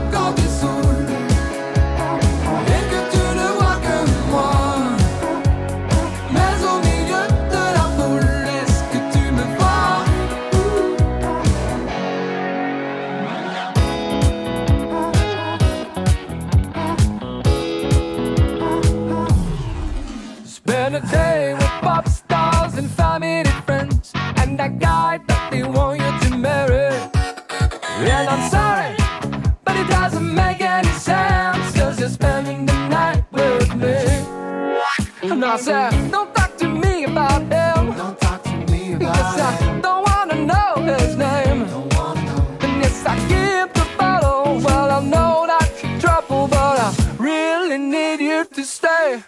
I 35.52 35.58
said, 35.58 36.12
don't 36.12 36.32
talk 36.36 36.56
to 36.58 36.68
me 36.68 37.06
about 37.06 37.42
him. 37.42 37.96
Don't 37.98 38.20
talk 38.22 38.44
to 38.44 38.52
me 38.72 38.94
about 38.94 39.16
yes, 39.18 39.40
I 39.40 39.80
don't 39.82 40.08
wanna 40.08 40.46
know 40.46 40.76
his 40.84 41.18
name. 41.18 41.66
Don't 41.68 41.92
wanna 41.96 42.22
know. 42.26 42.58
And 42.62 42.84
yes, 42.84 43.04
I 43.04 43.16
keep 43.32 43.74
the 43.74 43.88
bottle. 43.98 44.60
Well, 44.60 44.92
I 44.92 45.02
know 45.04 45.48
that 45.48 45.68
you're 45.82 46.00
trouble, 46.00 46.48
but 46.50 46.80
I 46.80 46.94
really 47.18 47.80
need 47.80 48.20
you 48.20 48.46
to 48.46 48.64
stay. 48.64 49.24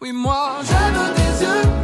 Oui, 0.00 0.12
moi, 0.12 0.62
veux 0.62 1.14
des 1.16 1.44
yeux 1.44 1.81